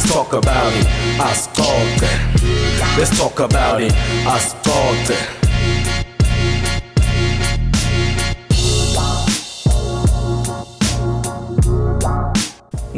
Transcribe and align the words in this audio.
Let's 0.00 0.14
talk 0.14 0.32
about 0.32 0.72
it. 0.72 0.86
Ascolte. 1.20 2.08
Let's 2.96 3.12
talk 3.18 3.38
about 3.38 3.82
it. 3.82 3.92
Ascolte. 4.24 5.12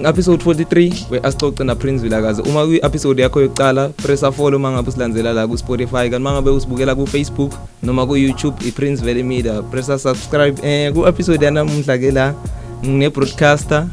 episode 0.04 0.42
43 0.42 1.06
we-asixoxe 1.10 1.64
naprince 1.64 2.02
vilakazi 2.02 2.42
uma 2.42 2.66
kwi-episode 2.66 3.22
yakho 3.22 3.40
yokucala 3.40 3.88
pressa 3.88 4.32
follow 4.32 4.56
uma 4.56 4.70
ngabe 4.70 4.88
usilandzela 4.88 5.32
la 5.32 5.46
ku-spotify 5.46 6.10
kanti 6.10 6.16
uma 6.16 6.32
ngabe 6.32 6.50
usibukela 6.50 6.94
ku-facebook 6.94 7.52
noma 7.82 8.06
ku-youtube 8.06 8.56
i-prince 8.68 9.04
valley 9.04 9.22
media 9.22 9.62
pressa 9.62 9.98
subscribe 9.98 10.58
eh 10.62 10.92
ku-episode 10.92 11.44
yanamuhla-ke 11.44 12.10
la 12.10 12.34
ngine-broadcaster 12.82 13.86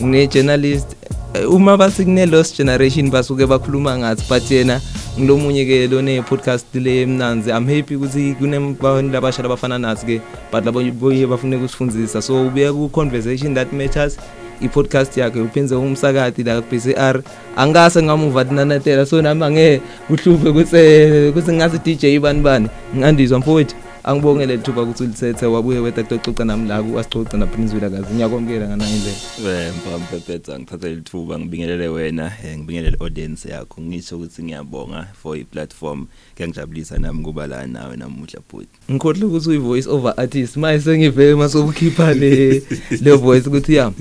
ngine-journalist 0.00 1.00
Eh, 1.00 1.19
uma 1.48 1.76
bathi 1.76 2.04
kune-lost 2.04 2.56
generation 2.56 3.10
basuke 3.10 3.46
bakhuluma 3.46 3.98
ngathi 3.98 4.24
but 4.28 4.50
yena 4.50 4.80
ngilomunye-ke 5.18 5.86
lone-podcast 5.86 6.66
le 6.74 7.06
mnanzi 7.06 7.50
i'm 7.50 7.66
happy 7.66 7.96
ukuthi 7.96 8.34
kunebantu 8.34 9.12
labasha 9.12 9.42
labafana 9.42 9.78
nathi-ke 9.78 10.20
but 10.52 10.64
laboye 10.64 11.26
bafune 11.26 11.58
kusifundisa 11.58 12.22
so 12.22 12.46
ubuye 12.46 12.72
ku-conversation 12.72 13.54
that 13.54 13.72
matters. 13.72 14.18
I-podcast 14.62 15.16
yakhe 15.16 15.40
uphinze 15.40 15.74
umsakati 15.74 16.42
la 16.42 16.60
ku-BCR 16.60 17.22
angase 17.56 18.02
ngamuva 18.02 18.44
tinanatela. 18.44 19.06
So 19.06 19.22
nami 19.22 19.44
angeke 19.44 19.80
kuhluphe 20.08 20.48
ukuthi 20.48 21.28
ukuthi 21.30 21.52
ngazi 21.52 21.78
DJ 21.78 22.18
bani 22.18 22.40
bani. 22.40 22.68
Ngandizwa 22.96 23.38
mfowethu. 23.38 23.76
Angibongele 24.10 24.56
lithuba 24.56 24.82
ukuthi 24.82 25.02
ulithethe 25.02 25.46
wabuye 25.46 25.78
wethu 25.78 26.00
akuxoxa 26.00 26.44
nami 26.44 26.68
la 26.68 26.82
ku-asixoxa 26.82 27.36
na 27.36 27.46
Prince 27.46 27.74
Vilakazi 27.74 28.14
ngiyakwamukela 28.14 28.66
nganayo 28.68 28.96
indlela 28.96 29.72
Mphamphetha 29.72 30.58
ngithatha 30.58 30.88
lithuba 30.88 31.38
ngibingelele 31.38 31.88
wena 31.88 32.32
eh, 32.44 32.58
ngibingelele 32.58 32.96
audience 33.00 33.48
yakho. 33.48 33.82
Ngisho 33.82 34.16
ukuthi 34.16 34.42
ngiyabonga 34.42 35.06
for 35.22 35.36
i-platform 35.36 36.06
kuyangijabulisa 36.36 36.98
nami 36.98 37.24
kuba 37.24 37.46
la 37.46 37.66
nawe 37.66 37.96
namuhla 37.96 38.40
bhuti 38.50 38.68
ngikhohle 38.90 39.24
ukuthi 39.24 39.48
uyi-voice 39.48 39.88
over 39.88 40.14
artist. 40.16 40.56
Maye 40.56 40.80
sengive 40.80 41.34
masokukhipha 41.34 42.14
le 42.14 42.62
le 43.00 43.12
voice 43.12 43.48
ukuthi 43.48 43.74
ya 43.74 43.92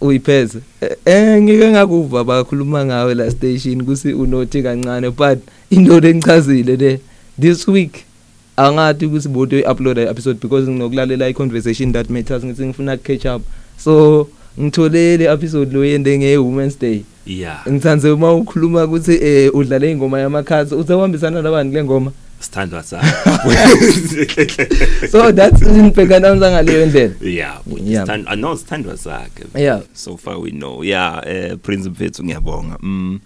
uyipheze. 0.00 0.58
Eh 1.04 1.42
ngike 1.42 1.70
ngakuva 1.70 2.24
bakhuluma 2.24 2.84
ngawe 2.84 3.14
la 3.14 3.30
station 3.30 3.84
kusi 3.84 4.12
unothi 4.12 4.62
kancane 4.62 5.10
but 5.10 5.38
into 5.70 6.00
lengichazile 6.00 6.76
le 6.76 7.00
this 7.38 7.68
week 7.68 8.06
angathi 8.56 9.06
ukuthi 9.06 9.28
bodo 9.28 9.58
upload 9.72 9.98
episode 9.98 10.40
because 10.40 10.70
nginokulalela 10.70 11.28
i-conversation 11.28 11.92
that 11.92 12.10
matters 12.10 12.44
ngithi 12.44 12.66
ngifuna 12.66 12.96
catch 12.96 13.26
up. 13.26 13.42
So 13.76 14.28
ngithole 14.60 15.16
le 15.16 15.24
episode 15.32 15.72
lo 15.72 15.84
yende 15.84 16.18
nge 16.18 16.36
Women's 16.38 16.78
Day. 16.78 17.04
Yeah. 17.26 17.62
Ngithanze 17.68 18.10
uma 18.10 18.32
ukhuluma 18.34 18.84
ukuthi 18.84 19.12
eh 19.22 19.54
udlale 19.54 19.90
ingoma 19.90 20.20
yamakhazi 20.20 20.74
uthawambisana 20.74 21.42
nabani 21.42 21.72
le 21.74 21.84
ngoma? 21.84 22.12
Sithandwa 22.40 22.82
sa. 22.82 23.00
So 25.10 25.32
that's 25.32 25.62
inibhekana 25.62 26.36
ngaleyo 26.36 26.86
ndlela 26.86 27.14
yeah 27.20 27.58
but 27.66 27.80
Yeah. 27.82 28.04
stand 28.04 28.26
I 28.28 28.36
know 28.36 28.56
sithandwa 28.56 28.96
sakhe 28.96 29.44
yeah. 29.54 29.80
So 29.94 30.16
far 30.16 30.38
we 30.38 30.50
know. 30.50 30.82
Yeah 30.84 31.22
eh 31.26 31.56
prince 31.62 31.88
mfethu 31.88 32.24
ngiyabonga. 32.24 32.78
Mm. 32.80 33.20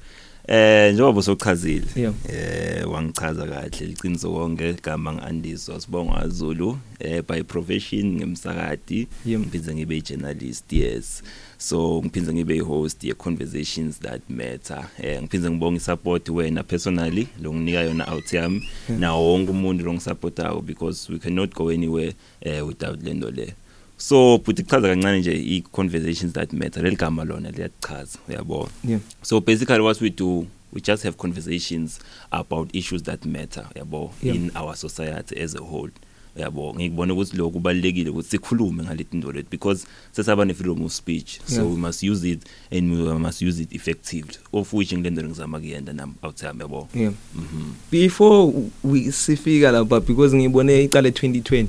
Eh 0.51 0.93
njengoba 0.95 1.19
usochazile 1.19 1.85
eh 2.29 2.91
wangichaza 2.93 3.47
kahle 3.47 3.87
liqiniso 3.87 4.33
konke 4.33 4.71
igama 4.71 5.13
ngiandiswa 5.13 5.81
sibonga 5.81 6.29
Zulu 6.29 6.79
eh 6.99 7.23
by 7.29 7.43
profession 7.43 8.07
ngemsakati. 8.17 9.07
Yeah. 9.27 9.41
ngiphinze 9.41 9.75
ngibe 9.75 9.97
i 9.97 10.03
journalist 10.03 10.73
yes. 10.73 11.23
So 11.59 12.03
ngiphinze 12.03 12.33
ngibe 12.33 12.57
i 12.57 12.59
host 12.59 13.05
ye 13.05 13.15
conversations 13.15 14.01
that 14.01 14.21
matter. 14.29 14.89
Eh 15.03 15.23
ngiphinze 15.23 15.51
ngibonga 15.51 15.77
isupport 15.77 16.29
wena 16.29 16.63
personally 16.63 17.29
lo 17.43 17.55
nginika 17.55 17.81
yona 17.81 18.13
out 18.13 18.33
yami. 18.33 18.69
Na 18.99 19.15
wonke 19.15 19.51
umuntu 19.51 19.85
lo 19.85 19.93
ngisupportayo 19.93 20.61
because 20.67 21.13
we 21.13 21.19
cannot 21.19 21.55
go 21.55 21.71
anywhere 21.71 22.15
eh 22.41 22.67
without 22.67 23.03
lento 23.03 23.31
le. 23.31 23.55
So 24.01 24.39
futhi 24.45 24.63
kuchaza 24.63 24.89
kancane 24.89 25.19
nje 25.21 25.33
i 25.33 25.61
conversations 25.73 26.33
that 26.33 26.53
matter. 26.53 26.83
Leligama 26.83 27.25
lona 27.25 27.51
liyachaza 27.51 28.19
uyabona? 28.29 28.71
Yeah. 28.85 29.01
So 29.23 29.41
basically 29.41 29.81
what 29.81 30.01
we 30.01 30.11
do 30.11 30.47
we 30.73 30.81
just 30.81 31.03
have 31.03 31.17
conversations 31.17 31.99
about 32.31 32.75
issues 32.75 33.03
that 33.03 33.25
matter 33.27 33.67
yabo 33.75 34.13
Yeah. 34.23 34.37
in 34.37 34.51
our 34.57 34.77
society 34.77 35.37
as 35.41 35.55
a 35.55 35.59
whole 35.61 35.91
yabo 36.37 36.75
ngikubona 36.75 37.15
ukuthi 37.15 37.37
lokho 37.37 37.51
kubalekile 37.51 38.11
ukuthi 38.11 38.29
sikhulume 38.31 38.83
ngalethi 38.83 39.17
into 39.17 39.33
lethu 39.33 39.51
because 39.51 39.87
sesaba 40.13 40.45
ne 40.45 40.55
freedom 40.55 40.85
of 40.85 40.93
speech 40.93 41.41
so 41.47 41.55
Yeah. 41.55 41.71
we 41.71 41.77
must 41.77 42.03
use 42.03 42.25
it 42.31 42.41
and 42.71 42.93
we 42.93 43.19
must 43.19 43.43
use 43.43 43.63
it 43.63 43.73
effectively. 43.73 44.37
Of 44.53 44.73
which 44.75 44.93
ngilendele 44.93 45.29
ngizama 45.29 45.59
kuyenda 45.61 45.93
nami 45.93 46.13
out 46.23 46.43
yami 46.43 46.61
yabo 46.61 46.89
yeah. 46.95 47.13
Mhm. 47.35 47.73
Before 47.91 48.53
we 48.85 49.13
sifika 49.13 49.73
lapha 49.73 50.01
because 50.01 50.37
ngibone 50.37 50.85
icala 50.85 51.09
2020 51.09 51.67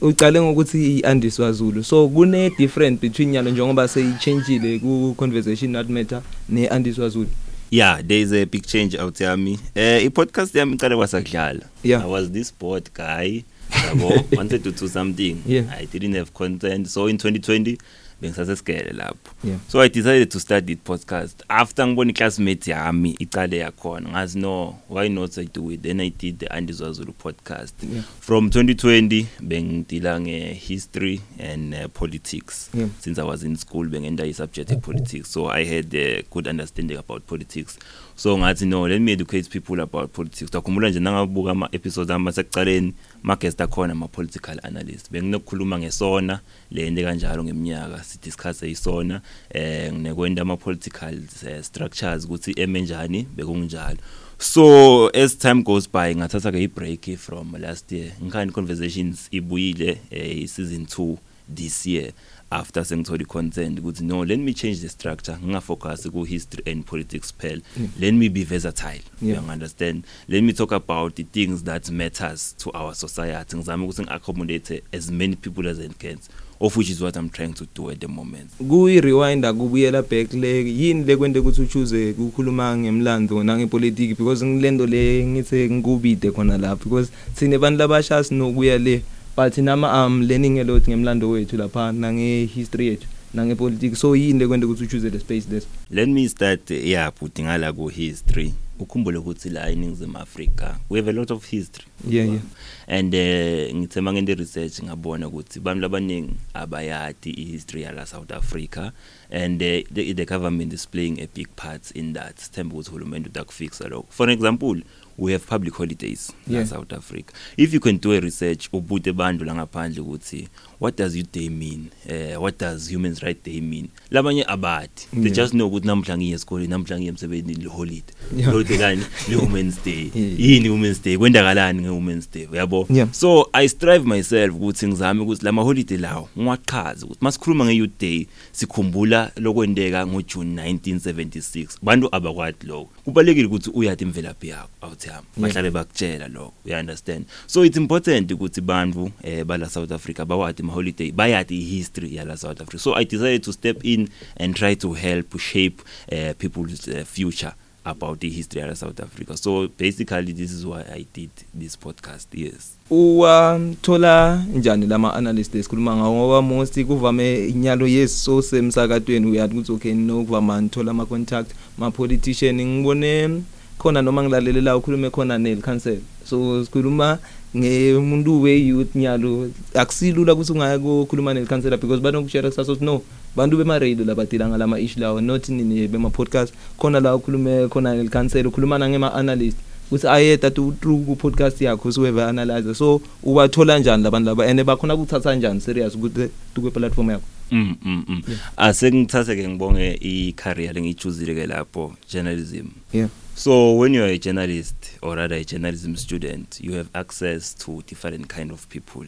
uqale 0.00 0.40
ngokuthi 0.40 0.98
iandiswa 0.98 1.52
Zulu 1.52 1.84
so 1.84 2.08
kune 2.08 2.50
difference 2.50 3.00
between 3.00 3.34
yalo 3.34 3.50
njengoba 3.50 3.88
seyichangeile 3.88 4.78
ku 4.78 5.14
conversation 5.16 5.72
that 5.72 5.88
matter 5.88 6.22
ne 6.48 6.68
andiswa 6.68 7.08
Zulu 7.08 7.28
yeah 7.70 8.02
there 8.06 8.20
is 8.20 8.32
a 8.32 8.44
big 8.46 8.66
change 8.66 8.98
out 8.98 9.20
yami 9.20 9.58
eh 9.74 10.06
i 10.06 10.10
podcast 10.10 10.54
yami 10.54 10.74
iqale 10.74 10.96
kwasakudlala. 10.96 11.60
Yeah. 11.82 12.04
i 12.04 12.06
was 12.06 12.30
this 12.30 12.54
bored 12.60 12.90
guy 12.94 13.42
yabo 13.86 14.24
wanted 14.36 14.62
to 14.64 14.70
do 14.70 14.88
something. 14.88 15.42
Yeah. 15.46 15.64
i 15.78 15.86
didn't 15.86 16.14
have 16.14 16.32
content. 16.34 16.88
So 16.88 17.06
in 17.06 17.16
2020 17.18 17.78
bengisasesigele 18.22 18.92
lapho. 18.92 19.30
Yeah. 19.44 19.58
so 19.68 19.80
i 19.80 19.88
decided 19.88 20.28
to 20.30 20.40
start 20.40 20.70
it 20.70 20.78
podcast. 20.84 21.42
After 21.48 21.86
ngibona 21.86 22.10
iclassmate 22.10 22.70
yami 22.70 23.10
iqale 23.18 23.56
yakhona 23.58 24.08
ngazi 24.10 24.38
no 24.38 24.78
why 24.88 25.08
not 25.08 25.38
i 25.38 25.44
do 25.54 25.70
it? 25.70 25.82
Then 25.82 26.00
i 26.00 26.10
did 26.10 26.38
the 26.38 26.46
andizwa 26.46 26.92
zulu 26.92 27.12
podcast. 27.12 27.74
Yeah. 27.92 28.04
from 28.20 28.48
2020 28.48 29.26
bengidila 29.40 30.20
nge-history 30.20 31.20
and 31.38 31.74
uh, 31.74 31.88
politics. 31.88 32.70
Yeah. 32.74 32.88
since 33.00 33.18
i 33.20 33.24
was 33.24 33.42
in 33.42 33.56
school 33.56 33.86
bengenda 33.88 34.24
i-subject 34.24 34.80
politics. 34.82 35.30
So 35.32 35.46
i 35.50 35.64
had 35.64 35.94
a 35.94 36.22
good 36.30 36.48
understanding 36.48 36.96
about 36.98 37.26
politics. 37.26 37.78
So 38.18 38.36
ngathi 38.38 38.66
no 38.66 38.88
let 38.88 39.00
me 39.00 39.12
educate 39.12 39.48
people 39.48 39.80
about 39.80 40.12
politics. 40.12 40.50
Takhumbula 40.50 40.90
nje 40.90 41.00
nangabuka 41.00 41.50
ama-episodes 41.50 42.10
ami 42.10 42.28
asekucaleni 42.28 42.94
ma-guest 43.22 43.60
akhona 43.60 43.92
ama-political 43.92 44.60
analyst. 44.62 45.10
Benginokukhuluma 45.12 45.78
ngesona 45.78 46.40
le 46.70 46.90
nto 46.90 47.02
kanjalo 47.02 47.44
ngeminyaka 47.44 48.04
sidiscusse 48.04 48.70
isona 48.70 49.20
eh 49.50 49.92
nginekwenda 49.92 50.42
ama-political 50.42 51.14
uh, 51.14 51.62
structures 51.62 52.24
ukuthi 52.24 52.52
eme 52.56 52.80
njani 52.80 53.26
bekunjalo. 53.36 53.98
So 54.38 55.08
as 55.14 55.38
time 55.38 55.62
goes 55.62 55.86
by 55.86 56.14
ngathatha 56.14 56.52
ke 56.52 56.62
i-break 56.62 57.16
from 57.18 57.54
last 57.60 57.92
year 57.92 58.12
ngikhani 58.22 58.52
conversations 58.52 59.28
ibuyile 59.30 60.00
eh, 60.10 60.46
season 60.48 60.84
2 60.86 61.16
this 61.54 61.86
year. 61.86 62.12
After 62.50 62.84
sengithola 62.84 63.22
i-content 63.22 63.78
ukuthi 63.78 64.04
no 64.04 64.24
let 64.24 64.38
me 64.38 64.52
change 64.54 64.80
the 64.80 64.88
structure. 64.88 65.38
Ngingafocus 65.44 66.10
ku-history 66.10 66.62
and 66.72 66.84
politics 66.86 67.32
phela 67.38 67.62
let 68.00 68.14
me 68.14 68.28
be 68.28 68.44
versatile. 68.44 69.02
Yeah. 69.20 69.42
you 69.42 69.50
understand? 69.50 70.04
Let 70.28 70.42
me 70.42 70.52
talk 70.52 70.72
about 70.72 71.16
the 71.16 71.24
things 71.24 71.62
that 71.64 71.90
matters 71.90 72.54
to 72.58 72.70
our 72.72 72.94
society. 72.94 73.56
Ngizame 73.56 73.84
ukuthi 73.84 74.02
ngi-accommodate 74.02 74.82
as 74.92 75.10
many 75.10 75.36
people 75.36 75.68
as 75.68 75.78
I 75.78 75.88
can 75.88 76.18
of 76.60 76.76
which 76.76 76.90
is 76.90 77.00
what 77.00 77.16
I'm 77.16 77.30
trying 77.30 77.54
to 77.54 77.66
do 77.66 77.90
at 77.90 78.00
the 78.00 78.08
moment. 78.08 78.50
Kuyi-rewind 78.58 79.44
akubuyela 79.44 80.02
back 80.02 80.32
le 80.32 80.64
yini 80.64 81.04
le 81.04 81.16
kwente 81.16 81.38
ukuthi 81.38 81.62
uchoose 81.62 82.10
ukukhuluma 82.10 82.76
ngemlando 82.76 83.44
nangepolitiki? 83.44 84.14
Because 84.14 84.44
ngilento 84.44 84.86
le 84.86 85.24
ngithe 85.26 85.70
ngikubide 85.70 86.30
khona 86.30 86.58
lapha. 86.58 86.84
Because 86.84 87.10
sine 87.34 87.58
bantu 87.58 87.78
labasha 87.78 88.24
sinokuya 88.24 88.78
le. 88.78 89.02
But 89.38 89.56
nama 89.58 90.04
am 90.04 90.22
learning 90.22 90.58
a 90.58 90.64
lot 90.64 90.88
ngemlando 90.88 91.30
wethu 91.30 91.56
lapha 91.56 91.92
nange-history 91.92 92.86
yethu 92.86 93.06
nangepolitiki 93.34 93.96
so 93.96 94.16
yini 94.16 94.38
le 94.38 94.46
kwente 94.46 94.66
ukuthi 94.66 94.84
uchoose 94.84 95.10
le 95.10 95.18
space 95.18 95.46
leso 95.50 95.66
let 95.90 96.08
me 96.08 96.28
start 96.28 96.70
uh, 96.70 96.86
yeah 96.86 97.12
bhuti 97.20 97.42
ngala 97.42 97.72
ku-history. 97.72 98.54
Ukhumbule 98.78 99.18
ukuthi 99.18 99.50
la 99.50 99.70
eningizimu 99.70 100.18
afrika 100.18 100.78
we 100.90 100.98
have 100.98 101.10
a 101.10 101.12
lot 101.12 101.34
of 101.34 101.44
history. 101.44 101.86
Yeah, 102.08 102.26
yeah. 102.26 102.40
and 102.86 103.14
uh, 103.14 103.76
ngithe 103.76 104.00
mangente 104.00 104.34
research 104.34 104.82
ngabona 104.82 105.28
ukuthi 105.28 105.60
bantu 105.60 105.80
labaningi 105.80 106.34
abayadi 106.54 107.30
i-history 107.30 107.82
yala 107.82 108.06
south 108.06 108.32
africa. 108.32 108.90
And 109.30 109.62
uh, 109.62 109.82
the, 109.92 110.12
the 110.14 110.24
government 110.24 110.72
is 110.72 110.86
playing 110.86 111.20
a 111.20 111.26
big 111.26 111.48
part 111.56 111.90
in 111.90 112.12
that. 112.12 112.36
Sithemba 112.38 112.74
ukuthi 112.74 112.90
uhulumende 112.90 113.28
utakufixa 113.28 113.88
lokho. 113.88 114.06
For 114.10 114.30
example 114.30 114.82
we 115.18 115.32
have 115.32 115.46
public 115.46 115.74
holidays 115.74 116.32
Yeah. 116.46 116.60
la 116.62 116.66
south 116.66 116.92
africa. 116.92 117.32
If 117.56 117.74
you 117.74 117.80
can 117.80 117.98
do 117.98 118.12
a 118.12 118.20
research 118.20 118.68
ubute 118.72 119.12
bantu 119.12 119.44
la 119.44 119.54
ngaphandle 119.54 120.00
ukuthi 120.02 120.48
what 120.80 120.96
does 120.96 121.16
youth 121.16 121.32
day 121.32 121.48
mean? 121.48 121.90
Uh, 122.08 122.40
what 122.42 122.58
does 122.58 122.88
human 122.90 123.14
right 123.22 123.44
day 123.44 123.60
mean? 123.60 123.88
Labanye 124.10 124.44
abadi 124.46 124.88
they 125.12 125.22
Yeah. 125.22 125.34
just 125.34 125.52
know 125.52 125.66
ukuthi 125.68 125.86
namhla 125.86 126.16
ngiye 126.18 126.34
esikoleni 126.34 126.68
namhla 126.68 126.96
ngiye 126.98 127.08
emsebenzini 127.08 127.62
le-holiday 127.64 128.14
Yeah. 128.36 128.50
holiday 128.52 128.78
kani? 128.78 129.02
Le-women's 129.28 129.76
day. 129.84 130.10
Yeah. 130.14 130.40
yini 130.40 130.68
women's 130.70 131.02
day? 131.02 131.16
Kwendakalani 131.16 131.82
nge-women's 131.82 132.30
day? 132.32 132.46
Uyabo? 132.46 132.86
Yeah. 132.90 133.12
so 133.12 133.50
i 133.52 133.68
strive 133.68 134.04
myself 134.06 134.54
ukuthi 134.54 134.86
ngizame 134.86 135.20
ukuthi 135.22 135.44
la 135.44 135.52
maholiday 135.52 135.98
lawo 135.98 136.28
ngiwaqhaze 136.38 137.04
ukuthi 137.04 137.18
masikhuluma 137.24 137.64
nge-youth 137.64 138.00
day 138.00 138.26
sikhumbula 138.52 138.88
ukukhumbula 138.88 139.30
lokwendeka 139.36 140.06
ngoJune 140.06 140.72
1976 140.72 141.78
bantu 141.82 142.08
abakwadi 142.12 142.66
lokho. 142.66 142.90
Kubalekile 143.08 143.46
ukuthi 143.46 143.70
uyathi 143.70 144.04
imvelaphi 144.04 144.48
yakho 144.48 144.68
awuthami 144.80 145.26
bahlale 145.36 145.70
bakutshela 145.70 146.28
lokho 146.28 146.52
you 146.64 146.76
understand. 146.76 147.24
So 147.46 147.64
it's 147.64 147.76
important 147.76 148.30
ukuthi 148.30 148.60
bantu 148.60 149.10
eh 149.22 149.44
bala 149.44 149.68
South 149.68 149.92
Africa 149.92 150.26
bawathi 150.26 150.62
ma 150.62 150.72
holiday 150.72 151.10
bayathi 151.12 151.60
history 151.60 152.16
yala 152.16 152.36
South 152.36 152.60
Africa. 152.60 152.78
So 152.78 152.94
i 152.94 153.04
decided 153.04 153.42
to 153.42 153.52
step 153.52 153.84
in 153.84 154.10
and 154.36 154.54
try 154.54 154.74
to 154.74 154.92
help 154.92 155.38
shape 155.38 155.80
uh, 156.12 156.34
people's 156.38 156.88
uh, 156.88 157.04
future. 157.04 157.54
About 157.88 158.20
the 158.20 158.28
history 158.28 158.62
of 158.62 158.76
South 158.76 159.00
Africa. 159.00 159.36
So 159.36 159.68
basically 159.68 160.32
this 160.32 160.52
is 160.52 160.64
why 160.66 160.84
I 160.92 161.06
did 161.12 161.30
this 161.54 161.76
podcast 161.76 162.26
yes. 162.32 162.76
Uwathola 162.90 164.44
njani 164.54 164.86
lama 164.86 165.14
analysts 165.14 165.54
esikhuluma 165.54 165.96
ngawo? 165.96 166.16
Ngoba 166.16 166.42
most 166.42 166.84
kuvame 166.84 167.48
inyalo 167.48 167.86
yeso 167.86 168.42
semsakatweni. 168.42 169.30
Uyathi 169.30 169.54
ukuthi 169.54 169.72
okay 169.72 169.94
nokuvama 169.94 170.62
ngithola 170.62 170.90
ama 170.90 171.06
contact 171.06 171.50
ma 171.78 171.90
politician 171.90 172.60
ngibone 172.60 173.42
khona 173.78 174.02
noma 174.02 174.22
ngilalele 174.22 174.60
la 174.60 174.76
ukhulume 174.76 175.10
khona 175.10 175.38
nel 175.38 175.62
council 175.62 175.98
so 176.24 176.64
sikhuluma 176.64 177.18
ngemuntu 177.56 178.42
we 178.42 178.58
youth 178.58 178.94
nyalo. 178.94 179.50
Akusilula 179.74 180.32
ukuthi 180.32 180.52
ungaya 180.52 180.78
kukhuluma 180.78 181.34
nel 181.34 181.46
council 181.46 181.70
because 181.70 182.02
banokushare 182.02 182.50
kusaso 182.50 182.76
no 182.80 183.02
bantu 183.38 183.56
bema 183.56 183.78
radio 183.78 184.04
labadila 184.04 184.48
ngalama 184.48 184.80
issue 184.80 185.00
lawo 185.00 185.20
not 185.20 185.48
nini 185.48 185.88
bema 185.88 186.10
podcast. 186.10 186.52
Khona 186.78 187.00
la 187.00 187.14
ukhulume 187.14 187.68
khona 187.68 187.94
nel 187.94 188.10
council 188.10 188.46
ukhuluma 188.46 188.88
ngema 188.88 189.14
analyst. 189.14 189.56
Ukuthi 189.90 190.08
ayeda 190.08 190.50
tu 190.50 190.72
through 190.80 191.04
ku 191.06 191.16
podcast 191.16 191.60
yakho 191.60 191.88
usuweve 191.88 192.22
analyze 192.24 192.74
so 192.74 193.00
ubathola 193.22 193.78
njani 193.78 194.02
labantu 194.02 194.26
laba? 194.28 194.46
And 194.46 194.64
bakhona 194.64 194.94
ukuthatha 194.94 195.34
njani 195.34 195.60
serious 195.60 195.94
ukuthi 195.94 196.28
ku 196.54 196.70
platform 196.70 197.10
yakho? 197.10 197.24
Mm 197.50 197.76
mm, 197.82 198.04
mm. 198.08 198.22
asengithathe 198.56 199.36
ke 199.36 199.48
ngibonge 199.48 199.98
i 200.00 200.32
career 200.32 200.74
lengichuzile 200.74 201.34
ke 201.34 201.46
lapho 201.46 201.94
journalism. 202.10 202.66
Yeah. 202.92 203.08
So 203.34 203.74
when 203.74 203.94
you're 203.94 204.06
a 204.06 204.18
journalist 204.18 204.98
or 205.00 205.14
rather 205.14 205.36
a 205.36 205.44
journalism 205.44 205.94
student, 205.94 206.58
you 206.60 206.72
have 206.72 206.90
access 206.92 207.54
to 207.54 207.82
different 207.86 208.28
kind 208.28 208.50
of 208.50 208.68
people, 208.68 209.06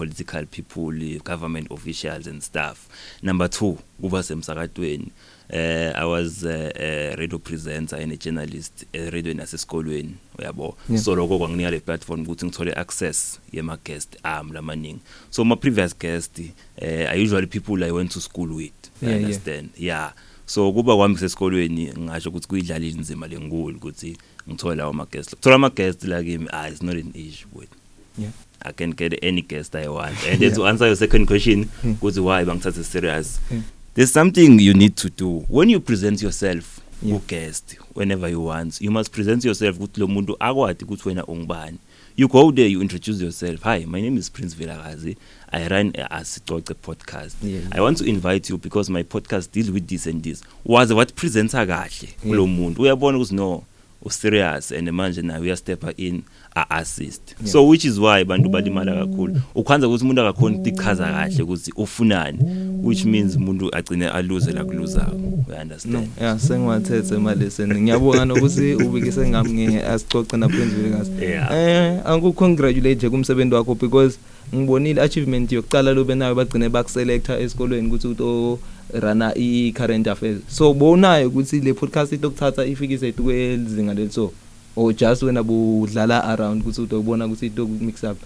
political 0.00 0.46
people, 0.46 1.18
government 1.24 1.70
officials 1.70 2.26
and 2.26 2.40
stuff. 2.42 2.88
Number 3.22 3.48
2, 3.48 3.76
kuba 4.00 4.22
semsakatweni. 4.22 5.10
Uh, 5.52 5.92
I 5.96 6.04
was 6.04 6.44
uh, 6.44 6.70
a 6.76 7.16
radio 7.18 7.38
presenter 7.38 7.96
and 7.96 8.12
a 8.12 8.16
journalist 8.16 8.84
uh, 8.94 9.10
radio 9.10 9.34
nasesikolweni 9.34 10.14
uyabo 10.38 10.76
Yeah. 10.88 11.02
so 11.02 11.14
lokho 11.16 11.38
kwanginika 11.38 11.70
le 11.70 11.80
platform 11.80 12.22
ukuthi 12.22 12.46
ngithole 12.46 12.72
access 12.72 13.40
yema 13.52 13.76
guest 13.84 14.16
am 14.22 14.52
lamaningi 14.52 15.00
so 15.30 15.44
my 15.44 15.56
previous 15.56 15.98
guest 15.98 16.38
uh, 16.38 17.08
are 17.10 17.22
usually 17.22 17.46
people 17.46 17.84
I 17.84 17.90
went 17.90 18.12
to 18.12 18.20
school 18.20 18.48
with 18.54 18.72
you 19.02 19.08
Yeah, 19.08 19.14
yeah. 19.16 19.24
understand 19.24 19.70
yeah 19.78 20.12
so 20.46 20.72
kuba 20.72 20.96
kwami 20.96 21.18
sesikolweni 21.18 21.92
ngisho 21.98 22.28
ukuthi 22.30 22.48
kuyidlala 22.48 22.86
inzima 22.86 23.26
lenkulu 23.28 23.76
ukuthi 23.76 24.16
ngithole 24.48 24.74
lawo 24.76 24.92
ma 24.92 25.06
guest 25.06 25.40
thola 25.40 25.54
ama 25.56 25.70
guest 25.70 26.04
la 26.04 26.22
kimi 26.22 26.46
ah 26.52 26.68
it's 26.68 26.82
not 26.82 26.94
an 26.96 27.10
issue 27.14 27.48
with 27.54 27.70
yeah 28.18 28.32
I 28.62 28.72
can 28.72 28.90
get 28.90 29.18
any 29.22 29.42
guest 29.42 29.74
I 29.74 29.88
want. 29.88 30.16
And 30.28 30.40
then 30.40 30.52
to 30.54 30.66
answer 30.66 30.86
your 30.86 30.96
second 30.96 31.26
question 31.26 31.64
Hmm. 31.82 31.92
ukuthi 31.92 32.20
why 32.20 32.44
bangithatha 32.44 32.84
serious. 32.84 33.38
Hmm. 33.48 33.60
there's 33.94 34.12
something 34.12 34.60
you 34.60 34.74
need 34.74 34.96
to 34.96 35.08
do. 35.10 35.44
When 35.48 35.70
you 35.70 35.80
present 35.80 36.22
yourself 36.22 36.80
Yeah. 37.02 37.18
guest 37.26 37.76
whenever 37.94 38.28
you 38.28 38.40
want. 38.44 38.80
You 38.80 38.90
must 38.90 39.10
present 39.12 39.44
yourself 39.44 39.76
ukuthi 39.78 40.00
lo 40.00 40.06
muntu 40.06 40.36
akwadi 40.40 40.84
ukuthi 40.84 41.08
wena 41.08 41.24
ungubani. 41.26 41.78
You 42.16 42.28
go 42.28 42.52
there 42.52 42.68
you 42.68 42.82
introduce 42.82 43.22
yourself. 43.22 43.62
Hi 43.62 43.84
my 43.86 44.00
name 44.02 44.18
is 44.18 44.28
Prince 44.30 44.54
Vilakazi. 44.54 45.16
I 45.52 45.66
run 45.68 45.92
a 45.96 46.06
Asicoce 46.20 46.74
podcast. 46.74 47.36
Yeah, 47.42 47.60
yeah. 47.60 47.68
I 47.72 47.80
want 47.80 47.96
to 47.98 48.04
invite 48.04 48.50
you 48.50 48.58
because 48.58 48.90
my 48.90 49.02
podcast 49.02 49.50
deals 49.52 49.70
with 49.70 49.86
this 49.88 50.06
and 50.06 50.22
this. 50.22 50.42
Waze 50.66 50.94
what 50.94 51.14
presenter 51.16 51.66
kahle 51.66 52.08
kulo 52.22 52.46
muntu. 52.46 52.82
Uyabona 52.82 53.18
ukuthi 53.18 53.32
no 53.34 53.64
userious 54.04 54.70
and 54.72 54.88
manje 54.88 55.22
nawe 55.22 55.40
uyastepa 55.40 55.94
in. 55.96 56.22
A 56.56 56.66
assist. 56.70 57.34
Yeah. 57.38 57.52
so 57.52 57.64
which 57.64 57.84
is 57.84 57.98
why 57.98 58.24
bantu 58.24 58.48
balimala 58.48 58.94
kakhulu. 58.94 59.40
Ukwanza 59.54 59.88
ukuthi 59.88 60.04
umuntu 60.04 60.20
akakhona 60.20 60.56
ukuchaza 60.58 61.04
kahle 61.04 61.42
ukuthi 61.42 61.72
ufunani 61.76 62.38
which 62.82 63.04
means 63.04 63.36
umuntu 63.36 63.74
agcine 63.74 64.08
aluze 64.08 64.52
la 64.52 64.64
kuluzayo 64.64 65.12
you 65.12 65.44
no 65.48 65.62
understand 65.62 66.08
yeah 66.20 66.38
sengiwathethe 66.38 67.18
ma 67.18 67.34
lesson 67.34 67.82
ngiyabonga 67.82 68.24
nokuthi 68.24 68.74
ubikise 68.74 69.28
ngami 69.28 69.52
nge 69.52 69.82
asicoce 69.82 70.36
na 70.36 70.48
Prince 70.48 70.74
Vilakazi 70.74 71.10
Yeah. 71.20 71.52
eh 71.52 72.00
angu 72.04 72.32
congratulate 72.32 72.94
nje 72.94 73.10
kumsebenzi 73.10 73.54
wakho 73.54 73.74
because 73.74 74.18
ngibonile 74.54 75.02
achievement 75.02 75.52
yokucala 75.52 75.92
lobe 75.92 76.14
nayo 76.14 76.34
bagcine 76.34 76.68
bakuselecta 76.68 77.38
esikolweni 77.38 77.88
ukuthi 77.88 78.06
uto 78.08 78.58
rana 79.00 79.34
i 79.36 79.72
current 79.72 80.08
affairs. 80.08 80.40
So 80.48 80.74
bonayo 80.74 81.28
ukuthi 81.28 81.60
le 81.60 81.74
podcast 81.74 82.12
itokuthatha 82.12 82.64
ifikise 82.64 83.12
kwezinga 83.12 83.94
leliso 83.94 84.32
or 84.76 84.92
just 84.94 85.22
wena 85.22 85.42
budlala 85.42 86.24
around 86.24 86.60
ukuthi 86.62 86.80
utobona 86.80 87.26
ukuthi 87.26 87.46
ito 87.46 87.66
mix 87.66 88.04
up 88.04 88.18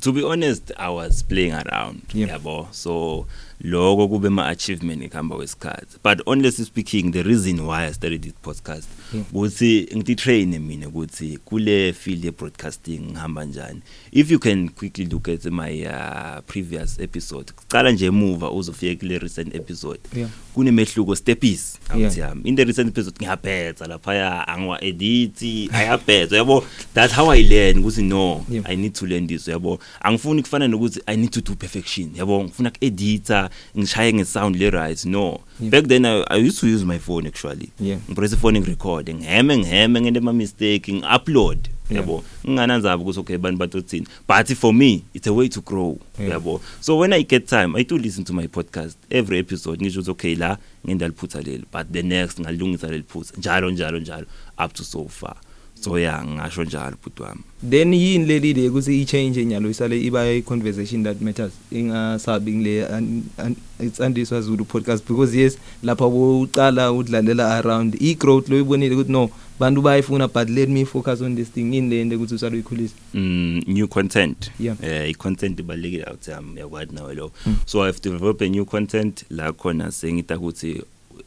to 0.00 0.12
be 0.12 0.22
honest 0.24 0.72
i 0.76 0.88
was 0.94 1.24
playing 1.24 1.52
around 1.52 2.00
Yeah. 2.14 2.30
yabo 2.30 2.68
so 2.70 3.26
lokho 3.60 4.08
kube 4.08 4.28
ma 4.28 4.46
achievement 4.48 5.02
ekhamba 5.02 5.36
kwesikhathi. 5.36 5.96
But 6.04 6.20
honestly 6.26 6.64
speaking 6.64 7.12
the 7.12 7.22
reason 7.22 7.60
why 7.60 7.86
i 7.86 7.92
started 7.92 8.22
this 8.22 8.32
podcast 8.42 8.88
Yeah. 9.14 9.24
ukuthi 9.32 9.88
ngithi 9.96 10.14
train 10.14 10.58
mina 10.58 10.88
ukuthi 10.88 11.38
kule 11.44 11.92
field 11.92 12.24
ye 12.24 12.30
broadcasting 12.30 12.98
ngihamba 13.00 13.44
njani. 13.44 13.80
If 14.12 14.30
you 14.30 14.38
can 14.38 14.68
quickly 14.68 15.04
look 15.06 15.28
at 15.28 15.44
my 15.44 15.86
uh, 15.86 16.40
previous 16.46 16.98
episode 17.00 17.52
cala 17.68 17.92
nje 17.92 18.06
emuva 18.06 18.50
uzofika 18.50 19.00
kule 19.00 19.18
recent 19.18 19.54
episode. 19.54 20.00
Yeah. 20.16 20.30
Kunemehluko 20.54 21.16
stepis 21.16 21.78
Yeah. 21.88 22.02
awuthi 22.02 22.20
yami 22.20 22.40
in 22.48 22.56
the 22.56 22.64
recent 22.64 22.88
episode 22.88 23.16
ngiyabhetha 23.20 23.86
lapha 23.86 24.48
angwa 24.48 24.84
edit 24.84 25.42
ayabhetha 25.72 26.36
yabo? 26.36 26.64
That's 26.94 27.14
how 27.14 27.30
i 27.30 27.42
learn 27.42 27.78
ukuthi 27.78 28.02
no 28.02 28.44
Yeah. 28.50 28.64
i 28.70 28.76
need 28.76 28.92
to 28.94 29.06
learn 29.06 29.26
this 29.26 29.48
yabo? 29.48 29.78
Angifuni 30.00 30.42
kufana 30.42 30.68
nokuthi 30.68 31.00
i 31.06 31.16
need 31.16 31.30
to 31.30 31.40
do 31.40 31.54
perfection 31.54 32.10
yabo? 32.16 32.44
Ngifuna 32.44 32.70
ku-edita 32.70 33.49
ngishaye 33.78 34.12
nge-sound 34.12 34.56
le 34.56 34.70
right 34.70 35.04
no 35.04 35.40
Yeah. 35.60 35.70
back 35.72 35.86
then 35.88 36.04
I, 36.04 36.24
i 36.30 36.36
used 36.46 36.60
to 36.60 36.66
use 36.66 36.84
my 36.84 36.98
phone 36.98 37.26
actually 37.28 37.68
Yeah. 37.80 37.98
ngipress 38.08 38.32
ifone 38.32 38.60
ngirecord 38.60 39.10
ngiheme 39.14 39.58
ngiheme 39.58 40.00
ngente 40.00 40.18
ama-mistake 40.18 40.92
ngi-upload 40.92 41.58
Yeah. 41.90 42.02
yabo 42.02 42.24
ngingananzaba 42.46 43.02
ukuthi 43.02 43.20
okay 43.20 43.36
bantu 43.38 43.58
batothini 43.58 44.06
but 44.28 44.54
for 44.54 44.74
me 44.74 45.02
it's 45.14 45.26
a 45.26 45.32
way 45.32 45.48
to 45.48 45.60
grow 45.60 45.98
Yeah. 46.18 46.30
yabo 46.32 46.60
so 46.80 46.98
when 46.98 47.12
i 47.12 47.22
get 47.22 47.46
time 47.46 47.76
i 47.78 47.84
do 47.84 47.98
listen 47.98 48.24
to 48.24 48.32
my 48.32 48.46
podcast 48.46 48.96
every 49.10 49.38
episode 49.38 49.80
ngisho 49.84 50.00
ukuthi 50.00 50.10
okay 50.10 50.34
la 50.34 50.58
ngendaliphutha 50.86 51.40
leli 51.40 51.64
but 51.72 51.92
the 51.92 52.02
next 52.02 52.40
ngalungisa 52.40 52.88
leli 52.88 53.02
phutha 53.02 53.34
njalo 53.38 53.70
njalo 53.70 53.98
njalo 53.98 54.26
up 54.64 54.72
to 54.72 54.84
so 54.84 55.04
far 55.08 55.36
so 55.80 55.98
yeah 55.98 56.24
ngasho 56.26 56.64
njalo 56.64 56.96
bhuti 57.02 57.22
wami 57.22 57.40
then 57.70 57.94
yini 57.94 58.24
leli 58.26 58.52
le 58.54 58.68
ukuthi 58.68 59.00
i 59.00 59.04
change 59.04 59.40
enyalo 59.42 59.70
isale 59.70 60.00
iba 60.02 60.22
i 60.28 60.42
conversation 60.42 61.02
that 61.04 61.20
matters? 61.20 61.52
Ingasabi 61.72 62.52
ngile 62.52 62.86
an- 62.86 63.22
an- 63.38 63.56
it's 63.80 64.00
andiswa 64.00 64.40
Zulu 64.40 64.64
podcast 64.64 65.04
because 65.08 65.36
yes 65.38 65.58
lapha 65.82 66.06
uqala 66.06 66.92
udlalela 66.92 67.58
around 67.58 67.96
i 68.00 68.14
growth 68.14 68.48
lo 68.48 68.58
ibonile 68.60 68.94
ukuthi 68.94 69.12
no 69.12 69.30
bantu 69.60 69.82
bayifuna 69.82 70.28
but 70.28 70.48
let 70.48 70.68
me 70.68 70.84
focus 70.84 71.20
on 71.20 71.36
this 71.36 71.48
thing. 71.52 71.74
In 71.74 71.90
le 71.90 72.04
nto 72.04 72.16
ukuthi 72.16 72.34
usale 72.34 72.54
uyikhulisa 72.54 72.94
mm, 73.14 73.62
new 73.66 73.88
content. 73.88 74.50
Yeah. 74.60 74.76
eh 74.82 75.10
i-content 75.10 75.60
ibalulekile 75.60 76.04
out 76.10 76.28
yami 76.28 76.60
yakwazi 76.60 76.94
nawe 76.94 77.14
lo. 77.14 77.32
Mm. 77.46 77.56
so 77.66 77.82
i 77.82 77.86
have 77.86 78.00
developed 78.02 78.42
a 78.42 78.48
new 78.50 78.64
content. 78.64 79.24
La 79.30 79.52
khona 79.52 79.90
sengita 79.92 80.36
ukuthi 80.38 80.82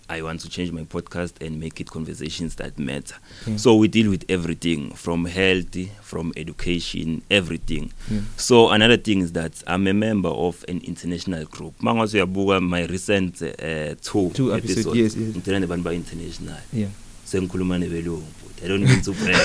I 0.10 0.22
want 0.22 0.42
to 0.42 0.50
change 0.50 0.72
my 0.72 0.84
podcast 0.84 1.42
and 1.46 1.60
make 1.60 1.80
it 1.80 1.90
conversations 1.90 2.56
that 2.56 2.78
matter. 2.78 3.16
Yeah. 3.48 3.56
So 3.58 3.76
we 3.76 3.88
deal 3.88 4.10
with 4.10 4.26
everything 4.30 4.92
from 4.94 5.26
health, 5.26 5.76
from 6.02 6.34
education, 6.36 7.22
everything. 7.32 7.92
Yeah. 8.12 8.20
So 8.38 8.70
another 8.70 8.98
thing 8.98 9.22
is 9.22 9.32
that 9.34 9.64
I'm 9.66 9.88
a 9.88 9.94
member 9.94 10.30
of 10.30 10.64
an 10.68 10.82
international 10.84 11.46
group. 11.46 11.74
Mangazo 11.80 12.18
yabuka 12.26 12.62
my 12.62 12.84
recent 12.86 13.42
uh, 13.42 13.96
two, 14.02 14.30
Two 14.32 14.54
episode, 14.54 14.54
episodes. 14.54 14.98
yes, 14.98 15.16
yes. 15.16 15.36
Ngitshela 15.36 15.60
nabantu 15.60 15.84
ba 15.84 15.94
international. 15.94 16.58
yeah 16.74 16.90
Sengikhuluma 17.26 17.80
nebelungu. 17.80 18.24
I 18.64 18.68
don't 18.68 18.82
mean 18.84 19.02
to 19.02 19.12
brag. 19.12 19.36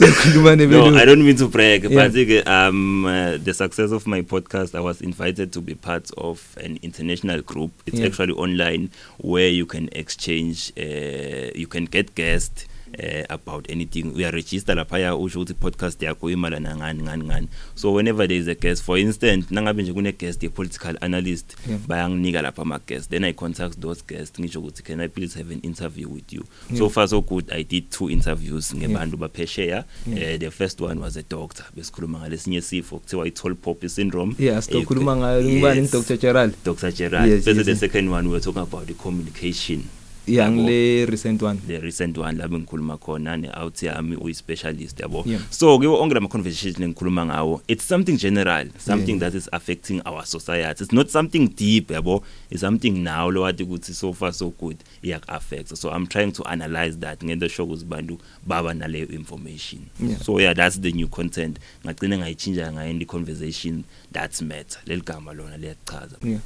sokhuluma 0.00 0.56
no, 0.56 0.56
nebelungu 0.56 0.96
I 0.96 1.04
don't 1.04 1.24
mean 1.24 1.36
to 1.36 1.48
brag, 1.48 1.84
Yeah. 1.84 2.08
but 2.08 2.16
uh, 2.16 2.50
um, 2.50 3.04
uh, 3.04 3.36
the 3.36 3.52
success 3.52 3.90
of 3.92 4.06
my 4.06 4.22
podcast, 4.22 4.74
I 4.74 4.80
was 4.80 5.00
invited 5.02 5.52
to 5.52 5.60
be 5.60 5.74
part 5.74 6.10
of 6.16 6.56
an 6.62 6.78
international 6.82 7.42
group. 7.42 7.72
It's 7.86 8.00
Yeah. 8.00 8.06
actually 8.06 8.32
online 8.34 8.90
where 9.18 9.48
you 9.48 9.66
can 9.66 9.88
exchange, 9.92 10.72
uh, 10.78 11.50
you 11.54 11.66
can 11.68 11.84
get 11.84 12.14
guests 12.14 12.64
eh 12.98 13.24
about 13.28 13.70
anything. 13.70 14.12
Uyaregister 14.16 14.74
lapha 14.76 15.16
usho 15.16 15.40
ukuthi 15.40 15.54
podcast 15.54 16.02
yakho 16.02 16.30
imalana 16.30 16.76
ngani 16.76 17.02
ngani 17.02 17.24
ngani. 17.24 17.48
So 17.74 17.92
whenever 17.92 18.26
there 18.28 18.38
is 18.40 18.48
a 18.48 18.54
guest 18.54 18.82
for 18.82 18.98
instance 18.98 19.46
nangabe 19.50 19.82
nje 19.82 19.92
kune 19.92 20.12
guest 20.12 20.42
ye 20.42 20.48
political 20.48 20.96
analyst 21.00 21.56
Yeah. 21.68 21.78
bayanginika 21.88 22.42
lapha 22.42 22.62
ama 22.62 22.78
guests 22.86 23.08
then 23.08 23.24
i 23.24 23.32
contact 23.32 23.80
those 23.80 24.02
guests 24.08 24.40
ngisho 24.40 24.60
ukuthi 24.60 24.82
can 24.82 25.00
i 25.00 25.08
please 25.08 25.38
have 25.38 25.52
an 25.54 25.60
interview 25.62 26.08
with 26.08 26.32
you? 26.32 26.44
Yeah. 26.70 26.78
so 26.78 26.88
far 26.88 27.08
so 27.08 27.20
good. 27.20 27.50
I 27.52 27.62
did 27.62 27.90
two 27.90 28.10
interviews 28.10 28.74
ngebantu 28.74 29.16
baphesheya. 29.16 29.84
Yeah. 30.06 30.32
eh 30.32 30.38
the 30.38 30.50
first 30.50 30.80
one 30.80 31.00
was 31.00 31.16
a 31.16 31.22
doctor. 31.22 31.64
Besikhuluma 31.76 32.18
ngalesinye 32.18 32.60
sifo 32.60 32.98
kuthiwa 32.98 33.26
i 33.26 33.30
tall 33.30 33.54
poppy 33.54 33.88
syndrome. 33.88 34.34
Yeah 34.38 34.62
sitokhuluma 34.62 35.16
ngayo 35.16 35.44
ngibani 35.44 35.80
Yes. 35.80 35.90
Dr 35.92 36.16
Gerald. 36.16 36.54
Dr 36.64 36.92
Gerard 36.92 37.28
Yes, 37.30 37.44
bese 37.44 37.56
yes, 37.56 37.64
the 37.66 37.70
yes. 37.70 37.80
second 37.80 38.08
one 38.10 38.26
we 38.28 38.32
were 38.32 38.40
talking 38.44 38.62
about 38.62 38.86
the 38.86 38.94
communication. 38.94 39.82
Yeah 40.26 40.48
Yabo. 40.48 40.54
ngile 40.56 41.06
recent 41.06 41.42
one? 41.42 41.58
The 41.66 41.78
recent 41.78 42.18
one 42.18 42.38
lapho 42.38 42.58
ngikhuluma 42.58 42.96
khona 42.98 43.36
ne-out 43.40 43.74
yami 43.82 44.16
uyi-specialist 44.16 45.00
yabo. 45.00 45.22
Yeah. 45.26 45.40
so 45.50 45.78
kiwo 45.78 46.00
onke 46.02 46.14
lama-conversation 46.14 46.82
engikhuluma 46.82 47.26
ngawo. 47.26 47.60
It's 47.68 47.84
something 47.84 48.16
general 48.16 48.68
something 48.78 49.16
Yeah. 49.20 49.30
that 49.30 49.34
is 49.34 49.48
affecting 49.52 50.02
our 50.06 50.24
society. 50.26 50.84
It's 50.84 50.92
not 50.92 51.10
something 51.10 51.48
deep 51.48 51.88
yabo. 51.88 52.22
It's 52.50 52.60
something 52.60 53.02
now 53.02 53.28
lo 53.30 53.42
wathi 53.42 53.64
ukuthi 53.64 53.92
so 53.94 54.12
far 54.12 54.32
so 54.32 54.50
good 54.50 54.76
iyak-affecta 55.02 55.76
so 55.76 55.90
i'm 55.90 56.06
trying 56.06 56.32
to 56.32 56.42
analyze 56.44 56.96
that 56.98 57.18
ngento 57.24 57.46
esho 57.46 57.64
ukuthi 57.64 57.84
bantu 57.84 58.18
baba 58.46 58.74
naleyo 58.74 59.08
information. 59.12 59.80
Yeah. 60.00 60.18
so 60.18 60.38
yeah 60.40 60.54
that's 60.54 60.78
the 60.80 60.92
new 60.92 61.08
content. 61.08 61.58
Ngagcine 61.84 62.18
ngayitshintsha 62.18 62.72
ngayendi 62.72 63.06
conversation 63.06 63.84
that's 64.12 64.42
matter. 64.42 64.78
Leli 64.86 65.02
gama 65.04 65.32
lona 65.32 65.56
liyachaza 65.56 66.16
yeah. 66.22 66.40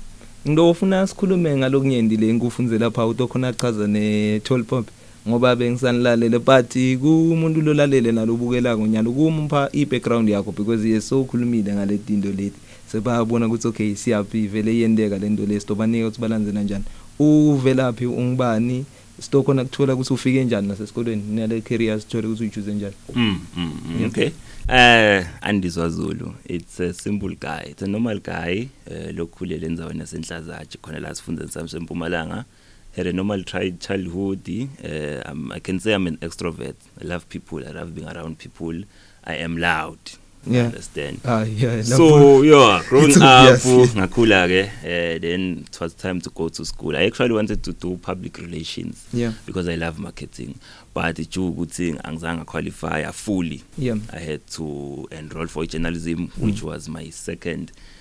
Ngidofuna 0.48 1.06
sikhulume 1.06 1.56
ngalokunyenti 1.56 2.16
le 2.16 2.34
ngikufunze 2.34 2.78
lapha 2.78 3.06
utokhona 3.06 3.52
chaza 3.52 3.86
ne 3.86 4.40
toll 4.40 4.64
pop 4.64 4.86
ngoba 5.28 5.56
bengisanilalele 5.56 6.38
but 6.38 6.72
kumuntu 7.00 7.60
lolalele 7.60 8.12
nalobukelako 8.12 8.86
nyalo 8.86 9.12
kumpha 9.12 9.68
i-background 9.72 10.28
yakho 10.28 10.52
because 10.52 10.88
ye 10.88 11.00
so 11.00 11.20
ukhulumile 11.20 11.74
ngale 11.74 11.98
tinto 11.98 12.28
leti. 12.28 12.58
Sebabona 12.92 13.46
ukuthi 13.46 13.68
okay 13.68 13.94
siyaphi 13.94 14.46
vele 14.46 14.74
iyenteka 14.74 15.18
lento 15.18 15.46
le 15.46 15.60
sitobanika 15.60 16.06
ukuthi 16.06 16.20
balandzela 16.20 16.62
njani 16.62 16.84
uvelaphi 17.18 18.06
ungubani? 18.06 18.84
Sitokhona 19.20 19.64
kuthola 19.64 19.94
ukuthi 19.94 20.12
ufike 20.12 20.44
njani 20.44 20.68
nasesikolweni 20.68 21.22
nale 21.34 21.60
career 21.60 22.00
sithole 22.00 22.26
ukuthi 22.26 22.42
uyichoose 22.42 22.74
njani. 22.74 22.94
Mm, 23.14 23.38
mm, 23.56 23.72
mm, 23.98 24.06
okay. 24.06 24.30
Eh 24.68 25.26
andizwa 25.42 25.88
Zulu. 25.88 26.34
It's 26.46 26.80
a 26.80 26.92
simple 26.92 27.34
guy. 27.34 27.64
It's 27.66 27.82
a 27.82 27.86
normal 27.86 28.18
guy. 28.20 28.68
Eh 28.90 29.12
lokhulele 29.14 29.66
enzaweni 29.66 30.00
yasenhlazatshe 30.00 30.78
khona 30.78 31.00
la 31.00 31.14
sifundeni 31.14 31.50
sami 31.50 31.68
sempumalanga. 31.68 32.44
Had 32.96 33.06
a 33.06 33.12
normal 33.12 33.44
tri- 33.44 33.72
childhood. 33.78 34.48
Uh, 34.48 35.20
um, 35.26 35.52
I 35.52 35.58
can 35.58 35.78
say 35.80 35.92
I'm 35.92 36.06
an 36.06 36.16
extrovert. 36.18 36.76
I 37.00 37.04
love 37.04 37.28
people. 37.28 37.66
I 37.66 37.72
love 37.72 37.94
being 37.94 38.08
around 38.08 38.38
people. 38.38 38.84
I 39.24 39.34
am 39.34 39.58
loud. 39.58 39.98
Yeah. 40.46 40.66
understand? 40.66 41.20
ah 41.24 41.42
yeah 41.42 41.82
So 41.82 42.42
yeah, 42.50 42.82
growing 42.88 43.10
up 43.22 43.58
ngakhula 43.60 44.46
ke 44.48 44.70
eh 44.84 45.18
then 45.18 45.64
it 45.66 45.80
was 45.80 45.94
time 45.94 46.20
to 46.20 46.30
go 46.30 46.48
to 46.48 46.64
school. 46.64 46.96
I 46.96 47.04
actually 47.06 47.32
wanted 47.34 47.62
to 47.64 47.72
do 47.72 47.96
public 47.96 48.38
relations 48.38 49.06
yeah. 49.12 49.32
because 49.46 49.68
I 49.68 49.76
love 49.76 49.98
marketing. 49.98 50.58
But 50.92 51.16
due 51.16 51.50
ukuthi 51.50 51.98
angizange 52.04 52.44
qualify 52.44 53.04
fully. 53.12 53.62
Yeah. 53.78 53.96
I 54.12 54.18
had 54.18 54.46
to 54.56 55.08
enroll 55.10 55.46
for 55.46 55.66
journalism 55.66 56.30
which 56.38 56.62
was 56.62 56.88
my 56.88 57.10
second 57.10 57.72
uh, 57.74 57.93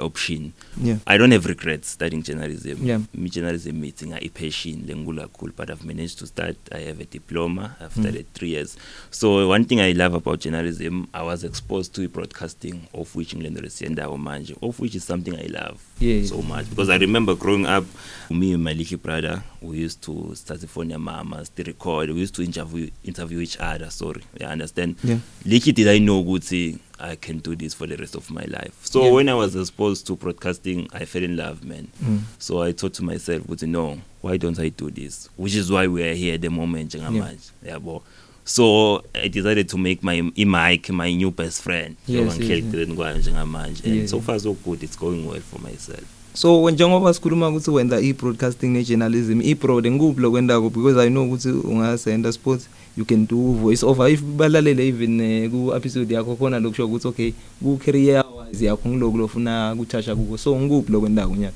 option. 0.00 0.52
Yeah. 0.82 0.96
I 1.06 1.16
don't 1.18 1.32
have 1.32 1.46
regrets 1.46 1.88
studying 1.90 2.22
journalism. 2.22 2.78
Yeah. 2.86 3.00
journalism 3.28 3.80
meeting 3.80 4.12
i-passion 4.14 4.84
lenkulu 4.86 5.20
kakhulu 5.22 5.52
but 5.56 5.70
I've 5.70 5.84
managed 5.84 6.18
to 6.20 6.26
start 6.26 6.56
I 6.72 6.78
have 6.88 7.00
a 7.00 7.04
diploma 7.04 7.76
I've 7.80 7.94
Mm. 7.94 8.02
studied 8.02 8.26
three 8.34 8.50
years. 8.50 8.76
So 9.10 9.48
one 9.48 9.64
thing 9.64 9.80
I 9.80 9.92
love 9.92 10.14
about 10.14 10.40
journalism 10.40 11.08
I 11.12 11.22
was 11.22 11.44
exposed 11.44 11.94
to 11.94 12.08
broadcasting 12.08 12.80
of 12.94 13.14
which 13.16 13.34
ngilendo 13.34 13.60
lesiyendawo 13.60 14.16
manje 14.18 14.56
of 14.62 14.78
which 14.80 14.94
is 14.94 15.04
something 15.04 15.34
I 15.34 15.46
love. 15.48 15.78
Yeah. 16.00 16.24
so 16.24 16.40
much. 16.42 16.68
Because 16.70 16.88
I 16.88 16.96
remember 16.96 17.34
growing 17.34 17.66
up 17.66 17.84
me 18.30 18.54
and 18.54 18.64
my 18.64 18.72
little 18.72 18.96
brother 18.98 19.42
we 19.60 19.78
used 19.78 20.00
to 20.02 20.34
start 20.34 20.60
the 20.60 20.66
phone 20.66 20.88
your 20.90 20.98
mama 20.98 21.44
still 21.44 21.66
record. 21.66 22.08
We 22.10 22.20
used 22.20 22.34
to 22.36 22.42
interview 22.42 22.90
interview 23.04 23.40
each 23.40 23.58
other 23.60 23.90
sorry. 23.90 24.22
You 24.38 24.46
understand? 24.46 24.96
Yeah. 25.04 25.18
little 25.44 25.72
did 25.72 25.88
I 25.88 25.98
know 25.98 26.22
ukuthi 26.24 26.78
I 26.98 27.16
can 27.16 27.38
do 27.38 27.54
this 27.56 27.74
for 27.74 27.86
the 27.86 27.96
rest 27.96 28.14
of 28.14 28.30
my 28.30 28.44
life. 28.44 28.74
So 28.82 29.04
Yeah. 29.04 29.10
when 29.12 29.28
I 29.28 29.34
was 29.34 29.54
exposed 29.56 30.06
to 30.06 30.16
broadcasting 30.16 30.88
I 30.92 31.04
fell 31.04 31.22
in 31.22 31.36
love 31.36 31.64
man. 31.64 31.88
Mm. 32.02 32.20
so 32.38 32.62
I 32.62 32.72
thought 32.72 32.94
to 32.94 33.04
myself 33.04 33.42
ukuthi 33.46 33.68
no 33.68 33.98
why 34.22 34.36
don't 34.38 34.58
I 34.58 34.68
do 34.70 34.90
this? 34.90 35.28
Which 35.36 35.54
is 35.54 35.70
why 35.70 35.86
we 35.86 36.02
are 36.02 36.14
here 36.14 36.34
at 36.34 36.40
the 36.40 36.48
moment 36.50 36.92
njengamanje 36.94 37.50
yabo? 37.66 38.02
So 38.50 39.02
I 39.14 39.28
decided 39.28 39.68
to 39.68 39.78
make 39.78 40.02
my 40.02 40.32
i-mic 40.36 40.90
my 40.90 41.14
new 41.14 41.30
best 41.30 41.62
friend. 41.62 41.96
Yes, 42.06 42.08
njengoba 42.08 42.32
yes, 42.32 42.38
ngihlelekile 42.40 42.86
kwayo 42.94 43.18
njengamanje. 43.18 43.82
And 43.84 43.94
Yeah, 43.94 44.06
so 44.06 44.16
yeah. 44.16 44.26
far 44.26 44.40
so 44.40 44.52
good. 44.64 44.82
It's 44.82 44.98
going 44.98 45.24
well 45.26 45.40
for 45.40 45.60
myself. 45.60 46.04
So 46.34 46.70
njengoba 46.70 47.14
sikhuluma 47.14 47.48
ukuthi 47.48 47.70
wenza 47.70 48.00
i-broadcasting 48.00 48.66
ne-journalism 48.68 49.40
i-broad 49.42 49.86
ngikuphi 49.90 50.20
lokwendako 50.20 50.70
because 50.70 51.06
i 51.06 51.08
know 51.10 51.24
ukuthi 51.26 51.48
ungasenda 51.48 52.32
sports 52.32 52.68
you 52.96 53.04
can 53.04 53.26
do 53.26 53.36
voice 53.52 53.86
over. 53.86 54.08
If 54.08 54.22
balalele 54.22 54.88
even 54.88 55.20
eh, 55.20 55.50
ku-episode 55.50 56.14
yakho 56.14 56.36
khona 56.36 56.58
lokusho 56.60 56.86
ukuthi 56.86 57.08
okay 57.08 57.32
ku-career 57.62 58.24
wise 58.48 58.64
yakho 58.64 58.88
ngiloku 58.88 59.18
lofuna 59.18 59.74
kuthasha 59.76 60.16
kuko. 60.16 60.38
So 60.38 60.60
ngikuphi 60.60 60.92
lokwendako 60.92 61.36
nyalo 61.36 61.54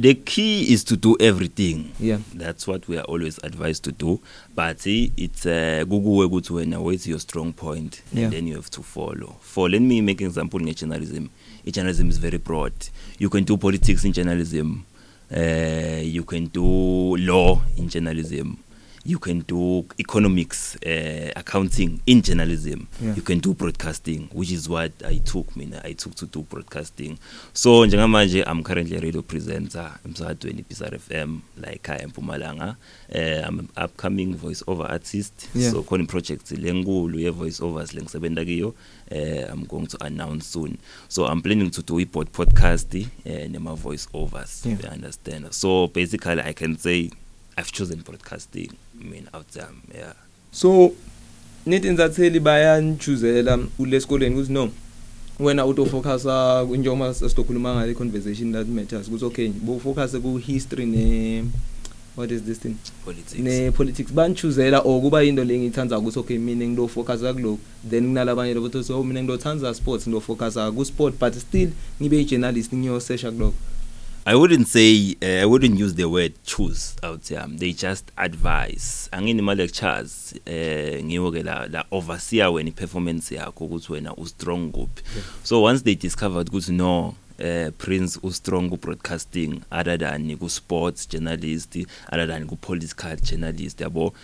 the 0.00 0.14
key 0.14 0.72
is 0.72 0.84
to 0.84 0.96
do 0.96 1.16
everything. 1.20 1.92
Yeah. 2.00 2.18
That's 2.34 2.66
what 2.66 2.88
we 2.88 2.98
are 2.98 3.04
always 3.04 3.38
advised 3.44 3.84
to 3.84 3.92
do. 3.92 4.20
But 4.54 4.86
eh, 4.86 5.10
it's 5.16 5.46
uh, 5.46 5.84
kukuwe 5.88 6.24
ukuthi 6.26 6.52
wena 6.52 6.80
where's 6.80 7.06
your 7.06 7.20
strong 7.20 7.52
point? 7.52 8.02
And 8.10 8.20
Yeah. 8.20 8.30
then 8.30 8.48
you 8.48 8.56
have 8.56 8.70
to 8.70 8.82
follow. 8.82 9.36
For 9.40 9.70
let 9.70 9.82
me 9.82 10.00
make 10.00 10.20
an 10.20 10.26
example 10.26 10.60
nge-journalism 10.60 11.28
i-journalism 11.66 12.10
is 12.10 12.18
very 12.18 12.38
broad. 12.38 12.72
You 13.18 13.30
can 13.30 13.44
do 13.44 13.56
politics 13.56 14.04
in 14.04 14.12
journalism. 14.12 14.84
Uh, 15.34 16.02
you 16.02 16.22
can 16.24 16.46
do 16.46 17.16
law 17.16 17.62
in 17.78 17.88
journalism. 17.88 18.58
You 19.06 19.18
can 19.18 19.40
do 19.40 19.84
economics 19.98 20.76
uh, 20.86 21.30
accounting 21.36 22.00
in 22.06 22.22
journalism. 22.22 22.86
Yeah. 23.02 23.14
you 23.14 23.22
can 23.22 23.38
do 23.38 23.52
broadcasting 23.54 24.28
which 24.32 24.50
is 24.52 24.68
what 24.68 24.92
i 25.04 25.18
took 25.18 25.54
mina. 25.56 25.80
I 25.84 25.92
took 25.92 26.14
to 26.16 26.26
do 26.26 26.42
broadcasting. 26.42 27.18
So 27.52 27.86
njengamanje 27.86 28.42
i'm 28.46 28.62
currently 28.62 28.96
a 28.96 29.00
radio 29.00 29.22
presenter 29.22 29.92
emsakadweni 30.06 30.60
i-psr 30.60 30.94
fm 30.98 31.40
la 31.60 31.68
ekhaya 31.72 32.02
empumalanga 32.02 32.76
uh, 33.14 33.48
i'm 33.48 33.58
an 33.58 33.68
upcoming 33.84 34.34
voice 34.36 34.64
over 34.66 34.86
artist. 34.86 35.48
Yeah. 35.54 35.70
so 35.72 35.82
khona 35.82 36.04
iproject 36.04 36.50
lenkulu 36.50 37.20
ye-voice 37.20 37.64
overs 37.64 37.92
lengisebenta 37.94 38.44
kiyo. 38.44 38.74
Uh, 39.10 39.52
i'm 39.52 39.64
going 39.66 39.86
to 39.86 39.96
announce 40.04 40.46
soon. 40.52 40.78
So 41.08 41.26
i'm 41.26 41.42
planning 41.42 41.70
to 41.70 41.82
do 41.82 42.00
i-pod 42.00 42.28
podcast 42.32 42.94
uh, 42.94 43.48
nema-voice 43.48 44.08
overs 44.14 44.66
Yeah. 44.66 44.78
you 44.82 44.88
understand? 44.88 45.52
So 45.52 45.86
basically 45.88 46.40
i 46.40 46.52
can 46.54 46.76
say 46.78 47.10
i've 47.58 47.70
chosen 47.72 48.00
broadcasting. 48.00 48.70
i 48.72 48.83
mean 49.00 49.28
out 49.32 49.46
there 49.52 49.68
yeah. 49.94 50.14
So 50.52 50.92
nithi 51.66 51.88
inzatheli 51.88 52.40
bayanchuzela 52.40 53.58
kulesikoleni 53.58 54.34
ukuthi 54.34 54.52
no 54.52 54.70
wena 55.40 55.66
utofocusa 55.66 56.62
njengoba 56.62 57.14
sitokhuluma 57.14 57.74
ngale 57.74 57.94
conversation 57.94 58.52
that 58.52 58.68
matters 58.68 59.08
ukuthi 59.08 59.24
okay 59.24 59.48
bofocus 59.48 60.16
ku 60.22 60.36
history 60.36 60.86
ne 60.86 61.44
what 62.16 62.30
is 62.30 62.42
this 62.42 62.58
thing? 62.58 62.76
Politics. 63.04 63.38
Ne 63.38 63.70
politics 63.70 64.12
banchuzela 64.12 64.80
or 64.84 65.00
kuba 65.00 65.24
into 65.24 65.44
lengithandza 65.44 65.98
ukuthi 65.98 66.18
okay 66.18 66.38
mina 66.38 66.66
ngilofocusa 66.66 67.34
kuloko 67.34 67.58
then 67.90 68.06
kunalabanye 68.06 68.54
lobo 68.54 68.82
so 68.82 69.02
mina 69.04 69.22
ngilothandza 69.22 69.74
sports 69.74 70.08
ngilofocusa 70.08 70.72
ku 70.72 70.84
sport 70.84 71.14
but 71.18 71.34
still 71.34 71.70
ngibe 72.00 72.20
i 72.20 72.24
journalist 72.24 72.72
ngiyosesha 72.74 73.32
kuloko 73.32 73.54
I 74.26 74.34
wouldn't 74.36 74.68
say 74.68 75.16
uh, 75.22 75.42
I 75.42 75.44
wouldn't 75.44 75.78
use 75.78 75.92
the 75.92 76.08
word 76.08 76.32
choose 76.44 76.96
out 77.02 77.28
here. 77.28 77.44
They 77.46 77.72
just 77.72 78.10
advise. 78.16 79.10
Angini 79.12 79.42
ma 79.42 79.52
lectures 79.52 80.32
eh 80.46 81.02
ngiwo 81.04 81.28
ke 81.30 81.44
la 81.44 81.66
la 81.68 81.84
overseer 81.92 82.48
wena 82.48 82.72
performance 82.74 83.34
yakho 83.34 83.68
ukuthi 83.68 83.92
wena 83.92 84.16
u 84.16 84.26
strong 84.26 84.72
kuphi. 84.72 85.02
So 85.42 85.60
once 85.60 85.82
they 85.82 85.94
discovered 85.94 86.46
ukuthi 86.46 86.72
no 86.72 87.14
uh, 87.38 87.70
Prince 87.76 88.18
u 88.22 88.30
strong 88.32 88.70
ku 88.70 88.78
broadcasting 88.78 89.62
other 89.70 89.98
than 89.98 90.36
ku 90.38 90.48
sports 90.48 91.04
journalist 91.04 91.76
other 92.10 92.26
than 92.26 92.46
ku 92.46 92.56
political 92.56 93.16
journalist 93.16 93.78
yabo 93.80 94.14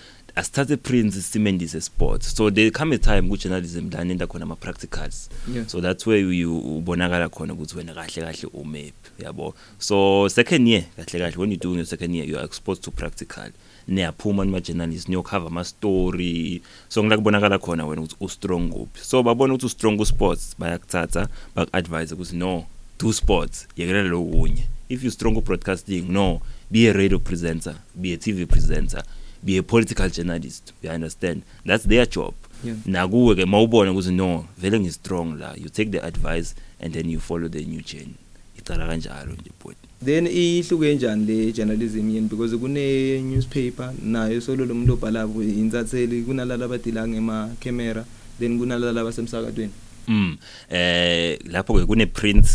asithathe 0.41 0.77
Prince 0.77 1.21
simendise 1.23 1.81
sports. 1.83 2.35
So 2.35 2.49
there 2.51 2.71
come 2.71 2.93
a 2.93 2.99
time 2.99 3.29
ku 3.29 3.37
journalism 3.37 3.91
la 3.91 4.05
nenda 4.05 4.27
khona 4.27 4.43
ama 4.43 4.57
practicals 4.57 5.29
Yeah. 5.49 5.67
so 5.67 5.81
that's 5.81 6.07
where 6.07 6.19
you 6.19 6.59
ubonakala 6.59 7.29
khona 7.29 7.53
ukuthi 7.53 7.77
wena 7.77 7.95
kahle 7.95 8.23
kahle 8.23 8.49
umephi 8.55 9.25
yabo? 9.25 9.55
So 9.79 10.29
second 10.29 10.67
year 10.67 10.85
kahle 10.97 11.21
kahle 11.21 11.37
when 11.37 11.51
you 11.51 11.57
doing 11.59 11.77
your 11.77 11.87
second 11.87 12.15
year 12.15 12.25
you 12.25 12.39
are 12.39 12.45
exposed 12.45 12.83
to 12.85 12.91
practical. 12.91 13.51
Niyaphuma 13.89 14.45
nima 14.45 14.61
journalist 14.61 15.09
niyokhava 15.09 15.47
ama 15.47 15.65
story 15.65 16.63
so 16.89 17.05
ngila 17.05 17.17
kubonakala 17.17 17.59
khona 17.59 17.87
wena 17.87 18.03
ukuthi 18.03 18.17
u 18.21 18.29
strong 18.29 18.71
kuphi. 18.71 19.05
So 19.05 19.23
babona 19.23 19.55
ukuthi 19.55 19.67
u 19.67 19.69
strong 19.69 19.99
ku 19.99 20.07
sports 20.07 20.55
bayakuthatha 20.59 21.29
baku-advise 21.55 22.15
ukuthi 22.15 22.37
no 22.37 22.67
do 22.99 23.13
sports 23.13 23.67
yekelela 23.77 24.09
lokunye. 24.09 24.65
If 24.89 25.05
you 25.05 25.11
strong 25.11 25.35
ku 25.35 25.41
broadcasting 25.41 26.13
no 26.13 26.41
be 26.73 26.89
a 26.89 26.93
radio 26.95 27.19
presenter 27.19 27.75
be 28.01 28.15
a 28.15 28.17
TV 28.17 28.49
presenter. 28.49 29.03
Be 29.45 29.59
a 29.59 29.63
political 29.63 30.09
journalist 30.11 30.73
you 30.83 30.91
understand? 30.91 31.43
That's 31.65 31.85
their 31.85 32.07
job. 32.07 32.35
Yeah. 32.65 32.77
nakuwe 32.87 33.35
ke 33.35 33.45
mawubona 33.47 33.91
ukuthi 33.93 34.13
no 34.13 34.47
vele 34.59 34.81
ngistrong 34.81 35.39
la. 35.39 35.55
You 35.57 35.69
take 35.69 35.91
the 35.91 36.05
advice 36.05 36.55
and 36.81 36.93
then 36.93 37.09
you 37.11 37.19
follow 37.21 37.49
the 37.49 37.65
new 37.65 37.81
journey 37.81 38.15
icala 38.59 38.87
kanjalo 38.87 39.33
nje 39.33 39.51
bhuti 39.65 39.79
then 40.05 40.27
ihluke 40.27 40.95
njani 40.95 41.27
le 41.27 41.53
journalism 41.53 42.11
yini 42.11 42.29
because 42.29 42.57
kune 42.57 43.21
newspaper 43.23 43.93
nayo 44.03 44.41
solo 44.41 44.65
lo 44.67 44.75
muntu 44.75 44.93
obhalako 44.93 45.43
insatheli 45.43 46.23
kunalala 46.23 46.65
abadila 46.65 47.09
ngema 47.09 47.51
camera 47.61 48.05
then 48.39 48.59
kunalala 48.59 49.01
abasemsakatweni 49.01 49.73
Mm. 50.09 50.37
Eh 50.71 51.39
lapho 51.45 51.75
ke 51.75 51.87
kune 51.87 52.07
print 52.07 52.47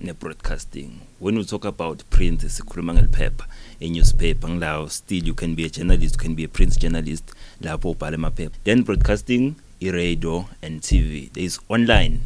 ne 0.00 0.12
broadcasting. 0.12 1.00
When 1.18 1.36
we 1.36 1.44
talk 1.44 1.64
about 1.64 2.02
print 2.10 2.40
sikhuluma 2.40 2.94
ngeliphepha, 2.94 3.46
a 3.80 3.88
newspaper 3.88 4.48
ngilawo 4.48 4.90
still 4.90 5.24
you 5.24 5.34
can 5.34 5.54
be 5.54 5.64
a 5.64 5.68
journalist, 5.68 6.14
you 6.14 6.18
can 6.18 6.34
be 6.34 6.44
a 6.44 6.48
print 6.48 6.78
journalist 6.78 7.32
lapho 7.60 7.94
ubhala 7.94 8.14
emaphepha. 8.16 8.52
Then 8.64 8.82
broadcasting 8.82 9.56
i 9.80 9.90
radio 9.90 10.48
and 10.62 10.80
TV. 10.80 11.32
There 11.32 11.44
is 11.44 11.58
online 11.68 12.20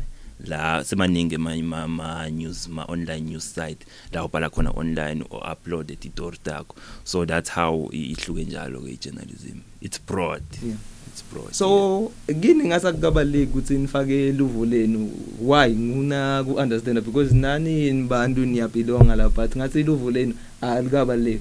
la 0.45 0.83
semaningi 0.83 1.39
ma, 1.39 1.87
ma 1.87 2.29
news 2.29 3.45
site 3.45 3.85
la 4.13 4.27
ubhala 4.27 4.51
khona 4.51 4.77
online 4.77 5.25
or 5.31 5.41
upload 5.43 5.91
editor 5.91 6.33
takho. 6.45 6.75
So 7.05 7.25
that's 7.25 7.51
how 7.51 7.89
ihluke 7.93 8.45
njalo 8.47 8.81
ke 8.81 9.01
journalism. 9.01 9.65
It's 9.81 9.99
broad. 9.99 10.43
Yeah. 10.63 10.75
It's 11.13 11.23
broad. 11.33 11.53
so 11.53 12.13
kini 12.41 12.65
ngasakubaleki 12.65 13.51
ukuthi 13.51 13.75
nifake 13.75 14.33
luvo 14.33 14.67
lenu 14.67 15.11
why 15.41 15.71
nguna 15.71 16.45
ku 16.45 16.55
understand 16.55 17.01
because 17.01 17.35
nani 17.35 17.93
nibantu 17.93 18.47
niyabelonga 18.47 19.17
la 19.17 19.29
but 19.29 19.57
ngathi 19.57 19.83
luvo 19.83 20.11
lenu 20.11 20.35
alikabaleki 20.61 21.41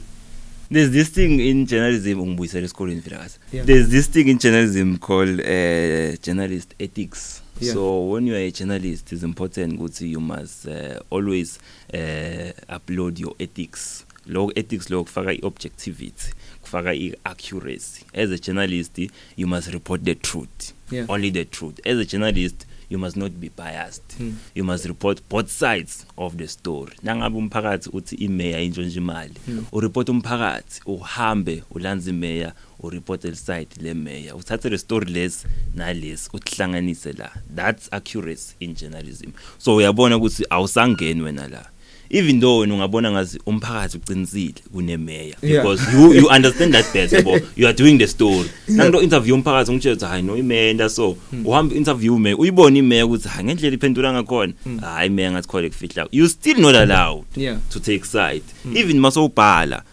There's 0.72 0.92
this 0.92 1.10
thing 1.12 1.40
in 1.40 1.66
journalism 1.66 2.20
ungibuyisela 2.20 2.66
esikoleni 2.66 3.02
Vilakazi. 3.02 3.40
Yeah. 3.54 3.66
There's 3.66 3.90
this 3.90 4.08
thing 4.10 4.28
in 4.30 4.38
journalism 4.40 4.98
called 4.98 5.40
uh, 5.42 6.16
journalist 6.24 6.74
ethics. 6.80 7.42
Yeah. 7.60 7.74
So 7.74 8.06
when 8.08 8.28
you 8.28 8.36
are 8.36 8.48
a 8.48 8.52
journalist 8.52 9.12
it's 9.14 9.24
important 9.24 9.74
ukuthi 9.80 10.12
you 10.12 10.22
must 10.22 10.68
uh, 10.68 11.00
always 11.10 11.60
uh, 11.94 12.52
upload 12.70 13.20
your 13.20 13.34
ethics. 13.40 14.06
Lo 14.28 14.52
ethics 14.56 14.90
lo 14.90 15.04
kufaka 15.04 15.34
iobjectivity, 15.34 16.34
kufaka 16.72 16.94
iaccuracy. 16.94 18.06
As 18.14 18.32
a 18.32 18.38
journalist 18.38 18.98
you 19.38 19.48
must 19.48 19.68
report 19.74 20.04
the 20.04 20.16
truth. 20.16 20.74
Yeah. 20.92 21.06
Only 21.10 21.30
the 21.32 21.46
truth. 21.46 21.80
As 21.86 21.98
a 22.00 22.06
journalist 22.06 22.66
you 22.90 22.98
must 22.98 23.16
not 23.18 23.32
be 23.40 23.50
biased. 23.50 24.04
Hmm. 24.18 24.32
You 24.56 24.64
must 24.66 24.86
report 24.86 25.22
both 25.30 25.50
sides 25.50 26.06
of 26.18 26.38
the 26.38 26.48
story. 26.48 26.92
Nangabe 27.04 27.38
umphakathi 27.38 27.90
uthi 27.90 28.16
imeya 28.16 28.60
intshontsha 28.62 28.98
imali, 29.00 29.34
Hmm. 29.46 29.66
ureport 29.72 30.10
umphakathi, 30.10 30.82
uhambe 30.86 31.64
ulanze 31.72 32.10
imeya, 32.10 32.54
ureport 32.80 33.26
el 33.26 33.36
side 33.36 33.70
le 33.82 33.94
meya. 33.94 34.36
Uthathe 34.36 34.70
le 34.70 34.78
story 34.78 35.06
less 35.14 35.46
nalesi 35.76 36.30
uthlanganise 36.34 37.14
la. 37.18 37.30
That's 37.56 37.88
accuracy 37.92 38.56
in 38.60 38.76
journalism. 38.76 39.32
So 39.58 39.76
uyabona 39.76 40.18
ukuthi 40.18 40.46
awusangeni 40.50 41.22
wena 41.22 41.48
la. 41.48 41.66
Even 42.14 42.40
though 42.40 42.60
wena 42.60 42.74
ungabona 42.74 43.12
ngazi 43.12 43.40
umphakathi 43.46 43.98
uqinisile 43.98 44.54
kunemeya 44.74 45.36
Yeah. 45.42 45.64
because 45.64 45.82
you 45.94 46.14
you 46.14 46.28
understand 46.30 46.74
that 46.74 46.94
better 46.94 47.18
yabo? 47.20 47.40
You 47.56 47.68
are 47.68 47.74
doing 47.74 47.98
the 47.98 48.08
story. 48.08 48.50
Nangilo 48.68 49.02
interview 49.02 49.36
umphakathi 49.36 49.72
ngitshela 49.72 49.96
ukuthi 49.96 50.06
hayi 50.06 50.24
no 50.24 50.38
imeya 50.38 50.90
so 50.90 51.18
uhamba 51.46 51.76
interview 51.76 52.18
me 52.20 52.34
uyibona 52.34 52.78
imeya 52.78 53.06
ukuthi 53.06 53.28
hayi 53.28 53.46
ngendlela 53.46 53.76
iphendula 53.76 54.14
ngakhona. 54.14 54.54
Hayi 54.82 55.08
imeya 55.08 55.32
ngathi 55.32 55.48
khole 55.48 55.70
kufihla. 55.70 56.08
You 56.12 56.28
still 56.28 56.60
not 56.60 56.76
allowed 56.76 57.24
Yeah. 57.36 57.58
to 57.70 57.80
take 57.80 58.06
side. 58.06 58.44
Even 58.76 59.00
masowubhala 59.00 59.84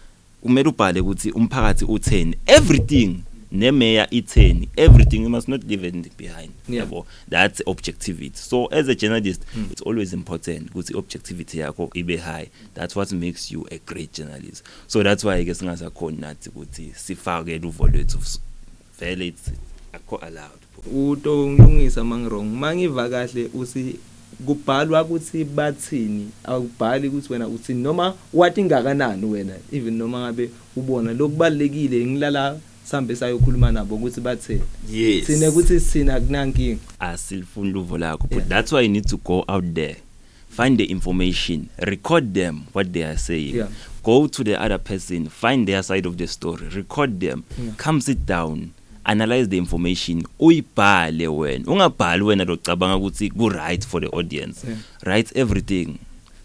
kumele 0.41 0.69
ubhale 0.69 0.99
ukuthi 0.99 1.31
umphakathi 1.31 1.85
utheni 1.85 2.35
everything 2.45 3.15
nemeya 3.51 4.13
itheni 4.13 4.69
everything 4.77 5.23
you 5.23 5.29
must 5.29 5.47
not 5.47 5.63
leave 5.63 5.83
anything 5.83 6.11
behind. 6.17 6.51
Yeah. 6.67 6.85
yabo 6.85 7.05
that's 7.29 7.61
objectivity. 7.67 8.35
So 8.35 8.65
as 8.67 8.87
a 8.87 8.95
journalist 8.95 9.43
it's 9.71 9.81
always 9.81 10.13
important 10.13 10.71
ukuthi 10.71 10.95
objectivity 10.95 11.59
yakho 11.59 11.89
ibe 11.93 12.17
high. 12.19 12.49
That's 12.73 12.95
what 12.95 13.11
makes 13.11 13.51
you 13.51 13.67
a 13.71 13.77
great 13.79 14.13
journalist. 14.13 14.63
So 14.87 15.03
that's 15.03 15.23
why 15.23 15.43
ke 15.45 15.55
singasakhoni 15.55 16.17
nathi 16.17 16.49
ukuthi 16.49 16.93
sifake 16.95 17.59
luvo 17.59 17.87
lwethu. 17.87 18.19
Vele 18.99 19.27
it's 19.27 19.51
akho 19.93 20.17
allowed. 20.21 20.59
Uto 20.93 21.49
ngilungisa 21.49 22.03
mangirong 22.03 22.45
mangiva 22.45 23.09
kahle 23.09 23.49
usi 23.53 23.95
kubhalwa 24.45 25.03
ukuthi 25.03 25.43
bathini 25.43 26.29
awubhali 26.43 27.07
ukuthi 27.07 27.33
wena 27.33 27.47
uthini 27.47 27.83
noma 27.83 28.13
wathi 28.33 28.63
ngakanani 28.63 29.25
wena 29.25 29.53
even 29.71 29.97
noma 29.97 30.19
ngabe 30.19 30.49
ubona. 30.75 31.13
Lokubalekile 31.13 32.05
ngilala 32.05 32.59
sambe 32.89 33.15
sayokhuluma 33.15 33.71
nabo 33.71 33.95
ukuthi 33.95 34.21
bathini 34.21 34.61
yes 34.91 35.25
sine 35.25 35.47
ukuthi 35.47 35.79
sina 35.79 36.19
kunankinga 36.21 36.79
asilifuni 36.99 37.71
luvo 37.71 37.97
lakho 37.97 38.27
but 38.27 38.37
Yeah. 38.37 38.47
that's 38.49 38.71
why 38.71 38.81
you 38.85 38.89
need 38.91 39.05
to 39.07 39.17
go 39.17 39.43
out 39.47 39.65
there 39.73 39.95
find 40.57 40.77
the 40.77 40.83
information 40.83 41.65
record 41.77 42.33
them 42.33 42.61
what 42.73 42.91
they 42.91 43.03
are 43.05 43.17
saying 43.17 43.55
Yeah. 43.55 43.69
go 44.03 44.27
to 44.27 44.43
the 44.43 44.55
other 44.55 44.79
person 44.83 45.29
find 45.29 45.67
their 45.67 45.83
side 45.83 46.07
of 46.07 46.15
the 46.15 46.27
story 46.27 46.67
record 46.75 47.19
them 47.19 47.43
Yeah. 47.63 47.73
come 47.77 48.01
sit 48.01 48.25
down 48.25 48.69
analyze 49.03 49.47
the 49.49 49.57
information 49.57 50.23
uyibhale 50.39 51.27
wena 51.27 51.65
ungabhali 51.71 52.23
wena 52.23 52.43
locabanga 52.45 52.95
ukuthi 52.95 53.29
ku 53.29 53.49
right 53.49 53.87
for 53.87 54.01
the 54.01 54.17
audience 54.17 54.67
Yeah. 54.67 54.79
write 55.03 55.39
everything 55.39 55.87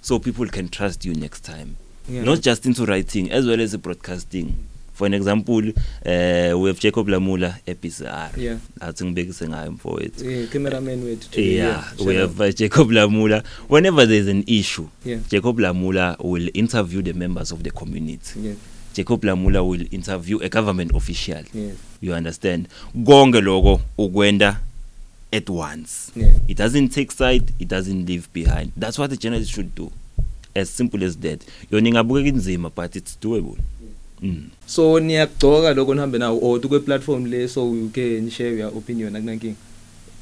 so 0.02 0.18
people 0.18 0.46
can 0.48 0.68
trust 0.68 1.04
you 1.04 1.14
next 1.14 1.44
time 1.44 1.66
Yeah. 2.12 2.24
not 2.24 2.40
just 2.42 2.66
into 2.66 2.84
writing 2.84 3.32
as 3.32 3.44
well 3.46 3.60
as 3.60 3.76
broadcasting 3.78 4.46
for 4.94 5.06
an 5.06 5.14
example 5.14 5.62
uh, 6.06 6.58
we 6.58 6.68
have 6.68 6.78
Jacob 6.80 7.08
Lamula 7.08 7.54
ePCR 7.66 8.30
Yeah. 8.38 8.58
athi 8.80 9.04
ngibekise 9.04 9.48
ngayo 9.48 9.72
mfowethu 9.72 10.30
eh 10.30 10.48
cameraman 10.48 11.02
wethu 11.02 11.28
too. 11.30 11.40
yeah, 11.40 11.84
shout 11.90 12.00
we 12.00 12.14
out. 12.22 12.30
have 12.30 12.48
uh, 12.48 12.54
Jacob 12.54 12.90
Lamula. 12.90 13.42
Whenever 13.68 14.06
there's 14.08 14.28
an 14.28 14.44
issue 14.46 14.86
Yeah. 15.04 15.20
Jacob 15.30 15.58
Lamula 15.60 16.16
will 16.20 16.48
interview 16.54 17.02
the 17.02 17.12
members 17.12 17.52
of 17.52 17.62
the 17.62 17.70
community. 17.70 18.40
Yes 18.40 18.56
Jacob 18.94 19.22
Lamula 19.24 19.66
will 19.68 19.86
interview 19.90 20.38
a 20.42 20.48
government 20.48 20.92
official. 20.94 21.42
Yes 21.54 21.74
you 22.00 22.12
understand? 22.14 22.68
Konke 23.04 23.40
lokho 23.40 23.80
ukwenda 23.98 24.60
at 25.32 25.50
once. 25.50 26.12
Yeah. 26.16 26.32
It 26.48 26.56
doesn't 26.56 26.88
take 26.94 27.10
side 27.12 27.52
it 27.58 27.68
doesn't 27.68 28.06
leave 28.06 28.28
behind. 28.32 28.70
That's 28.76 28.98
what 28.98 29.10
the 29.10 29.16
journalist 29.16 29.50
should 29.52 29.74
do. 29.74 29.90
As 30.54 30.70
simple 30.70 31.02
as 31.04 31.16
that. 31.18 31.40
Yona 31.72 31.88
ingabukeka 31.88 32.28
inzima 32.28 32.70
but 32.74 32.94
it's 32.96 33.18
doable. 33.22 33.56
mm. 33.56 33.73
So 34.66 35.00
niyagcoka 35.00 35.74
lokho 35.74 35.94
nihambe 35.94 36.18
nawo 36.18 36.38
or 36.42 36.60
kwe 36.60 36.80
platform 36.80 37.26
le 37.26 37.48
so 37.48 37.74
you 37.74 37.88
can 37.88 38.30
share 38.30 38.56
your 38.56 38.72
opinion 38.76 39.16
akunankinga 39.16 39.56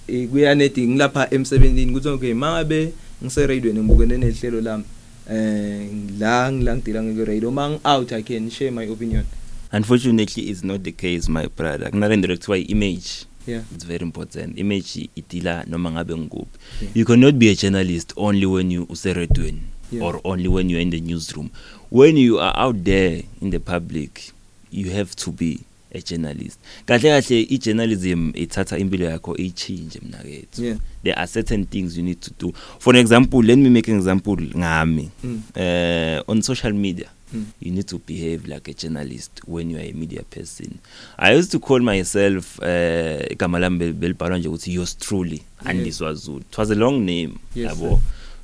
eh 0.08 0.28
kuyanedi 0.28 0.88
ngilapha 0.88 1.30
emsebenzini 1.34 1.92
kuthi 1.92 2.08
okay 2.08 2.34
mangabe 2.34 2.92
ngise 3.22 3.46
radio 3.46 3.74
ngibukene 3.74 4.18
nehlelo 4.18 4.60
lami. 4.60 4.84
Eh 5.30 5.86
la 6.18 6.52
ngila 6.52 6.76
ngidila 6.76 7.02
ngeke 7.02 7.24
radio 7.24 7.50
mang 7.50 7.78
out 7.84 8.12
i 8.12 8.22
can 8.22 8.50
share 8.50 8.70
my 8.70 8.84
opinion. 8.90 9.24
Unfortunately 9.72 10.42
it's 10.50 10.64
not 10.64 10.82
the 10.82 10.92
case 10.92 11.28
my 11.28 11.46
brother. 11.46 11.90
Kunalento 11.90 12.26
lekuthiwa 12.28 12.58
i-image 12.58 13.26
yeah. 13.46 13.62
it's 13.74 13.84
very 13.86 14.02
important. 14.02 14.58
Image 14.58 15.08
idila 15.16 15.64
noma 15.68 15.90
ngabe 15.90 16.16
ngikuphi. 16.16 16.58
Yeah. 16.82 16.96
you 16.96 17.04
cannot 17.04 17.34
be 17.34 17.48
a 17.50 17.54
journalist 17.54 18.12
only 18.16 18.46
when 18.46 18.70
you 18.70 18.86
useredweni 18.90 19.60
Yeah. 19.92 20.06
or 20.06 20.20
only 20.24 20.48
when 20.48 20.70
you're 20.70 20.80
in 20.82 20.90
the 20.90 21.00
newsroom. 21.00 21.50
When 21.92 22.16
you 22.16 22.38
are 22.40 22.54
out 22.56 22.76
there 22.84 23.22
in 23.42 23.50
the 23.50 23.58
public 23.58 24.32
you 24.70 24.90
have 24.90 25.14
to 25.16 25.30
be 25.30 25.58
a 25.94 26.00
journalist. 26.00 26.58
Kahle 26.86 27.02
kahle 27.20 27.40
i-journalism 27.50 28.32
ithatha 28.34 28.78
impilo 28.78 29.04
yakho 29.06 29.36
ichinje 29.36 30.00
mnakethu 30.02 30.64
yeah. 30.64 30.76
There 31.04 31.18
are 31.18 31.26
certain 31.26 31.66
things 31.66 31.96
you 31.96 32.02
need 32.02 32.20
to 32.20 32.30
do. 32.38 32.52
For 32.78 32.96
example 32.96 33.42
let 33.42 33.58
me 33.58 33.68
make 33.70 33.88
an 33.92 33.96
example 33.98 34.36
ngami. 34.36 35.10
Mm. 35.24 35.42
uh, 35.56 36.30
on 36.30 36.42
social 36.42 36.72
media 36.72 37.08
Mm. 37.34 37.44
you 37.60 37.72
need 37.72 37.86
to 37.86 37.98
behave 37.98 38.46
like 38.46 38.68
a 38.68 38.74
journalist 38.74 39.30
when 39.46 39.70
you 39.70 39.78
are 39.78 39.88
a 39.88 39.92
media 39.92 40.22
person. 40.22 40.78
I 41.18 41.32
used 41.32 41.50
to 41.52 41.58
call 41.60 41.80
myself 41.80 42.58
uh, 42.60 43.24
igama 43.30 43.58
lami 43.58 43.78
bel- 43.78 43.92
belibhalwa 43.92 44.38
nje 44.38 44.48
ukuthi 44.48 44.74
yours 44.74 44.98
truly 44.98 45.42
andiswa 45.64 46.14
zulu 46.14 46.38
it 46.40 46.58
was 46.58 46.70
a 46.70 46.74
long 46.74 47.00
name 47.04 47.32
Yes, 47.54 47.66
yabo. 47.66 48.00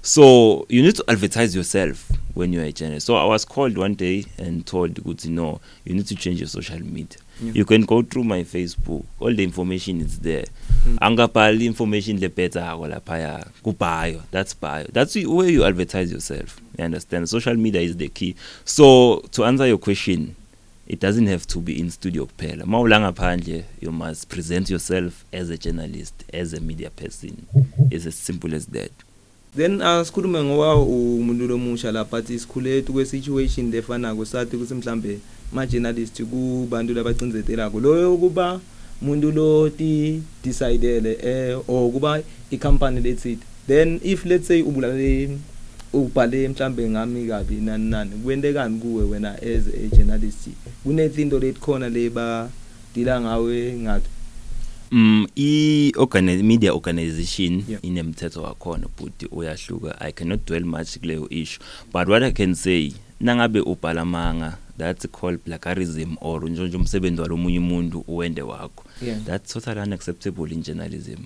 So 0.09 0.64
you 0.71 0.81
need 0.81 0.97
to 0.97 1.05
advertise 1.07 1.55
yourself 1.55 2.11
when 2.33 2.51
you 2.51 2.62
are 2.62 2.64
a 2.64 2.73
journalist. 2.73 3.07
So 3.07 3.16
i 3.16 3.25
was 3.25 3.44
called 3.44 3.77
one 3.77 3.92
day 3.94 4.25
and 4.38 4.64
told 4.64 4.94
ukuthi 4.94 5.29
no 5.29 5.61
you 5.85 5.92
need 5.94 6.07
to 6.07 6.14
change 6.14 6.40
your 6.40 6.49
social 6.49 6.79
media. 6.81 7.18
Yeah. 7.42 7.53
you 7.53 7.64
can 7.66 7.83
go 7.83 8.01
through 8.03 8.25
my 8.25 8.42
facebook. 8.42 9.05
All 9.21 9.35
the 9.35 9.44
information 9.44 10.01
is 10.01 10.18
there. 10.21 10.47
Mm. 10.87 10.99
angabhali 11.01 11.66
information 11.66 12.18
lebhetako 12.18 12.88
laphaya 12.88 13.47
kubhayo. 13.62 14.23
That's 14.31 14.55
bio. 14.55 14.87
That's 14.90 15.14
where 15.14 15.51
you 15.51 15.64
advertise 15.64 16.11
yourself. 16.11 16.59
You 16.79 16.85
understand? 16.87 17.29
Social 17.29 17.55
media 17.57 17.83
is 17.83 17.99
the 17.99 18.09
key. 18.09 18.35
So 18.64 19.21
to 19.33 19.44
answer 19.44 19.66
your 19.66 19.79
question 19.79 20.35
it 20.87 21.01
doesn't 21.01 21.27
have 21.27 21.47
to 21.49 21.59
be 21.59 21.79
in 21.79 21.90
studio 21.90 22.25
kuphela. 22.25 22.64
Mawula 22.64 22.99
ngaphandle 23.12 23.64
you 23.83 23.92
must 23.92 24.31
present 24.31 24.71
yourself 24.71 25.27
as 25.35 25.51
a 25.51 25.59
journalist 25.59 26.25
as 26.33 26.55
a 26.55 26.61
media 26.62 26.88
person. 26.88 27.47
It's 27.90 28.07
as 28.07 28.14
simple 28.14 28.55
as 28.55 28.64
that. 28.68 28.90
Then 29.59 29.83
asikhulume 29.83 30.42
ngoba 30.44 30.77
umuntu 30.77 31.47
lomusha 31.47 31.92
la 31.92 32.05
but 32.05 32.31
isikhule 32.31 32.83
kwe 32.83 33.05
situation 33.05 33.71
lefana 33.71 34.14
ko 34.14 34.25
sathi 34.25 34.57
ukuthi 34.57 34.75
mhlambe 34.75 35.18
ma 35.53 35.66
journalist 35.66 36.23
kubantu 36.23 36.94
labacindzetelako. 36.94 37.81
Loyo 37.81 38.16
kuba 38.16 38.61
umuntu 39.03 39.33
lo 39.33 39.68
ti 39.71 40.23
decidele 40.44 41.18
eh 41.23 41.59
or 41.66 41.90
kuba 41.90 42.23
i-company 42.53 43.01
lethithi 43.01 43.42
then 43.66 44.01
if 44.05 44.25
let's 44.25 44.47
say 44.47 44.62
ubulale 44.62 45.38
ubhale 45.92 46.49
mhlambe 46.49 46.88
ngami 46.90 47.27
kabi 47.27 47.55
nani 47.55 47.90
nani 47.90 48.11
kwentekani 48.25 48.79
kuwe 48.79 49.05
wena 49.05 49.35
as 49.42 49.66
a 49.66 49.97
journalist? 49.97 50.49
Kunethinto 50.85 51.38
letikhona 51.38 51.88
leba 51.88 52.49
dila 52.94 53.21
ngawe 53.21 53.73
ngathi 53.73 54.09
Mm 54.90 55.27
i 55.37 55.92
organize 55.96 56.42
media 56.42 56.72
organization 56.74 57.64
Yeah. 57.68 57.85
inemthetho 57.85 58.42
wakhona 58.42 58.87
but 59.01 59.33
uyahluka. 59.33 60.01
I 60.01 60.12
cannot 60.12 60.46
dwell 60.46 60.64
much 60.64 60.98
kuleyo 60.98 61.27
issue 61.31 61.61
but 61.92 62.09
what 62.09 62.22
I 62.22 62.31
can 62.33 62.55
say 62.55 62.92
nangabe 63.20 63.61
ubhala 63.61 64.05
manga 64.05 64.59
that's 64.79 65.07
called 65.09 65.40
blackarism 65.44 66.16
or 66.20 66.51
nje 66.51 66.62
nje 66.68 66.77
umsebenzi 66.77 67.20
walomunye 67.22 67.59
umuntu 67.59 68.05
uwende 68.09 68.42
wakho. 68.42 68.85
Yeah. 69.03 69.20
that's 69.24 69.53
totally 69.53 69.81
unacceptable 69.81 70.53
in 70.53 70.62
journalism. 70.62 71.18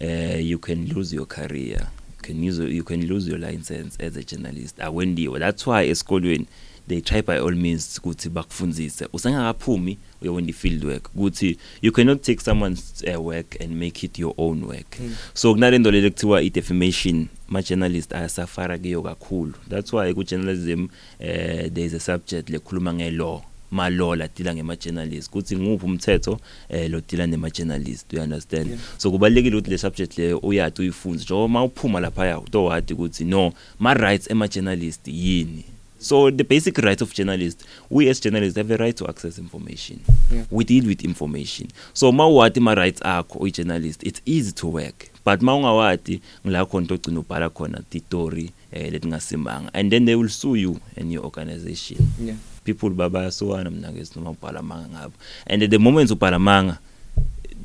Uh, 0.00 0.40
you 0.50 0.58
can 0.58 0.88
lose 0.94 1.16
your 1.16 1.26
career 1.26 1.86
you 2.16 2.22
can 2.22 2.48
use 2.48 2.58
you 2.74 2.84
can 2.84 3.06
lose 3.06 3.30
your 3.30 3.38
license 3.40 3.96
as 4.06 4.16
a 4.16 4.22
journalist. 4.22 4.78
Awendiwe 4.78 5.38
that's 5.38 5.66
why 5.66 5.88
esikolweni 5.88 6.46
they 6.88 7.00
try 7.00 7.22
by 7.22 7.38
all 7.38 7.54
means 7.54 7.98
ukuthi 7.98 8.28
bakufundzise 8.28 9.08
usengakaphumi 9.12 9.98
uyawenda 10.22 10.50
i-field 10.50 10.84
work. 10.84 11.10
Ukuthi 11.14 11.58
you 11.82 11.92
cannot 11.92 12.22
take 12.22 12.40
someone's 12.40 13.04
uh, 13.14 13.26
work 13.26 13.60
and 13.60 13.70
make 13.70 14.06
it 14.06 14.18
your 14.18 14.34
own 14.36 14.64
work. 14.64 15.00
Mm. 15.00 15.14
so 15.34 15.54
kunalento 15.54 15.90
lelo 15.90 16.10
kuthiwa 16.10 16.42
i-defamation 16.42 17.26
ma-journalist 17.48 18.12
ayasafara 18.12 18.78
kiyo 18.78 19.02
kakhulu. 19.02 19.54
That's 19.68 19.92
why 19.92 20.14
ku-journalism 20.14 20.84
uh, 20.84 21.68
there 21.72 21.84
is 21.84 21.94
a 21.94 22.00
subject 22.00 22.50
lekhuluma 22.50 22.94
nge-law 22.94 23.42
ma-law 23.70 24.16
ladila 24.16 24.54
ngema-journalist. 24.54 25.28
Ukuthi 25.28 25.56
nguphi 25.56 25.86
umthetho 25.86 26.40
eh 26.68 26.90
lo 26.90 27.00
dila 27.00 27.26
nema-journalist 27.26 28.12
you 28.12 28.22
understand? 28.22 28.66
Yeah. 28.66 28.80
so 28.98 29.10
kubalulekile 29.10 29.56
ukuthi 29.56 29.70
le 29.70 29.78
subject 29.78 30.18
leyo 30.18 30.38
uyade 30.38 30.82
uyifunze. 30.82 31.24
Njengoba 31.24 31.44
uma 31.44 31.64
uphuma 31.64 32.00
laphaya 32.00 32.38
utowadi 32.38 32.92
ukuthi 32.92 33.24
no 33.24 33.52
ma-rights 33.78 34.30
ema-journalist 34.30 35.08
yini? 35.08 35.64
So 36.00 36.30
the 36.30 36.44
basic 36.44 36.78
right 36.78 37.00
of 37.00 37.12
journalist 37.12 37.64
we 37.90 38.08
as 38.08 38.18
journalists 38.20 38.56
have 38.56 38.70
a 38.70 38.76
right 38.78 38.96
to 38.96 39.06
access 39.06 39.38
information. 39.38 40.00
Yeah. 40.30 40.44
we 40.50 40.64
deal 40.64 40.86
with 40.86 41.04
information. 41.04 41.68
So 41.92 42.10
ma 42.12 42.26
uwati 42.26 42.60
ma-rights 42.60 43.00
akho 43.02 43.38
uyi-journalist 43.38 44.02
it's 44.02 44.22
easy 44.24 44.52
to 44.52 44.66
work. 44.66 45.08
But 45.24 45.42
ma 45.42 45.54
ungawati 45.54 46.20
ngila 46.46 46.64
khona 46.66 46.82
into 46.82 46.94
ogcina 46.94 47.20
ubhala 47.20 47.50
khona 47.50 47.82
titori 47.90 48.50
eh 48.72 48.90
letingasimanga 48.92 49.70
and 49.74 49.92
then 49.92 50.04
they 50.06 50.14
will 50.14 50.28
sue 50.28 50.54
you 50.54 50.80
and 50.96 51.12
your 51.12 51.24
organization. 51.24 52.08
Yeah. 52.18 52.36
People 52.64 52.90
babayasuwana 52.90 53.70
mina 53.70 53.92
ke 53.92 54.16
noma 54.16 54.30
ubhala 54.30 54.62
manga 54.62 54.88
ngabo. 54.88 55.12
And 55.46 55.62
the 55.62 55.78
moment 55.78 56.10
ubhala 56.10 56.40
manga 56.40 56.78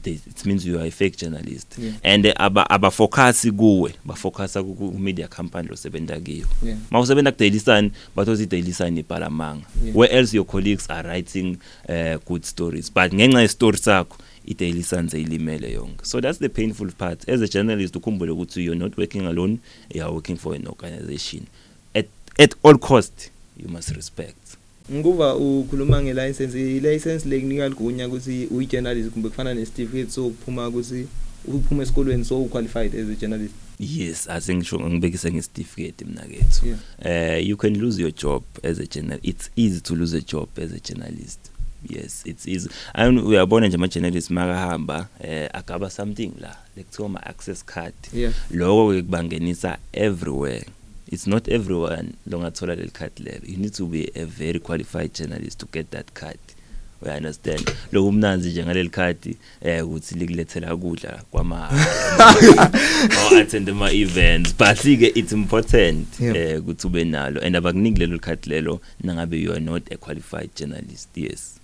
they- 0.05 0.19
it 0.29 0.45
means 0.45 0.65
you 0.65 0.77
are 0.79 0.85
a 0.87 0.91
fake 0.91 1.17
journalist. 1.17 1.75
Yeah. 1.77 1.93
and 2.03 2.25
aba 2.37 2.63
abafocus 2.69 3.45
kuwe 3.51 3.93
bafocus 4.05 4.53
ku 4.53 4.93
media 4.99 5.27
company 5.27 5.67
lo 5.69 5.75
sebenza 5.75 6.19
kiyo. 6.19 6.45
Yeah. 6.63 6.77
Mawusebenza 6.91 7.31
ku 7.31 7.37
Daily 7.39 7.59
Sun 7.59 7.91
bathothi 8.15 8.43
i 8.43 8.45
Daily 8.45 8.71
Sun 8.73 8.97
ibhala 8.97 9.29
manga 9.29 9.65
Yeah. 9.83 9.95
where 9.95 10.11
else 10.11 10.33
your 10.33 10.45
colleagues 10.45 10.87
are 10.89 11.03
writing 11.07 11.57
uh, 11.89 12.17
good 12.25 12.45
stories 12.45 12.89
but 12.93 13.11
ngenxa 13.13 13.41
ye 13.41 13.47
story 13.47 13.77
sakho 13.77 14.17
i 14.47 14.53
Daily 14.53 14.83
Sun 14.83 15.09
seyilimele 15.09 15.71
yonke. 15.73 16.05
So 16.05 16.21
that's 16.21 16.37
the 16.39 16.49
painful 16.49 16.91
part. 16.91 17.27
As 17.27 17.41
a 17.41 17.47
journalist 17.47 17.95
ukhumbule 17.95 18.31
ukuthi 18.31 18.63
you're 18.63 18.75
not 18.79 18.95
working 18.97 19.25
alone 19.25 19.59
you 19.93 20.03
are 20.03 20.11
working 20.13 20.37
for 20.37 20.53
an 20.55 20.67
organization. 20.67 21.47
At 21.95 22.05
at 22.37 22.53
all 22.63 22.77
cost 22.77 23.31
you 23.57 23.67
must 23.69 23.89
respect. 23.95 24.57
Nguba 24.91 25.35
ukhuluma 25.35 26.01
ngelicense 26.01 26.77
ilicense 26.77 27.29
lekunika 27.29 27.69
ligunya 27.69 28.07
ukuthi 28.07 28.47
uyi-journalist 28.51 29.09
kumbe 29.09 29.29
kufana 29.29 29.53
ne-certificate 29.53 30.11
sokuphuma 30.11 30.67
ukuthi 30.67 31.07
uphuma 31.47 31.83
esikolweni 31.83 32.25
so 32.25 32.45
qualified 32.45 32.95
as 32.95 33.09
a 33.09 33.15
journalist. 33.15 33.53
Yes 33.79 34.29
asengisho 34.29 34.79
ngibekise 34.79 35.31
ngesitifiketi 35.31 36.05
mina 36.05 36.21
kethu. 36.21 36.65
Yeah. 36.65 37.39
Uh, 37.39 37.47
you 37.47 37.57
can 37.57 37.81
lose 37.81 38.01
your 38.01 38.11
job 38.11 38.43
as 38.63 38.79
a 38.79 38.85
journal 38.85 39.19
it's 39.23 39.49
easy 39.55 39.81
to 39.81 39.95
lose 39.95 40.17
a 40.17 40.21
job 40.21 40.49
as 40.57 40.71
a 40.71 40.79
journalist. 40.79 41.39
Yes 41.89 42.23
it's 42.25 42.47
easy. 42.47 42.69
And 42.93 43.19
uyabona 43.19 43.67
nje 43.67 43.75
ama-journalist 43.75 44.29
makahamba 44.29 45.07
eh 45.23 45.49
agaba 45.53 45.89
something 45.89 46.31
la 46.39 46.55
lekuthiwa 46.77 47.09
ma-access 47.09 47.65
card. 47.65 47.93
Yeah. 48.13 48.33
Loko 48.51 49.01
kubangenisa 49.01 49.77
everywhere. 49.93 50.65
It's 51.11 51.27
not 51.27 51.47
everyone 51.47 52.13
longathola 52.27 52.75
leli 52.75 52.91
card 52.91 53.11
lelo 53.19 53.45
you 53.47 53.57
need 53.57 53.73
to 53.73 53.85
be 53.85 54.11
a 54.15 54.25
very 54.25 54.59
qualified 54.59 55.13
journalist 55.13 55.59
to 55.59 55.65
get 55.71 55.91
that 55.91 56.13
card 56.13 56.39
we 57.01 57.11
understand? 57.11 57.71
Lokhu 57.91 58.11
mnanzi 58.11 58.49
nje 58.49 58.63
ngaleli 58.63 58.89
card 58.89 59.35
eh 59.61 59.85
ukuthi 59.87 60.15
likulethela 60.15 60.75
ukudla 60.75 61.21
kwamahhala 61.31 62.71
or 63.31 63.37
attend 63.37 63.69
ama 63.69 63.91
events. 63.91 64.55
But 64.57 64.77
ke 64.77 65.11
it's 65.15 65.31
important 65.31 66.07
Yeah. 66.19 66.35
eh 66.35 66.59
ukuthi 66.59 66.87
ube 66.87 67.03
nalo. 67.03 67.41
And 67.41 67.55
abakuniki 67.55 67.99
lelo 67.99 68.19
card 68.19 68.45
lelo 68.47 68.79
nangabe 69.03 69.41
you 69.41 69.51
are 69.51 69.59
not 69.59 69.83
a 69.91 69.97
qualified 69.97 70.49
journalist. 70.55 71.09
Yes. 71.15 71.59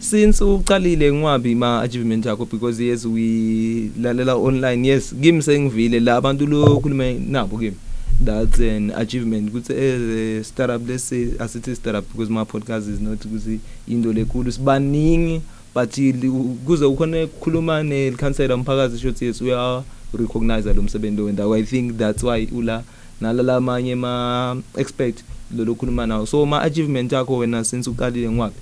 Since 0.00 0.44
uqalile 0.44 1.12
ngwabi 1.12 1.54
ma 1.54 1.80
achievement 1.82 2.24
yakho 2.26 2.44
because 2.50 2.80
yes 2.82 3.04
we 3.04 3.90
lalela 4.00 4.36
online. 4.36 4.84
Yes 4.88 5.14
kimi 5.22 5.42
sengivile 5.42 6.00
la 6.00 6.16
abantu 6.16 6.46
lo 6.46 6.80
khuluma 6.80 7.12
nabo 7.12 7.58
kimi. 7.58 7.76
That's 8.24 8.58
an 8.60 8.90
achievement. 8.90 9.50
Ukuthi 9.52 9.70
as 9.72 10.00
a 10.00 10.44
startup 10.44 10.88
let's 10.88 11.04
say 11.04 11.26
asithi 11.38 11.74
startup 11.76 12.04
because 12.12 12.30
my 12.30 12.44
podcast 12.44 12.88
is 12.88 13.00
not 13.00 13.18
ukuthi 13.26 13.60
into 13.88 14.12
lekhulu 14.12 14.52
sibaningi 14.52 15.40
but 15.74 15.96
li- 15.98 16.30
kuze 16.66 16.84
ukhona 16.84 17.24
ukukhuluma 17.24 17.82
nelikhansela 17.82 18.54
umphakathi 18.54 18.98
shothi 18.98 19.24
yes 19.24 19.40
uya 19.42 19.82
recognize 20.18 20.72
lo 20.74 20.82
msebenzi 20.82 21.22
wendawo 21.22 21.54
i 21.56 21.62
think 21.62 21.96
that's 21.98 22.22
why 22.22 22.48
ula 22.52 22.82
nalala 23.20 23.56
amanye 23.56 23.94
ma 23.94 24.56
expect 24.76 25.24
lo 25.56 25.74
khuluma 25.74 26.06
nawo. 26.06 26.26
So 26.26 26.46
ma 26.46 26.62
achievement 26.62 27.12
yakho 27.12 27.36
wena 27.36 27.64
since 27.64 27.90
uqalile 27.90 28.30
ngwabi 28.30 28.54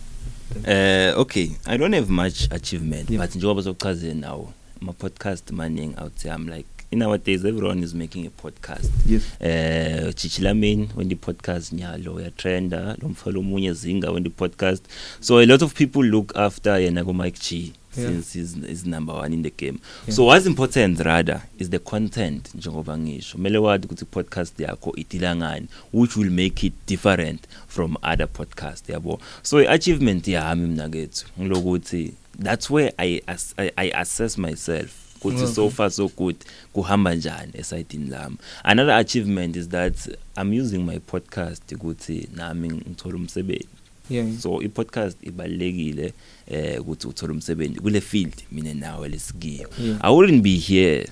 Uh 0.66 1.12
okay, 1.20 1.50
I 1.66 1.76
don't 1.76 1.94
have 1.94 2.10
much 2.10 2.46
achievement 2.50 3.10
Yeah. 3.10 3.22
but 3.26 3.34
njengoba 3.36 3.62
sokuchazela 3.62 4.14
nawo 4.14 4.52
my 4.80 4.92
podcast 4.92 5.50
maning 5.52 5.94
out 5.98 6.14
there 6.16 6.34
I'm 6.34 6.46
like 6.48 6.66
in 6.90 6.99
nowadays 6.99 7.44
everyone 7.44 7.83
is 7.83 7.94
making 7.94 8.27
a 8.27 8.31
podcast. 8.31 8.90
yes 9.07 9.23
Eh 9.40 10.12
Chichilamin 10.14 10.88
when 10.94 11.09
the 11.09 11.14
podcast 11.16 11.73
nyalo 11.73 12.20
ya 12.20 12.31
trenda 12.31 12.97
lo 13.03 13.09
mfalo 13.09 13.40
omunye 13.40 13.73
zinga 13.73 14.11
when 14.12 14.23
the 14.25 14.31
podcast 14.31 14.83
so 15.20 15.38
a 15.38 15.47
lot 15.47 15.64
of 15.64 15.75
people 15.75 16.03
look 16.03 16.37
after 16.37 16.73
yena 16.81 17.05
go 17.05 17.12
Mike 17.12 17.38
G 17.40 17.73
Yeah. 17.97 18.09
since 18.11 18.33
he's, 18.33 18.55
he's 18.66 18.85
number 18.85 19.12
1 19.14 19.33
in 19.33 19.42
the 19.42 19.51
game. 19.51 19.79
Yeah. 20.09 20.14
So 20.16 20.25
what's 20.25 20.47
important 20.47 20.99
rather 21.05 21.42
is 21.61 21.70
the 21.70 21.79
content 21.79 22.51
njengoba 22.55 22.99
ngisho. 22.99 23.38
Mele 23.38 23.59
wazi 23.59 23.87
ukuthi 23.87 24.05
podcast 24.05 24.61
yakho 24.61 24.92
idila 24.97 25.37
ngani 25.37 25.66
which 25.92 26.16
will 26.16 26.31
make 26.31 26.66
it 26.66 26.73
different 26.87 27.40
from 27.68 27.97
other 28.03 28.27
podcast 28.29 28.88
yabo. 28.88 29.20
So 29.42 29.59
i-achievement 29.59 30.29
yami 30.29 30.66
mina 30.66 30.88
kethu 30.88 31.25
ngilokuthi 31.40 32.12
that's 32.42 32.68
where 32.70 32.92
I, 32.99 33.20
ass- 33.29 33.55
I 33.59 33.70
I 33.77 33.90
assess 33.94 34.38
myself 34.38 35.03
ukuthi 35.24 35.42
Okay. 35.42 35.54
so 35.54 35.70
far 35.70 35.90
so 35.90 36.08
good 36.08 36.37
kuhamba 36.72 37.14
njani 37.14 37.52
esayidini 37.54 38.10
lami. 38.10 38.37
Another 38.64 38.94
achievement 38.94 39.56
is 39.56 39.68
that 39.68 39.96
i'm 40.42 40.60
using 40.60 40.78
my 40.78 40.98
podcast 40.98 41.72
ukuthi 41.72 42.28
nami 42.37 42.68
ngithola 42.72 43.16
umsebenzi. 43.16 43.68
Yeah. 44.10 44.38
So 44.38 44.62
i-podcast 44.62 45.16
ibalekile 45.22 46.12
eh 46.46 46.80
ukuthi 46.80 47.06
uthole 47.06 47.32
umsebenzi 47.32 47.80
kule 47.80 48.00
field 48.00 48.34
mina 48.52 48.74
nawe 48.74 49.08
lesikiyo 49.08 49.68
Yeah. 49.84 49.98
i 50.02 50.10
wouldn't 50.14 50.42
be 50.42 50.56
here 50.58 51.06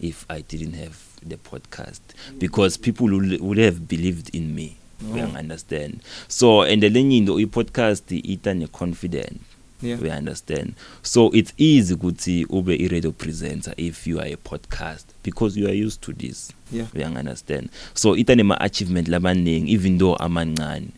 if 0.00 0.24
i 0.28 0.42
didn't 0.50 0.74
have 0.76 0.94
the 1.28 1.36
podcast 1.36 2.02
because 2.38 2.78
people 2.78 3.04
would, 3.14 3.40
would 3.40 3.58
have 3.58 3.78
believed 3.88 4.34
in 4.34 4.54
me. 4.54 4.76
Oh. 5.10 5.14
we 5.14 5.20
understand? 5.22 6.00
So 6.28 6.62
and 6.62 6.82
lenye 6.82 7.16
into 7.16 7.38
i-podcast 7.40 8.10
ita 8.12 8.54
ne-confidence. 8.54 9.38
Yeah. 9.80 9.96
We 9.96 10.10
understand? 10.10 10.74
So 11.02 11.30
it's 11.30 11.52
easy 11.56 11.94
ukuthi 11.94 12.46
ube 12.50 12.74
i-radio 12.74 13.12
presenter 13.12 13.74
if 13.76 14.06
you 14.06 14.18
are 14.20 14.26
a 14.26 14.36
podcast 14.36 15.04
because 15.22 15.56
you 15.56 15.68
are 15.68 15.74
used 15.86 16.02
to 16.02 16.12
this. 16.12 16.52
Yeah. 16.72 16.86
We 16.94 17.04
understand? 17.04 17.70
So 17.94 18.16
ita 18.16 18.34
nema-achievement 18.34 19.08
lamaningi 19.08 19.68
even 19.68 19.98
though 19.98 20.16
amancane. 20.16 20.88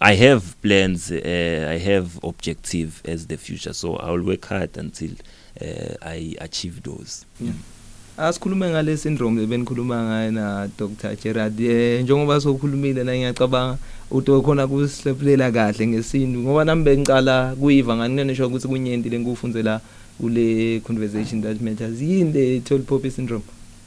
I 0.00 0.14
have 0.14 0.56
plans 0.62 1.10
uh, 1.10 1.68
i 1.68 1.78
have 1.78 2.18
objective 2.22 3.02
as 3.04 3.26
the 3.26 3.36
future 3.36 3.74
so 3.74 3.96
i 3.96 4.10
will 4.10 4.22
work 4.22 4.46
hard 4.46 4.76
until 4.78 5.10
uh, 5.60 5.94
i 6.02 6.36
achieve 6.40 6.82
those. 6.82 7.26
Yeah. 7.40 7.52
Asikhulume 8.18 8.70
ngale 8.70 8.96
syndrome 8.96 9.42
ebenikhuluma 9.42 10.02
ngayo 10.04 10.30
na 10.32 10.68
Dr. 10.78 11.16
Gerard? 11.16 11.60
Eh 11.60 12.02
njengoba 12.02 12.40
sokhulumile 12.40 13.04
na 13.04 13.12
ngiyacabanga 13.16 13.78
uto 14.10 14.42
khona 14.42 14.66
kusihlephlela 14.66 15.52
kahle 15.52 15.86
ngesintu. 15.86 16.38
Ngoba 16.40 16.64
nami 16.64 16.84
bengicala 16.84 17.54
kuyiva 17.60 17.96
ngani 17.96 18.24
nisho 18.24 18.46
ukuthi 18.46 18.68
kunyenti 18.68 19.08
lenkufundzela 19.10 19.80
ule 20.20 20.80
conversation 20.80 21.42
that 21.42 21.60
matters. 21.60 22.00
Yini 22.00 22.32
le 22.32 22.60
tall 22.60 22.80
poppy 22.82 23.10
syndrome? 23.10 23.44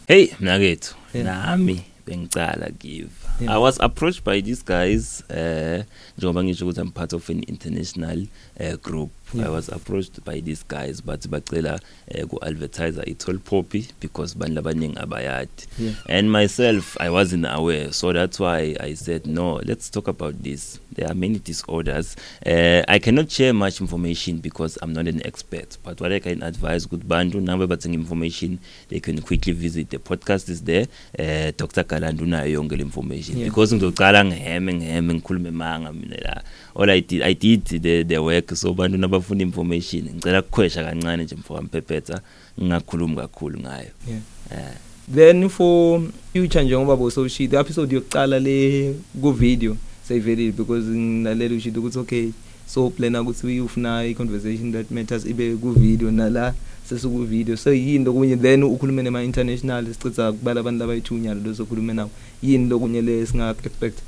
Hey 0.08 0.30
mnakethu 0.40 0.96
Yeah. 1.14 1.26
nami 1.26 1.82
bengicala 2.08 2.70
give 2.80 3.10
Yeah. 3.42 3.56
i 3.56 3.58
was 3.58 3.80
approached 3.82 4.24
by 4.24 4.42
these 4.42 4.64
guys 4.66 5.24
uh 5.30 5.84
njengoba 6.18 6.44
ngisho 6.44 6.66
ukuthi 6.66 6.82
i'm 6.82 6.92
part 6.92 7.14
of 7.14 7.30
an 7.30 7.44
international 7.48 8.26
uh, 8.60 8.76
group. 8.84 9.10
Yeah. 9.34 9.48
i 9.48 9.50
was 9.50 9.70
approached 9.70 10.24
by 10.26 10.40
these 10.42 10.64
guys 10.68 11.02
but 11.02 11.22
bacela 11.22 11.80
uh, 12.14 12.28
ku 12.28 12.38
advertiser 12.42 13.04
itall 13.08 13.40
poppy 13.40 13.88
because 14.00 14.36
bantu 14.38 14.62
abaningi 14.62 14.98
abayadi. 14.98 15.66
Yeah. 15.80 15.94
and 16.10 16.32
myself 16.32 16.98
i 17.00 17.10
wasn't 17.10 17.46
aware. 17.50 17.92
So 17.92 18.14
that's 18.14 18.40
why 18.40 18.76
i 18.80 18.94
said 18.96 19.26
no 19.26 19.62
let's 19.66 19.90
talk 19.90 20.08
about 20.08 20.44
this. 20.44 20.80
There 20.94 21.08
are 21.10 21.16
many 21.16 21.40
disorders. 21.40 22.16
Uh, 22.46 22.84
i 22.88 23.00
cannot 23.00 23.32
share 23.32 23.54
much 23.54 23.82
information 23.82 24.38
because 24.38 24.78
i'm 24.82 24.94
not 24.94 25.08
an 25.08 25.26
expert. 25.26 25.78
But 25.84 26.00
what 26.02 26.12
i 26.14 26.20
can 26.20 26.44
advise 26.44 26.86
good 26.86 27.08
bantu 27.08 27.40
nabe 27.42 27.68
bathenga 27.68 27.94
information 27.96 28.60
they 28.90 29.00
can 29.00 29.22
quickly 29.22 29.54
visit. 29.54 29.90
The 29.90 29.98
podcast 29.98 30.50
is 30.50 30.62
there. 30.62 30.86
Uh, 31.18 31.52
dr. 31.58 31.84
Galandu 31.84 32.24
unayo 32.24 32.52
yonke 32.62 32.78
le 32.78 32.82
information. 32.84 33.38
Yeah. 33.38 33.50
because 33.50 33.74
ngizocala 33.74 34.26
ngiheme 34.26 34.74
ngiheme 34.74 35.14
ngikhulume 35.14 35.52
manga 35.52 35.92
mina 35.94 36.18
la. 36.22 36.42
All 36.76 36.90
i 36.90 37.02
did 37.02 37.22
i 37.22 37.34
did 37.34 37.64
the, 37.82 38.04
the 38.04 38.18
work 38.18 38.56
so 38.56 38.74
bantu 38.74 38.98
nabafuna 38.98 39.42
information 39.42 40.10
ngicela 40.16 40.42
kukhwesha 40.42 40.84
kancane 40.84 41.24
nje 41.24 41.36
mfowami 41.36 41.68
phephetha 41.72 42.22
ngingakhulumi 42.62 43.16
kakhulu 43.16 43.60
ngayo. 43.60 43.92
Yeah. 44.08 44.22
eh. 44.52 44.78
Then 45.16 45.50
for 45.50 46.02
future 46.34 46.64
njengoba 46.64 46.96
bosowushito 46.96 47.60
episode 47.60 47.96
yokucala 47.96 48.40
le 48.40 48.96
ku 49.22 49.32
video 49.32 49.78
seyivelile 50.08 50.52
because 50.52 50.86
ngilalela 50.88 51.56
ushito 51.56 51.80
ukuthi 51.80 52.00
okay 52.00 52.32
so 52.68 52.90
plana 52.90 53.22
ukuthi 53.22 53.60
ufuna 53.60 53.98
i 53.98 54.14
conversation 54.14 54.72
that 54.72 54.92
matters 54.92 55.26
ibe 55.26 55.56
ku 55.56 55.72
video 55.72 56.12
nala 56.12 56.54
sesuku 56.90 57.24
video 57.26 57.58
so 57.58 57.74
yini 57.74 58.06
lokunye? 58.06 58.36
Then 58.36 58.64
ukhulume 58.64 59.04
nema 59.04 59.24
international 59.24 59.86
sicitha 59.86 60.32
kubala 60.32 60.60
abantu 60.60 60.80
labayithunya 60.80 61.34
lozokhuluma 61.34 61.94
nawo 61.94 62.10
yini 62.44 62.70
lokunye 62.70 63.02
le 63.02 63.26
singa 63.26 63.50
expect 63.50 64.00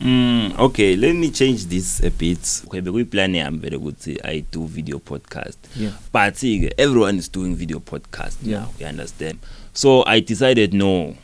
Mm, 0.00 0.58
okay, 0.58 0.96
let 0.96 1.14
me 1.14 1.30
change 1.30 1.66
this 1.66 2.00
a 2.02 2.10
bit. 2.10 2.38
Okay, 2.66 2.80
bekuyiplan 2.80 3.34
yami 3.34 3.58
vele 3.58 3.76
ukuthi 3.76 4.16
I 4.24 4.40
do 4.52 4.64
video 4.66 4.98
podcast. 4.98 5.58
yeah 5.76 5.92
But 6.12 6.34
ke 6.34 6.72
everyone 6.78 7.18
is 7.18 7.28
doing 7.28 7.54
video 7.54 7.80
podcast 7.80 8.38
Yeah. 8.42 8.60
now, 8.60 8.68
you 8.78 8.86
understand? 8.86 9.38
So 9.74 10.02
I 10.06 10.20
decided 10.20 10.72
no. 10.72 11.16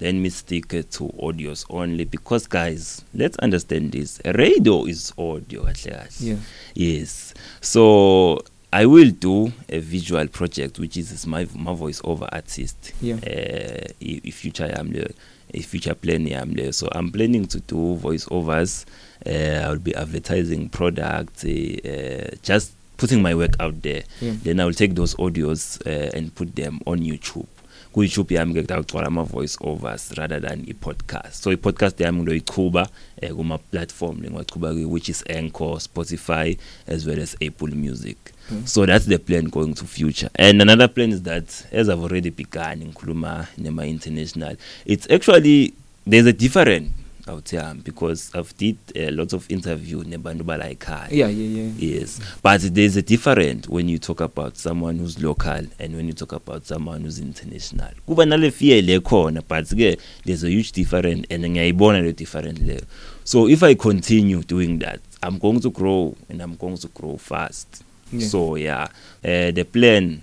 Let 0.00 0.14
me 0.14 0.28
stick 0.30 0.68
to 0.68 1.04
audios 1.22 1.64
only 1.70 2.04
because 2.04 2.46
guys, 2.48 3.02
let's 3.14 3.36
understand 3.38 3.92
this. 3.92 4.20
Radio 4.24 4.84
is 4.86 5.12
audio 5.16 5.62
kahle 5.62 5.90
kahle. 5.90 6.08
yeah 6.20 6.36
Yes. 6.74 7.32
So 7.62 8.40
I 8.72 8.84
will 8.86 9.10
do 9.10 9.52
a 9.68 9.78
visual 9.78 10.26
project 10.28 10.78
which 10.78 10.96
is 10.98 11.26
my 11.26 11.46
my 11.54 11.74
voice 11.74 12.00
over 12.04 12.28
artist. 12.32 12.92
Yeah. 13.00 13.16
Uh, 13.16 13.88
i- 14.02 14.20
i 14.24 14.30
future 14.30 14.68
yami 14.68 14.98
le 14.98 15.10
a 15.54 15.60
future 15.60 15.94
plan 15.94 16.26
yami 16.26 16.56
le. 16.56 16.72
So 16.72 16.88
I'm 16.92 17.10
planning 17.10 17.46
to 17.46 17.60
do 17.60 17.96
voice 17.96 18.26
overs. 18.30 18.86
Uh, 19.24 19.62
I'll 19.64 19.78
be 19.78 19.94
advertising 19.94 20.68
products, 20.68 21.44
uh, 21.44 22.34
just 22.42 22.72
putting 22.96 23.22
my 23.22 23.34
work 23.34 23.54
out 23.60 23.82
there. 23.82 24.02
Yeah. 24.20 24.32
Then 24.42 24.60
I 24.60 24.64
will 24.64 24.74
take 24.74 24.94
those 24.94 25.14
audios 25.16 25.80
uh, 25.86 26.10
and 26.16 26.34
put 26.34 26.56
them 26.56 26.80
on 26.86 27.00
YouTube. 27.00 27.46
Ku-youtube 27.92 28.34
yami 28.34 28.54
ke 28.54 28.60
kutagcwala 28.62 29.06
ama-voice 29.06 29.56
overs 29.60 30.12
rather 30.16 30.40
than 30.40 30.64
i-podcast. 30.68 31.32
So 31.32 31.50
i-podcast 31.52 32.00
yami 32.00 32.22
ngiloyichuba 32.22 32.88
um 33.22 33.36
kuma-platform 33.36 34.22
lengiwachuba 34.22 34.72
kuyo 34.72 34.88
which 34.90 35.08
is 35.08 35.24
anchor 35.28 35.80
spotify 35.80 36.56
as 36.86 37.06
well 37.06 37.20
as 37.20 37.36
apple 37.40 37.68
music. 37.74 38.16
Mm. 38.50 38.66
so 38.66 38.86
that's 38.86 39.06
the 39.06 39.18
plan 39.18 39.44
going 39.44 39.74
to 39.74 39.84
future. 39.84 40.28
And 40.34 40.60
another 40.60 40.88
plan 40.88 41.12
is 41.12 41.22
that 41.22 41.66
as 41.72 41.88
i've 41.88 42.02
already 42.02 42.30
begun 42.30 42.78
ngikhuluma 42.82 43.46
nema-international 43.58 44.56
it's 44.86 45.06
actually 45.10 45.74
there's 46.06 46.26
a 46.26 46.32
different 46.32 46.90
out 47.28 47.48
here 47.50 47.74
because 47.84 48.30
i've 48.34 48.56
did 48.56 48.76
uh, 48.96 49.10
lots 49.12 49.32
of 49.32 49.50
interview 49.50 50.02
nebantu 50.04 50.44
bala 50.44 50.64
ekhaya 50.64 51.08
yeah 51.10 51.28
yeah 51.28 51.48
yeah 51.58 51.70
Yes, 51.78 52.20
but 52.42 52.60
there's 52.74 52.96
a 52.96 53.02
different 53.02 53.68
when 53.68 53.88
you 53.88 53.98
talk 53.98 54.20
about 54.20 54.56
someone 54.56 54.98
who's 54.98 55.22
local 55.22 55.64
and 55.78 55.96
when 55.96 56.06
you 56.06 56.12
talk 56.12 56.32
about 56.32 56.64
someone 56.66 57.02
who's 57.02 57.18
international. 57.18 57.90
Kuba 58.06 58.26
nale 58.26 58.50
fear 58.50 58.82
le 58.82 59.00
khona, 59.00 59.42
but 59.46 59.64
ke 59.66 59.98
there's 60.24 60.44
a 60.44 60.50
huge 60.50 60.72
difference 60.72 61.26
and 61.30 61.44
ngiyayibona 61.44 62.02
le 62.02 62.12
different 62.12 62.58
le. 62.66 62.80
So 63.24 63.48
if 63.48 63.62
I 63.62 63.74
continue 63.74 64.42
doing 64.42 64.78
that, 64.80 65.00
I'm 65.22 65.38
going 65.38 65.60
to 65.60 65.70
grow 65.70 66.16
and 66.28 66.40
I'm 66.40 66.56
going 66.56 66.76
to 66.78 66.88
grow 66.88 67.16
fast. 67.16 67.82
Yeah. 68.12 68.26
So 68.26 68.56
yeah, 68.56 68.88
uh, 69.24 69.50
the 69.52 69.64
plan 69.64 70.22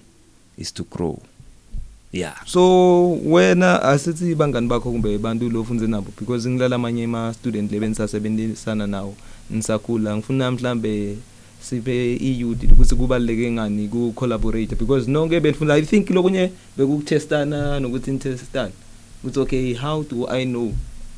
is 0.58 0.72
to 0.74 0.84
grow. 0.84 1.22
Yeah. 2.12 2.34
so 2.46 3.20
wena 3.26 3.84
asithi 3.84 4.36
bangani 4.36 4.68
bakho 4.68 4.92
kumbe 4.92 5.18
bantu 5.18 5.50
lo 5.50 5.64
funze 5.64 5.88
nabo? 5.88 6.12
Because 6.20 6.50
ngilala 6.50 6.76
amanye 6.76 7.04
ama 7.04 7.34
student 7.34 7.72
lebe 7.72 7.88
nisasebenzisana 7.88 8.88
nawo. 8.88 9.16
Nisakhula 9.50 10.18
ngifuna 10.18 10.52
mhlambe 10.52 11.18
siphe 11.62 12.16
i-youth 12.16 12.64
ukuthi 12.64 12.96
kubaluleke 12.96 13.52
ngani 13.52 13.88
ku 13.88 14.14
collaborate 14.16 14.76
because 14.76 15.12
nonke 15.12 15.40
benifuna 15.40 15.74
i 15.74 15.82
think 15.82 16.10
lokunye 16.10 16.52
bekukutestana 16.78 17.80
nokuthi 17.80 18.12
nitestana 18.12 18.72
ukuthi 19.24 19.40
okay 19.40 19.74
how 19.74 20.04
do 20.04 20.28
i 20.30 20.46
know 20.46 20.72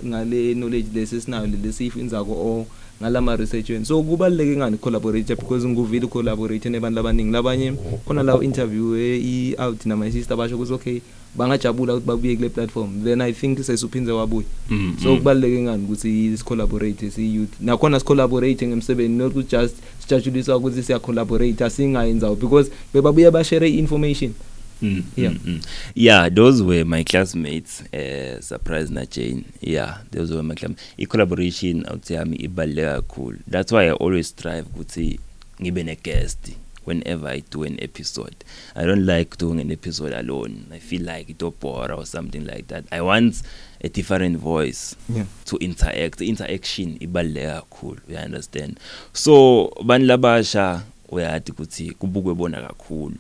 ngale 0.06 0.54
knowledge 0.56 0.90
lesinayo 0.94 1.48
lesiyifunzako 1.48 2.34
or 2.34 2.66
ngalama 3.02 3.36
research 3.36 3.70
wenu 3.70 3.86
so 3.86 4.04
kubaluleke 4.04 4.58
ngani 4.58 4.78
collaborate 4.78 5.36
because 5.36 5.68
nguvile 5.68 6.08
collaborate 6.08 6.70
nebantu 6.70 7.00
abaningi. 7.00 7.32
Labanye 7.32 7.74
khona 8.08 8.24
la 8.24 8.44
interview 8.44 8.96
i 8.96 9.56
out 9.58 9.86
na 9.86 9.96
my 9.96 10.12
sister 10.12 10.38
basho 10.38 10.56
ukuthi 10.56 10.74
okay 10.74 11.02
bangajabula 11.36 11.94
ukuthi 11.94 12.08
babuye 12.08 12.36
kule 12.36 12.50
platform. 12.50 13.04
Then 13.04 13.22
i 13.22 13.34
think 13.34 13.60
sesuphinze 13.60 14.12
wabuya. 14.12 14.46
Mm, 14.70 14.96
so 15.04 15.10
mm. 15.10 15.18
kubaluleke 15.18 15.62
ngani 15.62 15.84
ukuthi 15.84 16.38
si 16.38 16.44
collaborate 16.44 17.12
si 17.12 17.36
youth 17.36 17.54
nakhona 17.60 18.00
si 18.00 18.06
collaborate 18.06 18.68
ngemsebenzi 18.68 19.18
not 19.18 19.32
ukuthi 19.32 19.58
just 19.58 19.76
sijatshulisa 20.00 20.58
ukuthi 20.58 20.84
siya 20.84 21.00
collaborate 21.00 21.64
asingayenzawo 21.64 22.36
because 22.36 22.72
bebabuye 22.94 23.32
ba 23.32 23.44
share 23.44 23.70
information 23.70 24.34
Mm, 24.34 24.51
Yeah. 24.82 25.30
mm, 25.30 25.40
mm. 25.40 25.68
Yeah, 25.96 26.30
those 26.30 26.64
were 26.64 26.84
my 26.86 27.04
classmates. 27.04 27.82
Uh, 27.94 28.42
surprise 28.42 28.90
na 28.90 29.06
Jane. 29.06 29.46
Yeah, 29.62 29.98
those 30.12 30.34
were 30.34 30.44
my 30.44 30.56
classmates. 30.56 30.84
I 31.00 31.06
collaboration 31.06 31.86
out 31.88 32.02
yami 32.02 32.38
ibaluleke 32.38 33.02
kakhulu. 33.02 33.40
That's 33.48 33.72
why 33.72 33.88
I 33.88 33.92
always 33.92 34.28
strive 34.28 34.68
ukuthi 34.68 35.20
ngibe 35.62 35.84
ne 35.86 35.96
guest 35.96 36.52
whenever 36.86 37.28
I 37.28 37.42
do 37.50 37.64
an 37.64 37.78
episode. 37.82 38.44
I 38.76 38.86
don't 38.86 39.06
like 39.06 39.38
doing 39.38 39.60
an 39.60 39.72
episode 39.72 40.14
alone. 40.14 40.66
I 40.72 40.80
feel 40.80 41.04
like 41.04 41.30
it 41.30 41.60
bore 41.60 41.92
or 41.92 42.06
something 42.06 42.46
like 42.46 42.68
that. 42.68 42.86
I 42.92 43.02
want 43.02 43.44
a 43.84 43.90
different 43.90 44.38
voice 44.38 44.96
yeah 45.10 45.26
to 45.46 45.58
interact 45.58 46.22
interaction 46.22 46.98
ibaluleke 47.00 47.52
kakhulu 47.52 48.02
you 48.08 48.18
understand 48.18 48.80
so 49.14 49.74
bani 49.84 50.06
labasha 50.06 50.82
uyathi 51.10 51.52
ukuthi 51.52 51.92
kubukwe 51.92 52.34
bona 52.34 52.62
kakhulu 52.62 53.16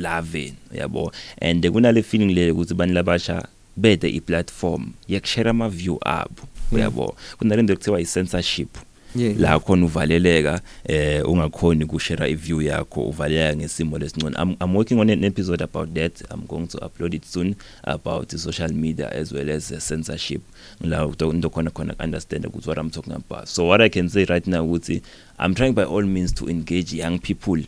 laveni 0.00 0.56
uyabo 0.72 1.12
and 1.40 1.70
kunale 1.70 2.02
feeling 2.02 2.34
le 2.34 2.50
ukuthi 2.50 2.74
bani 2.74 2.92
labasha 2.92 3.48
bede 3.76 4.08
i-platform 4.08 4.92
yekushare 5.08 5.50
ama-view 5.50 5.98
abo 6.00 6.42
uyabo 6.72 7.16
kunale 7.38 7.62
nto 7.62 7.72
ekuthiwa 7.72 8.00
i-censorship. 8.00 8.68
Yeah. 9.14 9.40
La 9.40 9.58
khona 9.58 9.86
uvaleleka 9.86 10.60
eh 10.86 11.28
ungakhoni 11.28 11.84
ukushare 11.84 12.30
i-view 12.30 12.62
yakho 12.62 13.02
uvaleleka 13.02 13.56
ngesimo 13.56 13.98
lesingcono 13.98 14.36
I'm, 14.38 14.56
I'm 14.60 14.76
working 14.76 15.00
on 15.00 15.10
an 15.10 15.24
episode 15.24 15.64
about 15.64 15.94
that. 15.94 16.22
I'm 16.30 16.46
going 16.46 16.68
to 16.68 16.78
upload 16.78 17.14
it 17.14 17.24
soon 17.24 17.56
about 17.82 18.30
social 18.30 18.72
media 18.72 19.10
as 19.10 19.32
well 19.32 19.50
as 19.50 19.72
uh, 19.72 19.80
censorship. 19.80 20.42
La 20.80 21.04
into 21.04 21.50
khona 21.50 21.70
khona 21.70 21.98
understand 21.98 22.44
ukuthi 22.44 22.68
what 22.68 22.78
I'm 22.78 22.90
talking 22.90 23.12
about. 23.12 23.48
So 23.48 23.64
what 23.64 23.80
I 23.80 23.88
can 23.88 24.08
say 24.08 24.26
right 24.26 24.46
now 24.46 24.64
ukuthi 24.64 25.02
I'm 25.40 25.54
trying 25.54 25.74
by 25.74 25.84
all 25.84 26.02
means 26.02 26.32
to 26.34 26.48
engage 26.48 26.92
young 26.92 27.18
people. 27.18 27.64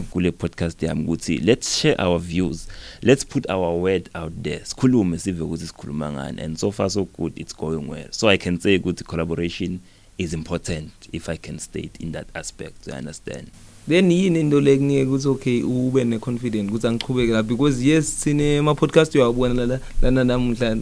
Kule 0.00 0.32
podcast 0.32 0.82
yami 0.82 1.04
ukuthi 1.04 1.38
let's 1.38 1.80
share 1.80 2.00
our 2.00 2.18
views. 2.18 2.68
Let's 3.02 3.24
put 3.24 3.50
our 3.50 3.80
word 3.82 4.10
out 4.14 4.32
there. 4.42 4.60
Sikhulume 4.64 5.18
sive 5.18 5.44
ukuthi 5.44 5.66
sikhuluma 5.66 6.12
ngani. 6.12 6.42
And 6.42 6.58
so 6.58 6.70
far 6.70 6.90
so 6.90 7.04
good. 7.04 7.32
It's 7.36 7.56
going 7.56 7.88
well. 7.88 8.08
So 8.10 8.28
i 8.28 8.36
can 8.38 8.60
say 8.60 8.78
ukuthi 8.78 9.04
collaboration 9.04 9.80
is 10.18 10.34
important 10.34 10.90
if 11.12 11.28
i 11.28 11.36
can 11.36 11.58
state 11.58 11.96
in 12.00 12.12
that 12.12 12.26
aspect. 12.34 12.86
You 12.86 12.94
understand? 12.94 13.50
Then 13.88 14.10
yini 14.10 14.40
into 14.40 14.60
lekunike 14.60 15.04
ukuthi 15.06 15.28
okay 15.28 15.62
ube 15.62 16.04
ne 16.04 16.18
confident 16.18 16.70
ukuthi 16.70 16.86
angiqhubeke 16.86 17.32
la 17.32 17.42
because 17.42 17.82
yes 17.82 18.22
sine 18.22 18.58
ama 18.58 18.74
podcast 18.74 19.14
uyawabona 19.14 19.66
la 19.66 19.78
lana 20.02 20.24
namuhla 20.24 20.76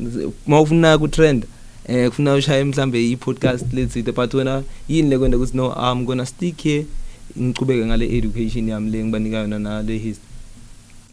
mawufuna 0.47 0.99
ku 0.99 1.09
trend 1.09 1.47
eh 1.89 2.09
kufuna 2.09 2.35
ushaya 2.35 2.65
mhlambe 2.65 3.11
i 3.11 3.17
podcast 3.17 3.73
letsite 3.73 4.13
but 4.13 4.35
wena 4.35 4.63
yini 4.89 5.11
lekwenda 5.11 5.37
ukuthi 5.37 5.57
no 5.57 5.73
i'm 5.73 6.05
going 6.05 6.19
to 6.19 6.27
stick 6.27 6.63
here 6.63 6.87
ngiqhubeke 7.39 7.87
ngale 7.87 8.07
education 8.19 8.69
yami 8.69 8.91
le 8.91 9.05
ngibanika 9.05 9.37
yona 9.37 9.59
na 9.59 9.83
le 9.83 9.99
history 9.99 10.27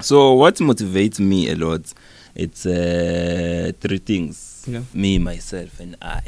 so 0.02 0.34
what 0.38 0.60
motivates 0.62 1.20
me 1.20 1.50
a 1.50 1.56
lot 1.56 1.82
it's 2.36 2.66
uh, 2.66 3.72
three 3.80 4.00
things 4.00 4.44
Yeah. 4.68 4.84
me 4.94 5.18
myself 5.20 5.80
and 5.80 5.96
i 6.02 6.22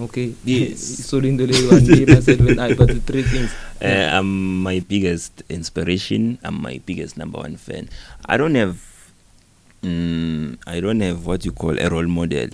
okay 0.00 0.32
Yes. 0.44 0.80
so 1.08 1.18
into 1.18 1.46
le 1.46 1.54
one 1.70 1.86
me 1.86 2.04
myself 2.06 2.40
and 2.40 2.60
i 2.60 2.74
but 2.74 2.88
the 2.88 3.00
three 3.00 3.22
things 3.22 3.50
Uh, 3.84 4.08
I'm 4.16 4.62
my 4.62 4.80
biggest 4.80 5.42
inspiration. 5.50 6.38
I'm 6.42 6.56
my 6.62 6.80
biggest 6.86 7.18
number 7.18 7.36
one 7.38 7.56
fan. 7.58 7.90
I 8.24 8.38
don't 8.38 8.54
have, 8.54 8.78
mm, 9.82 10.56
I 10.66 10.80
don't 10.80 11.00
have 11.00 11.26
what 11.26 11.44
you 11.44 11.52
call 11.52 11.78
a 11.78 11.88
role 11.90 12.06
model. 12.08 12.48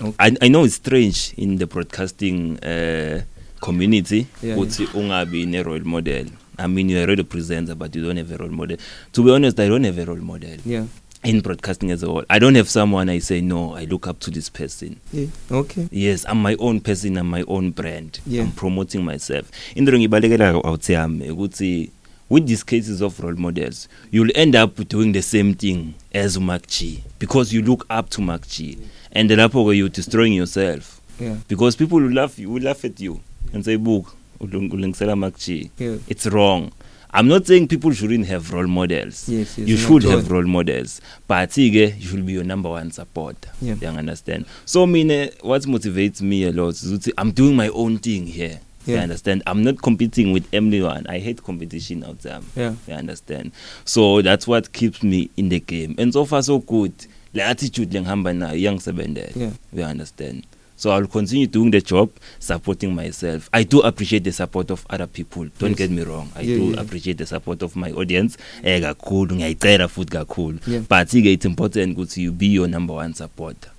Okay. 0.00 0.16
I, 0.18 0.32
I 0.40 0.48
know 0.48 0.64
it's 0.64 0.76
strange 0.76 1.34
in 1.36 1.58
the 1.58 1.66
broadcasting 1.66 2.58
uh, 2.64 3.20
community 3.62 4.26
Yeah, 4.42 4.58
ukuthi 4.58 4.84
ungabi 4.94 5.46
ne 5.46 5.62
role 5.62 5.84
model. 5.84 6.26
I 6.58 6.66
mean 6.66 6.90
you're 6.90 7.04
a 7.04 7.06
radio 7.06 7.24
presenter 7.24 7.74
but 7.74 7.94
you 7.96 8.02
don't 8.02 8.16
have 8.18 8.30
a 8.32 8.36
role 8.36 8.50
model. 8.50 8.76
To 9.12 9.24
be 9.24 9.30
honest 9.30 9.58
I 9.60 9.68
don't 9.68 9.84
have 9.84 9.98
a 9.98 10.04
role 10.04 10.20
model 10.20 10.58
yeah. 10.66 10.84
in 11.22 11.40
broadcasting 11.40 11.90
as 11.92 12.02
a 12.02 12.06
whole. 12.06 12.24
I 12.28 12.38
don't 12.40 12.56
have 12.56 12.68
someone 12.68 13.08
I 13.08 13.20
say 13.20 13.40
no 13.40 13.74
I 13.74 13.84
look 13.84 14.06
up 14.08 14.18
to 14.20 14.30
this 14.30 14.50
person. 14.50 15.00
Yeah 15.12 15.26
okay. 15.50 15.88
Yes 15.90 16.26
i'm 16.28 16.42
my 16.42 16.56
own 16.58 16.80
person 16.80 17.16
i'm 17.16 17.28
my 17.30 17.44
own 17.46 17.70
brand. 17.70 18.20
Yeah. 18.26 18.42
i'm 18.42 18.52
promoting 18.52 19.04
myself. 19.04 19.50
Into 19.76 19.92
ngibalekela 19.92 20.50
awuthi 20.50 20.92
yami 20.92 21.30
ukuthi 21.30 21.90
with 22.28 22.46
these 22.46 22.64
cases 22.64 23.00
of 23.02 23.20
role 23.20 23.36
models 23.36 23.88
you'll 24.10 24.32
end 24.34 24.56
up 24.56 24.76
doing 24.88 25.12
the 25.12 25.22
same 25.22 25.54
thing 25.54 25.94
as 26.12 26.38
Mark 26.38 26.66
G 26.66 27.02
because 27.18 27.52
you 27.52 27.62
look 27.62 27.86
up 27.90 28.10
to 28.10 28.20
Mark 28.20 28.48
G. 28.48 28.78
And 29.12 29.30
lapho 29.30 29.76
you're 29.76 29.88
destroying 29.90 30.32
yourself. 30.32 31.00
Yeah. 31.20 31.36
Because 31.46 31.76
people 31.76 32.00
will 32.00 32.10
laugh 32.12 32.38
you 32.38 32.50
will 32.50 32.62
laugh 32.62 32.84
at 32.84 32.98
you 33.00 33.20
and 33.52 33.64
say 33.64 33.76
book 33.76 34.14
ulingisela 34.40 35.70
yeah 35.78 35.96
it's 36.08 36.26
wrong. 36.26 36.72
I'm 37.14 37.28
not 37.28 37.46
saying 37.46 37.68
people 37.68 37.92
shouldn't 37.92 38.26
have 38.26 38.52
role 38.54 38.66
models. 38.66 39.28
Yes 39.28 39.58
yes 39.58 39.68
you 39.68 39.76
should 39.76 40.02
have 40.04 40.30
role 40.30 40.46
models. 40.46 41.00
But 41.28 41.50
ke 41.50 41.58
you 41.58 42.00
should 42.00 42.24
be 42.24 42.32
your 42.32 42.44
number 42.44 42.70
one 42.70 42.90
supporter. 42.90 43.50
Yeah. 43.60 43.74
you 43.80 43.88
understand? 43.88 44.46
So 44.64 44.86
mina 44.86 45.28
what 45.42 45.62
motivates 45.62 46.22
me 46.22 46.44
a 46.44 46.52
lot 46.52 46.70
is 46.70 46.84
ukuthi 46.90 47.12
i'm 47.18 47.30
doing 47.32 47.54
my 47.54 47.68
own 47.68 47.98
thing 47.98 48.26
here. 48.26 48.60
You 48.86 48.94
Yeah. 48.94 49.02
understand? 49.02 49.42
I'm 49.46 49.62
not 49.62 49.76
competing 49.82 50.32
with 50.32 50.44
anyone 50.52 51.06
i 51.06 51.18
hate 51.20 51.42
competition 51.42 52.02
out 52.02 52.18
there 52.20 52.40
yeah 52.56 52.74
you 52.88 52.94
understand? 52.94 53.52
So 53.84 54.22
that's 54.22 54.48
what 54.48 54.72
keeps 54.72 55.02
me 55.02 55.28
in 55.36 55.50
the 55.50 55.60
game. 55.60 55.94
And 55.98 56.12
so 56.12 56.24
far 56.24 56.42
so 56.42 56.58
good. 56.58 56.92
Le 57.34 57.42
attitude 57.44 57.92
lengihamba 57.92 58.32
nayo 58.32 58.56
iyangisebenzela. 58.56 59.32
Yeah. 59.36 59.52
You 59.72 59.84
understand? 59.84 60.44
So 60.82 60.90
i'll 60.90 61.06
continue 61.06 61.46
doing 61.46 61.70
the 61.70 61.80
job 61.80 62.10
supporting 62.40 62.92
myself. 62.94 63.48
I 63.52 63.62
do 63.64 63.80
appreciate 63.82 64.24
the 64.24 64.32
support 64.32 64.70
of 64.70 64.84
other 64.90 65.06
people. 65.06 65.46
Don't 65.60 65.70
Yes. 65.70 65.78
get 65.78 65.90
me 65.92 66.02
wrong. 66.02 66.28
I 66.34 66.42
Yeah, 66.42 66.56
do 66.58 66.64
yeah. 66.72 66.80
appreciate 66.80 67.18
the 67.18 67.26
support 67.26 67.62
of 67.62 67.76
my 67.76 67.92
audience 67.92 68.36
eh 68.64 68.80
kakhulu. 68.80 69.34
Ngiyayicela 69.36 69.88
futhi 69.88 70.10
kakhulu. 70.10 70.58
Yeah. 70.66 70.82
but 70.88 71.06
ke 71.08 71.26
it's 71.26 71.44
important 71.46 71.96
ukuthi 71.96 72.22
you 72.22 72.32
be 72.32 72.46
your 72.46 72.66
number 72.68 72.94
one 72.94 73.14
supporter. 73.14 73.70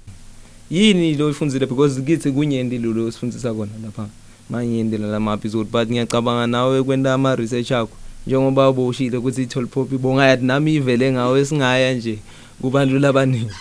Yini 0.71 1.17
lo 1.17 1.29
ifundzile 1.29 1.65
because 1.67 1.99
kithi 2.01 2.31
kunyenti 2.31 2.79
lo 2.79 3.11
sifundisa 3.11 3.53
kona 3.53 3.71
lapha. 3.83 4.07
Manyenti 4.49 4.97
la 4.97 5.07
lama 5.07 5.33
episode 5.33 5.69
but 5.71 5.89
ngiyacabanga 5.89 6.47
nawe 6.47 6.83
kwenta 6.83 7.13
ama 7.13 7.35
research 7.35 7.71
akho. 7.71 7.91
Njengoba 8.27 8.69
uboshile 8.69 9.17
ukuthi 9.17 9.41
i-tall 9.43 9.67
pop 9.67 9.89
bongayathi 9.89 10.45
nami 10.45 10.75
ivele 10.75 11.11
ngawe 11.11 11.45
singaya 11.45 11.93
nje. 11.93 12.19
Kubantu 12.63 12.99
labaningi. 12.99 13.51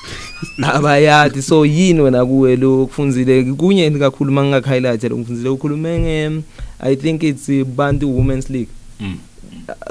Abayathi 0.63 1.43
so 1.43 1.67
yini 1.67 2.01
wena 2.01 2.27
kuwe 2.27 2.57
lo 2.57 2.87
kufundzile 2.87 3.45
kunyenti 3.59 3.99
kakhulu 3.99 4.33
mangaka 4.33 4.71
highlight 4.71 5.03
lo 5.05 5.17
kufundzile 5.17 5.49
ukhulume 5.49 5.99
nge 5.99 6.43
i 6.81 6.97
think 6.97 7.23
it's 7.23 7.51
bantu 7.65 8.17
women's 8.17 8.51
league. 8.51 8.71
Mm. 9.01 9.17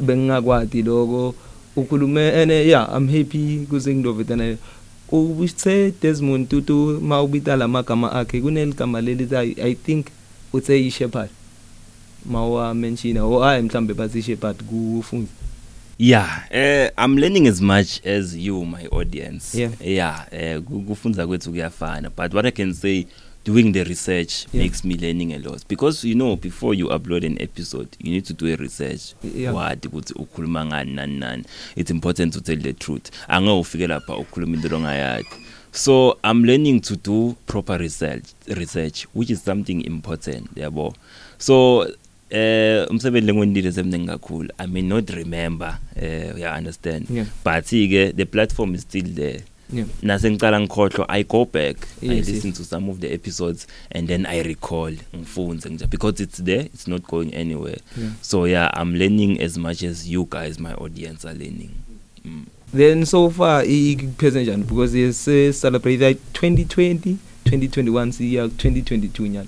bengingakwadi 0.02 0.82
lokho. 0.82 1.36
Ukhulume 1.76 2.28
ene 2.42 2.54
yeah 2.68 2.90
i'm 2.98 3.08
happy 3.08 3.66
kuze 3.70 3.96
ngidovetana 3.96 4.56
ubuse 5.12 5.94
Desmond 6.02 6.50
Tutu 6.50 7.00
mawubita 7.02 7.56
lamagama 7.56 8.12
akhe 8.12 8.42
kuneligama 8.42 9.02
leli 9.02 9.28
I, 9.36 9.56
i 9.64 9.76
think 9.76 10.08
uthe 10.54 10.80
i 10.80 10.92
shepherd 10.92 11.30
mawa 12.26 12.74
mention 12.74 13.18
o 13.18 13.40
hayi 13.40 13.64
mhlambe 13.64 13.94
bathi 13.94 14.22
shepherd 14.22 14.64
kufunzi. 14.64 15.32
Yeah. 16.02 16.46
Eh 16.50 16.90
i'm 16.98 17.16
learning 17.18 17.48
as 17.48 17.62
much 17.62 18.02
as 18.06 18.36
you 18.36 18.66
my 18.66 18.88
audience. 18.92 19.54
Yeah. 19.60 19.72
yeah 19.82 20.26
eh 20.32 20.60
ku- 20.62 20.82
kufunza 20.82 21.28
kwethu 21.28 21.52
kuyafana 21.52 22.10
but 22.10 22.34
what 22.34 22.46
i 22.46 22.52
can 22.52 22.74
say 22.74 23.06
doing 23.46 23.72
the 23.74 23.84
research 23.84 24.34
Yeah. 24.54 24.66
makes 24.66 24.84
me 24.86 24.96
learning 24.96 25.34
a 25.34 25.38
lot. 25.40 25.62
Because 25.68 26.08
you 26.08 26.16
know 26.16 26.36
before 26.36 26.76
you 26.78 26.88
upload 26.90 27.26
an 27.26 27.38
episode 27.42 27.88
you 28.00 28.12
need 28.12 28.26
to 28.26 28.34
do 28.34 28.48
a 28.54 28.56
research. 28.56 29.02
Yeah. 29.36 29.54
what 29.56 29.86
ukuthi 29.86 30.14
ukhuluma 30.14 30.66
ngani 30.66 30.94
nani 30.94 31.20
nani. 31.20 31.44
It's 31.76 31.92
important 31.92 32.34
to 32.34 32.42
tell 32.42 32.58
the 32.62 32.74
truth. 32.74 33.10
Angeke 33.28 33.60
ufike 33.60 33.88
lapha 33.88 34.18
ukhuluma 34.18 34.56
into 34.56 34.76
ongayazi 34.76 35.26
so 35.74 36.18
i'm 36.24 36.44
learning 36.44 36.82
to 36.82 36.96
do 36.98 37.34
proper 37.48 37.78
research 37.80 38.24
research 38.48 39.08
which 39.16 39.30
is 39.30 39.42
something 39.46 39.82
important 39.86 40.50
yabo? 40.56 40.94
So 41.38 41.88
eh 42.32 42.88
umsebenzi 42.90 43.28
lengonile 43.28 43.72
semningi 43.72 44.08
kakhulu 44.08 44.50
i 44.58 44.68
may 44.68 44.82
not 44.82 45.10
remember 45.10 45.78
eh 45.96 46.34
you 46.38 46.48
understand. 46.58 47.06
Yeah. 47.10 47.28
but 47.46 47.66
ke 47.66 48.16
the 48.16 48.26
platform 48.26 48.76
is 48.76 48.82
still 48.82 49.16
there. 49.16 49.42
Yeah. 49.74 49.86
Nase 50.02 50.32
ngicala 50.32 50.60
ngikhohlwa 50.60 51.10
i 51.10 51.24
go 51.24 51.46
back 51.46 51.78
i 52.04 52.08
Yes, 52.08 52.28
listen 52.28 52.52
to 52.54 52.64
some 52.64 52.90
of 52.92 53.00
the 53.00 53.14
episodes 53.14 53.68
and 53.92 54.08
then 54.08 54.26
i 54.26 54.44
recall 54.44 54.94
ngifunze 55.16 55.70
nje 55.70 55.88
because 55.88 56.24
it's 56.24 56.44
there 56.44 56.62
it's 56.66 56.88
not 56.88 57.02
going 57.08 57.34
anywhere. 57.34 57.78
Yeah. 57.98 58.12
So 58.22 58.48
yeah 58.48 58.72
i'm 58.82 58.96
learning 58.96 59.42
as 59.42 59.58
much 59.58 59.84
as 59.84 60.08
you 60.08 60.28
guys 60.30 60.60
my 60.60 60.74
audience 60.74 61.28
are 61.28 61.34
learning. 61.40 61.72
Mm. 62.26 62.46
then 62.74 63.06
so 63.06 63.30
far 63.30 63.66
ipheze 63.66 64.44
njani? 64.44 64.64
Because 64.64 64.98
yes 64.98 65.26
celebrate 65.62 65.98
like 66.08 66.20
2020 66.34 67.16
2021 67.46 68.12
siya 68.12 68.46
2022 68.46 69.28
nyana. 69.28 69.48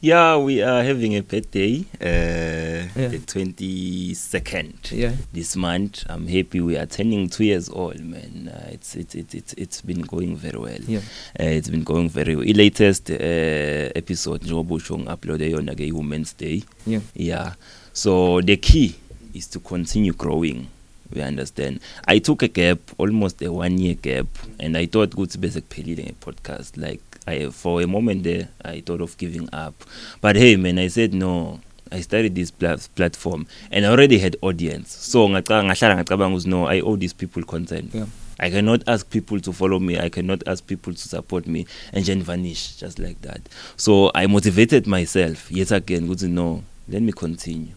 Yeah 0.00 0.36
we 0.36 0.62
are 0.62 0.82
having 0.84 1.16
a 1.16 1.22
birthday 1.22 1.84
uh 2.00 2.66
Yeah. 2.96 3.08
the 3.08 3.18
22nd 3.18 4.92
yeah. 4.92 5.12
this 5.32 5.56
month. 5.56 6.04
I'm 6.08 6.26
happy 6.28 6.60
we 6.60 6.76
are 6.78 6.86
turning 6.86 7.28
2 7.28 7.44
years 7.44 7.68
old 7.68 8.00
man. 8.00 8.50
Uh, 8.54 8.70
it's 8.72 8.94
it's 8.96 9.14
it's 9.14 9.34
it's 9.34 9.52
it's 9.54 9.82
been 9.82 10.00
going 10.02 10.36
very 10.36 10.58
well. 10.58 10.80
Yeah. 10.88 11.00
Uh, 11.38 11.44
it's 11.44 11.68
been 11.68 11.82
going 11.84 12.08
very 12.08 12.36
well. 12.36 12.48
I 12.48 12.52
latest 12.52 13.10
uh, 13.10 13.14
episode 13.94 14.44
njengoba 14.44 14.74
usho 14.74 14.98
ngi-upload 14.98 15.42
yona 15.42 15.74
ke 15.74 15.80
i-women's 15.80 16.36
day. 16.36 16.62
Yeah. 16.86 17.00
Yeah. 17.14 17.52
So 17.92 18.40
the 18.42 18.56
key 18.56 18.94
is 19.34 19.46
to 19.50 19.60
continue 19.60 20.12
growing 20.12 20.66
we 21.14 21.22
understand. 21.22 21.80
I 22.08 22.18
took 22.20 22.42
a 22.42 22.48
gap 22.48 22.78
almost 22.98 23.42
a 23.42 23.52
one 23.52 23.78
year 23.78 23.94
gap 23.94 24.26
and 24.58 24.76
i 24.76 24.86
thought 24.86 25.14
ukuthi 25.14 25.38
bese 25.38 25.60
kuphelile 25.60 26.02
nge-podcast 26.02 26.76
like 26.76 27.02
I, 27.26 27.50
for 27.50 27.82
a 27.82 27.86
moment 27.86 28.22
there 28.22 28.48
i 28.64 28.80
thought 28.80 29.00
of 29.00 29.16
giving 29.18 29.48
up 29.52 29.74
but 30.22 30.36
hey 30.36 30.56
man 30.56 30.78
i 30.78 30.88
said 30.88 31.14
no 31.14 31.60
i 31.92 32.00
started 32.00 32.34
this 32.34 32.50
pla 32.50 32.76
platform 32.94 33.46
and 33.70 33.84
i 33.86 33.88
already 33.88 34.18
had 34.18 34.36
audience 34.42 34.90
so 34.90 35.28
ngaca- 35.28 35.64
ngahlala 35.64 35.96
ngacabanga 35.96 36.36
ukuthi 36.36 36.48
no 36.48 36.66
i 36.68 36.80
owe 36.80 36.96
these 36.96 37.14
people 37.14 37.42
content 37.44 37.94
yeah 37.94 38.06
I 38.38 38.50
cannot 38.50 38.82
ask 38.86 39.08
people 39.08 39.40
to 39.40 39.50
follow 39.50 39.78
me. 39.78 39.96
I 39.98 40.10
cannot 40.10 40.46
ask 40.46 40.60
people 40.66 40.92
to 40.92 41.08
support 41.08 41.46
me 41.46 41.64
and 41.94 42.04
then 42.04 42.20
vanish 42.22 42.76
just 42.76 42.98
like 42.98 43.16
that. 43.22 43.40
So 43.78 44.10
I 44.14 44.26
motivated 44.26 44.86
myself 44.86 45.50
yet 45.50 45.72
again. 45.72 46.14
To 46.16 46.28
know. 46.28 46.62
Let 46.86 47.00
me 47.00 47.12
continue. 47.12 47.72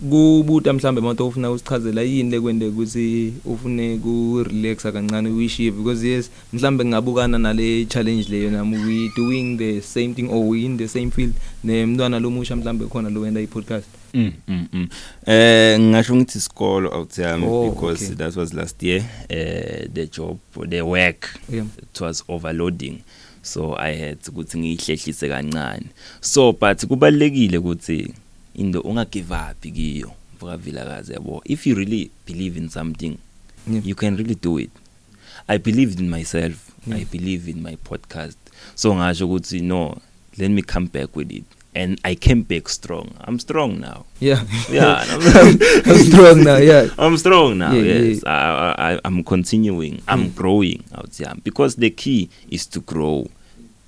Kubuta 0.00 0.72
mhlambe 0.72 1.00
manje 1.00 1.22
ufuna 1.22 1.50
usichazela 1.50 2.02
yini 2.02 2.30
lekwende 2.30 2.66
ukuthi 2.66 3.32
ufune 3.44 3.96
ku 3.98 4.44
relaxa 4.44 4.92
kancane 4.92 5.28
uyishiye 5.28 5.70
because 5.70 6.08
yes 6.08 6.30
mhlambe 6.52 6.84
ngabukana 6.84 7.38
nale 7.38 7.84
challenge 7.84 8.28
leyo 8.30 8.50
nami 8.50 8.76
we 8.76 9.10
doing 9.16 9.56
the 9.56 9.80
same 9.80 10.14
thing 10.14 10.28
or 10.30 10.48
we 10.48 10.64
in 10.64 10.78
the 10.78 10.88
same 10.88 11.10
field 11.10 11.34
nemntwana 11.64 12.20
lomusha 12.20 12.56
mhlambe 12.56 12.86
khona 12.86 13.10
lo 13.10 13.20
wenda 13.20 13.40
i 13.40 13.46
podcast 13.46 13.86
Mm, 14.16 14.32
mm, 14.48 14.66
mm. 14.72 14.88
Eh 15.26 15.80
ngasho 15.80 16.16
ngithi 16.16 16.38
isikolo 16.38 16.90
out 16.98 17.18
yami 17.18 17.46
Oh, 17.48 17.70
because 17.70 18.04
okay. 18.04 18.14
that 18.16 18.36
was 18.36 18.54
last 18.54 18.82
year 18.82 19.02
eh 19.28 19.88
the 19.94 20.06
job 20.06 20.38
the 20.68 20.82
work 20.82 21.28
yeah 21.52 21.64
it 21.82 22.00
was 22.00 22.24
overloading 22.28 22.98
so 23.42 23.76
i 23.78 23.96
had 23.96 24.18
ukuthi 24.28 24.58
ngiyihlehlise 24.58 25.28
kancane 25.28 25.86
so 26.20 26.52
but 26.52 26.86
kubalekile 26.86 27.58
ukuthi 27.58 28.14
into 28.54 28.80
ungagive 28.80 29.34
up 29.34 29.60
kiyo 29.60 30.12
mvuka 30.36 30.56
vilakazi 30.56 31.12
yabo 31.12 31.42
if 31.44 31.66
you 31.66 31.74
really 31.74 32.10
believe 32.26 32.58
in 32.60 32.68
something 32.68 33.16
yeah 33.72 33.86
you 33.86 33.94
can 33.94 34.16
really 34.16 34.36
do 34.42 34.60
it 34.60 34.70
i 35.48 35.58
believed 35.58 36.00
in 36.00 36.08
myself 36.10 36.54
Yeah. 36.86 37.00
i 37.00 37.04
believe 37.04 37.50
in 37.50 37.60
my 37.62 37.76
podcast 37.76 38.38
so 38.74 38.94
ngasho 38.94 39.26
ukuthi 39.26 39.60
no 39.60 39.96
let 40.38 40.50
me 40.50 40.62
come 40.62 40.86
back 40.92 41.16
with 41.16 41.32
it 41.32 41.44
and 41.74 41.98
i 42.02 42.14
came 42.14 42.42
back 42.42 42.68
strong 42.68 43.06
i'm 43.28 43.38
strong 43.38 43.68
now 43.80 44.04
yeah 44.20 44.44
yeah 44.72 45.02
and 45.02 45.22
I'm, 45.22 45.58
I'm 45.92 46.04
strong 46.04 46.44
now 46.44 46.58
yeah 46.58 46.88
I'm 46.98 47.18
strong 47.18 47.58
now. 47.58 47.72
Yeah, 47.74 47.82
yes, 48.02 48.24
I, 48.26 48.74
I, 48.78 49.00
I'm 49.04 49.24
continuing. 49.24 50.02
I'm 50.06 50.24
Mm. 50.28 50.34
growing 50.34 50.82
out 50.94 51.16
here 51.16 51.34
because 51.44 51.76
the 51.76 51.90
key 51.90 52.28
is 52.50 52.66
to 52.70 52.80
grow. 52.80 53.26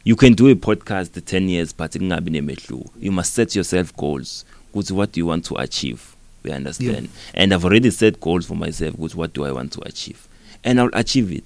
You 0.05 0.16
can 0.16 0.35
do 0.35 0.48
a 0.48 0.55
podcast 0.55 1.12
the 1.12 1.20
10 1.20 1.49
years, 1.49 1.72
but 1.76 1.93
ingabi 1.97 2.30
nemehluko. 2.30 2.91
you 3.01 3.12
must 3.12 3.34
set 3.34 3.55
yourself 3.57 3.93
goals. 3.97 4.45
Good, 4.77 4.91
what 4.91 5.12
do 5.12 5.20
you 5.20 5.27
want 5.27 5.45
to 5.47 5.55
achieve? 5.59 6.01
We 6.45 6.53
understand. 6.53 7.09
And 7.35 7.53
I've 7.55 7.64
already 7.64 7.91
set 7.91 8.20
goals 8.20 8.45
for 8.47 8.55
myself. 8.55 8.95
Good, 9.01 9.14
what 9.14 9.33
do 9.33 9.45
I 9.47 9.53
want 9.53 9.72
to 9.72 9.81
achieve? 9.89 10.29
And 10.62 10.79
I'll 10.81 10.91
achieve 10.93 11.33
it. 11.33 11.45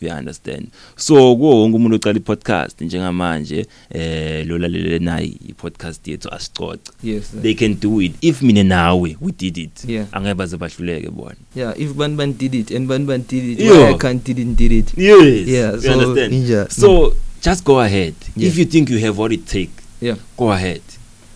We 0.00 0.10
understand. 0.10 0.70
So 0.96 1.36
kuwo 1.36 1.60
wonke 1.62 1.76
umuntu 1.76 1.96
oqala 1.96 2.16
i-podcast 2.18 2.80
njengamanje 2.80 3.66
eh 3.90 4.46
lo 4.46 4.58
lalele 4.58 4.98
nayi 4.98 5.36
i-podcast 5.48 6.08
yethu 6.08 6.28
asicoce. 6.34 6.92
yes 7.02 7.30
They 7.42 7.54
can 7.54 7.74
do 7.74 8.00
it. 8.00 8.12
If 8.20 8.42
mina 8.42 8.64
nawe 8.64 9.16
we 9.20 9.32
did 9.32 9.58
it. 9.58 9.84
Yeah. 9.88 10.06
Angeke 10.12 10.34
baze 10.34 10.56
bahluleke 10.56 11.10
bona. 11.10 11.36
yeah 11.56 11.74
if 11.78 11.94
ban 11.94 12.16
ban 12.16 12.32
did 12.32 12.54
it 12.54 12.70
and 12.70 12.88
ban 12.88 13.06
ban 13.06 13.24
did 13.28 13.44
it 13.44 13.60
Yo. 13.60 13.72
why 13.80 13.90
I 13.94 13.98
can't 13.98 14.24
didn't 14.24 14.54
did 14.56 14.72
it 14.72 14.92
Yes. 14.98 15.48
Yeah, 15.48 15.72
you 15.74 15.80
so 15.80 15.92
understand. 15.92 16.32
ninja- 16.32 16.70
So 16.72 17.14
just 17.42 17.64
go 17.64 17.80
ahead 17.80 18.14
Yeah. 18.36 18.48
if 18.48 18.58
you 18.58 18.64
think 18.66 18.90
you 18.90 18.98
have 18.98 19.16
what 19.18 19.32
it 19.32 19.46
take 19.46 19.70
yeah 20.00 20.16
go 20.36 20.50
ahead 20.52 20.82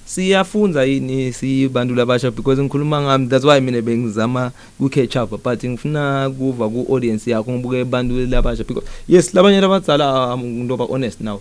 siyafunza 0.09 0.85
yini? 0.85 1.33
Sibantu 1.33 1.95
labasha 1.95 2.31
because 2.31 2.63
ngikhuluma 2.63 3.03
ngami 3.03 3.27
that's 3.29 3.45
why 3.45 3.61
mina 3.61 3.83
bengizama 3.83 4.53
ku 4.79 4.89
catch 4.89 5.17
up 5.17 5.31
but 5.31 5.65
ngifuna 5.65 6.31
kuva 6.31 6.69
ku 6.69 6.87
audience 6.89 7.31
yakho 7.31 7.53
ngibuke 7.53 7.81
abantu 7.81 8.27
labasha 8.27 8.65
because 8.65 8.89
yes 9.09 9.35
labanye 9.35 9.61
labadzala 9.61 10.37
ngizoba 10.39 10.85
honest 10.85 11.21
now 11.21 11.41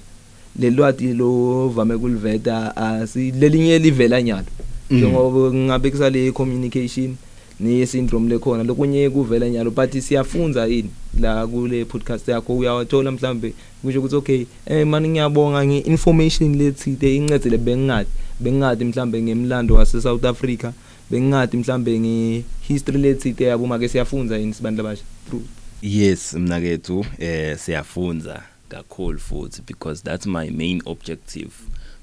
lelwati 0.60 1.14
lo 1.14 1.70
vame 1.70 1.98
kuliveta 1.98 2.78
asilelinye 2.78 3.80
livela 3.80 4.22
nyalo. 4.22 4.48
Mm. 4.90 4.98
njengoba 4.98 5.54
ngabe 5.54 5.92
kusale 5.92 6.32
communication 6.32 7.16
ne 7.60 7.86
syndrome 7.86 8.30
lekhona 8.30 8.64
lokunye 8.64 9.10
kuvela 9.10 9.50
nyalo 9.50 9.72
but 9.72 10.00
siyafunza 10.00 10.66
yini 10.66 10.90
la 11.20 11.48
kule 11.48 11.86
podcast 11.86 12.28
yakho? 12.28 12.58
Uyawathola 12.58 13.12
mhlambe 13.12 13.54
kusho 13.82 14.00
ukuthi 14.00 14.16
okay 14.16 14.46
eh 14.66 14.88
mani 14.88 15.10
ngiyabonga 15.10 15.66
ngeinformation 15.66 16.58
lethide 16.58 17.16
incedele 17.16 17.58
bengingathi 17.58 18.27
bengingathi 18.40 18.86
mhlambe 18.86 19.22
ngemlando 19.22 19.76
wase 19.76 20.02
South 20.02 20.26
Africa. 20.26 20.72
Bengingathi 21.12 21.58
mhlambe 21.58 22.00
ngehistory 22.00 22.98
lethide 23.02 23.44
yabo 23.44 23.68
make 23.68 23.88
siyafunza 23.90 24.38
yini 24.38 24.54
sibantu 24.54 24.84
labasha 24.84 25.04
true. 25.30 25.42
Yes 25.82 26.34
mna 26.34 26.62
kethu 26.62 27.06
eh 27.20 27.58
siyafunza 27.58 28.44
kakhulu 28.70 29.20
futhi 29.20 29.62
because 29.68 30.04
that's 30.04 30.26
my 30.26 30.50
main 30.50 30.82
objective 30.86 31.52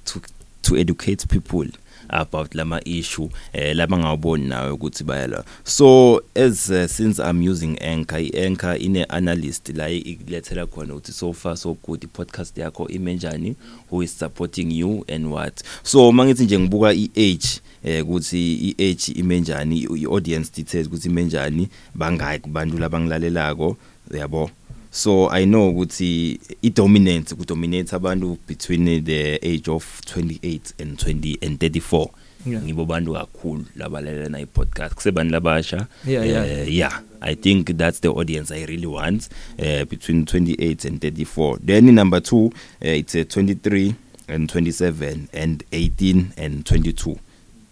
to 0.04 0.20
to 0.62 0.76
educate 0.76 1.26
people. 1.26 1.68
About 2.08 2.54
lama 2.54 2.80
issue 2.84 3.28
eh 3.52 3.76
labangawuboni 3.76 4.46
nawe 4.46 4.70
ukuthi 4.70 5.04
bayala 5.04 5.44
so 5.64 6.20
as 6.34 6.70
uh, 6.70 6.86
since 6.86 7.22
i'm 7.22 7.48
using 7.48 7.78
anchor 7.82 8.20
i-anchor 8.20 8.82
ine 8.82 9.04
analyst 9.04 9.68
la 9.68 9.90
ikulethela 9.90 10.66
khona 10.66 10.94
ukuthi 10.94 11.12
so 11.12 11.32
far 11.32 11.56
so 11.56 11.76
good 11.86 12.04
i-podcast 12.04 12.58
yakho 12.58 12.88
ime 12.88 13.14
njani 13.14 13.56
who 13.90 14.02
is 14.02 14.18
supporting 14.18 14.72
you 14.72 15.04
and 15.08 15.26
what? 15.26 15.62
So 15.82 16.12
mangithi 16.12 16.44
nje 16.44 16.58
ngibuka 16.58 16.92
i-age 16.92 17.60
eh 17.84 18.02
ukuthi 18.04 18.54
i-age 18.54 19.12
ime 19.12 19.40
njani 19.40 19.78
i-audience 19.78 20.50
details 20.56 20.86
ukuthi 20.86 21.08
ime 21.08 21.24
njani 21.24 21.68
bangaki 21.94 22.42
kubantu 22.42 22.78
labangilalelako 22.78 23.76
yabo 24.10 24.50
so 24.94 25.28
i 25.30 25.44
know 25.46 25.68
ukuthi 25.70 26.40
i-dominance 26.62 27.34
kudominate 27.34 27.96
abantu 27.96 28.38
between 28.48 29.04
the 29.04 29.38
age 29.42 29.70
of 29.70 30.00
28 30.00 30.60
and 30.82 30.98
20 30.98 31.38
and 31.46 31.58
34 31.58 32.08
Yeah. 32.46 32.62
ngibo 32.62 32.84
bantu 32.84 33.12
kakhulu 33.12 33.64
labalela 33.76 34.28
na 34.28 34.38
i-podcast. 34.40 34.94
Kusebantu 34.94 35.32
labasha. 35.32 35.86
Yeah, 36.06 36.26
yeah. 36.28 36.48
Eh, 36.48 36.74
yeah. 36.74 37.02
I 37.20 37.34
think 37.34 37.66
that's 37.78 38.00
the 38.00 38.08
audience 38.08 38.50
i 38.54 38.66
really 38.66 38.86
want 38.86 39.28
uh, 39.58 39.84
between 39.88 40.24
28 40.26 40.84
and 40.88 41.00
34 41.00 41.58
then 41.66 41.94
number 41.94 42.20
2 42.20 42.36
uh, 42.46 42.50
it's 42.82 43.14
uh, 43.14 43.22
23 43.24 43.94
and 44.28 44.50
27 44.50 45.28
and 45.32 45.64
18 45.72 46.32
and 46.36 46.64
22 46.66 47.16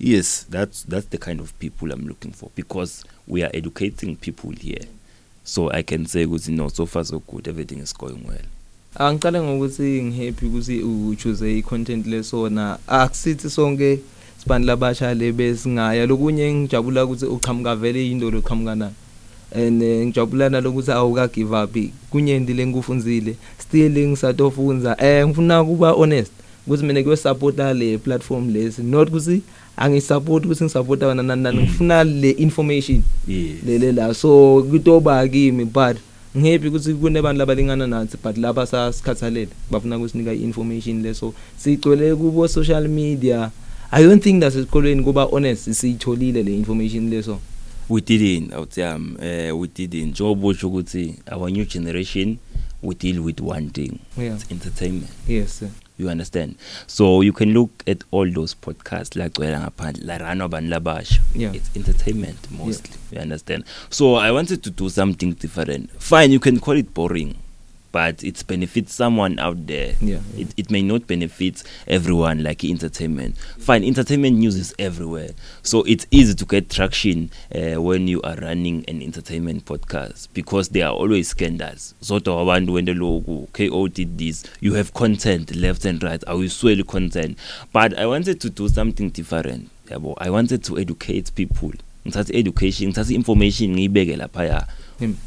yes 0.00 0.46
that's 0.50 0.84
that's 0.88 1.08
the 1.10 1.18
kind 1.18 1.40
of 1.40 1.52
people 1.58 1.92
i'm 1.92 2.08
looking 2.08 2.32
for 2.32 2.50
because 2.56 3.04
we 3.28 3.42
are 3.44 3.50
educating 3.54 4.16
people 4.16 4.52
here. 4.52 4.86
So 5.44 5.70
i 5.72 5.82
can 5.82 6.06
say 6.06 6.24
ukuthi 6.24 6.52
no 6.52 6.68
so 6.68 6.86
far 6.86 7.04
so 7.04 7.18
good 7.18 7.48
everything 7.48 7.78
is 7.82 7.94
going 7.98 8.20
well. 8.28 8.46
Angicala 8.94 9.42
ngokuthi 9.42 10.02
ngihappy 10.02 10.46
ukuthi 10.46 10.82
uchoose 10.82 11.58
icontent 11.58 12.06
lesona 12.06 12.78
akusithi 12.86 13.50
sonke 13.50 13.98
sibantu 14.38 14.66
labasha 14.66 15.14
lebe 15.14 15.56
singaya 15.56 16.06
lokunye 16.06 16.54
ngijabula 16.54 17.04
ukuthi 17.04 17.24
uqhamuka 17.24 17.76
vele 17.76 18.10
indolo 18.10 18.38
uqhamuka 18.38 18.74
nayo 18.74 18.92
and 19.54 19.82
eh, 19.82 20.06
ngijabula 20.06 20.48
nalokuthi 20.48 20.92
awuka 20.92 21.28
give 21.28 21.56
up 21.56 21.76
kunyendi 22.10 22.54
lengikufunzile 22.54 23.36
still 23.58 24.08
ngisatofunza 24.08 24.96
eh 25.00 25.26
ngifuna 25.26 25.64
kuba 25.64 25.90
honest. 25.90 26.32
Ukuthi 26.66 26.84
mina 26.84 27.02
kuyo 27.02 27.16
supporta 27.16 27.74
le 27.74 27.98
platform 27.98 28.50
lesi. 28.50 28.82
Not 28.82 29.08
ukuthi 29.08 29.42
angisupport 29.76 30.44
ukuthi 30.44 30.64
ngisupport 30.64 31.02
abana 31.02 31.22
nani 31.22 31.58
ngifuna 31.58 32.04
le 32.04 32.30
information. 32.30 33.02
Lele 33.66 33.92
la. 33.92 34.14
So 34.14 34.62
kutoba 34.70 35.28
kimi 35.28 35.64
but 35.64 35.96
ngihappy 36.36 36.68
ukuthi 36.68 36.94
kunebantu 36.94 37.38
labalingana 37.38 37.86
nathi 37.86 38.16
but 38.22 38.36
laba 38.38 38.66
sasikhathalele 38.66 39.48
bafuna 39.70 39.96
ukusinika 39.96 40.32
i-information 40.32 41.02
leso 41.02 41.34
sigcwele 41.56 42.14
kubo 42.14 42.48
social 42.48 42.88
media. 42.88 43.50
I 43.90 44.02
don't 44.02 44.22
think 44.22 44.42
nasesikolweni 44.42 45.02
kuba 45.04 45.24
honest 45.24 45.72
siyitholile 45.72 46.42
le 46.42 46.56
information 46.56 47.10
leso 47.10 47.38
we 47.88 48.00
didn't 48.00 48.52
awutsiyami 48.52 49.16
eh 49.20 49.58
we 49.58 49.68
didn't. 49.68 50.10
Njengoba 50.10 50.48
usho 50.48 50.68
ukuthi 50.68 51.14
our 51.32 51.50
new 51.50 51.64
generation 51.64 52.38
we 52.82 52.94
deal 52.94 53.20
with 53.20 53.40
one 53.40 53.68
thing. 53.68 53.98
Yeah. 54.16 54.34
it's 54.34 54.50
entertainment. 54.50 55.10
Yes 55.28 55.58
sir. 55.58 55.68
You 55.98 56.08
understand? 56.08 56.56
So 56.86 57.20
you 57.20 57.32
can 57.32 57.52
look 57.52 57.70
at 57.86 58.04
all 58.10 58.30
those 58.30 58.54
podcasts 58.54 59.16
lagcwela 59.16 59.60
ngaphandle 59.60 60.04
la 60.06 60.16
run 60.18 60.40
abantu 60.40 60.70
labasha. 60.70 61.20
Yeah. 61.34 61.52
it's 61.54 61.70
entertainment 61.76 62.50
mostly 62.50 62.90
you 63.10 63.18
understand? 63.18 63.64
So 63.90 64.16
i 64.16 64.30
wanted 64.30 64.62
to 64.62 64.70
do 64.70 64.88
something 64.88 65.32
different. 65.34 65.90
Fine 66.00 66.32
you 66.32 66.40
can 66.40 66.58
call 66.60 66.76
it 66.76 66.92
boring. 66.94 67.34
But 67.92 68.24
it 68.24 68.44
benefits 68.46 68.94
someone 68.94 69.38
out 69.38 69.66
there. 69.66 69.94
Yeah, 70.00 70.20
yeah. 70.34 70.42
It, 70.42 70.54
it 70.56 70.70
may 70.70 70.82
not 70.82 71.06
benefit 71.06 71.62
everyone 71.86 72.42
like 72.42 72.64
entertainment. 72.64 73.36
Fine 73.58 73.84
entertainment 73.84 74.38
news 74.38 74.56
is 74.56 74.74
everywhere. 74.78 75.30
So 75.62 75.82
it's 75.84 76.06
easy 76.10 76.34
to 76.34 76.44
get 76.44 76.70
traction 76.70 77.30
uh, 77.54 77.80
when 77.80 78.08
you 78.08 78.20
are 78.22 78.36
running 78.36 78.84
an 78.88 79.02
entertainment 79.02 79.66
podcast 79.66 80.28
because 80.32 80.70
there 80.70 80.86
are 80.86 80.92
always 80.94 81.28
scandals. 81.28 81.94
Sodwa 82.02 82.40
abantu 82.42 82.72
wente 82.72 82.94
loku 82.94 83.46
ko 83.52 83.88
did 83.88 84.18
this 84.18 84.44
you 84.60 84.74
have 84.74 84.92
content 84.94 85.54
left 85.54 85.84
and 85.84 86.02
right. 86.02 86.20
Awuyisweli 86.26 86.86
content. 86.86 87.38
But 87.72 87.98
i 87.98 88.06
wanted 88.06 88.40
to 88.40 88.50
do 88.50 88.68
something 88.68 89.10
different 89.10 89.70
yabo. 89.88 90.14
I 90.18 90.30
wanted 90.30 90.64
to 90.64 90.78
educate 90.78 91.34
people. 91.34 91.72
Ngithatha 92.06 92.34
education 92.34 92.88
ngithatha 92.90 93.14
information 93.14 93.74
ngiyibeke 93.76 94.16
laphaya. 94.16 94.60
Hmm. 94.66 94.81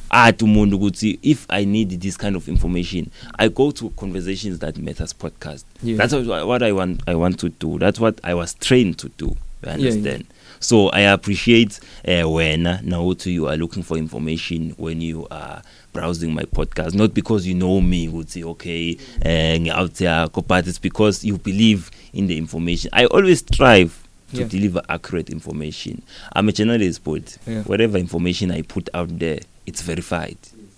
Athi 0.09 0.43
umuntu 0.45 0.76
ukuthi 0.76 1.20
if 1.22 1.45
i 1.49 1.66
need 1.66 1.99
this 2.01 2.18
kind 2.18 2.36
of 2.36 2.47
information 2.47 3.05
i 3.38 3.49
go 3.49 3.72
to 3.72 3.89
conversations 3.89 4.59
that 4.59 4.78
matters 4.78 5.16
podcast 5.16 5.66
Yeah. 5.84 5.97
that's 5.97 6.13
what, 6.13 6.47
what 6.47 6.61
i 6.63 6.72
want 6.72 7.01
i 7.07 7.16
want 7.16 7.38
to 7.38 7.49
do 7.59 7.80
that's 7.80 7.99
what 7.99 8.20
i 8.24 8.34
was 8.34 8.55
trained 8.59 8.95
to 8.97 9.09
do 9.18 9.26
you 9.26 9.36
yeah. 9.66 9.74
understand 9.76 10.26
so 10.59 10.89
i 10.89 11.01
appreciate 11.11 11.80
uh, 12.07 12.34
wena 12.36 12.80
nawuthi 12.84 13.34
you 13.36 13.47
are 13.49 13.57
looking 13.57 13.84
for 13.84 13.97
information 13.97 14.74
when 14.78 15.01
you 15.01 15.28
are 15.30 15.61
browsing 15.93 16.28
my 16.34 16.43
podcast 16.43 16.93
not 16.95 17.13
because 17.13 17.49
you 17.49 17.55
know 17.55 17.82
me 17.82 18.07
ukuthi 18.07 18.43
okay 18.43 18.97
uh, 19.26 19.59
ngi-out 19.59 20.01
yakho 20.01 20.41
but 20.47 20.68
it's 20.68 20.82
because 20.82 21.28
you 21.28 21.38
believe 21.38 21.82
in 22.13 22.28
the 22.28 22.38
information 22.38 22.89
i 22.93 23.05
always 23.05 23.39
strive 23.39 23.89
to 24.34 24.39
Yeah. 24.41 24.47
deliver 24.49 24.82
accurate 24.89 25.30
information 25.34 26.01
i'm 26.36 26.49
a 26.49 26.51
journalist 26.51 27.01
but 27.03 27.38
Yeah. 27.47 27.63
whatever 27.68 27.99
information 27.99 28.51
i 28.51 28.61
put 28.63 28.89
out 28.93 29.09
there 29.20 29.39
it's 29.66 29.82
verified 29.82 30.38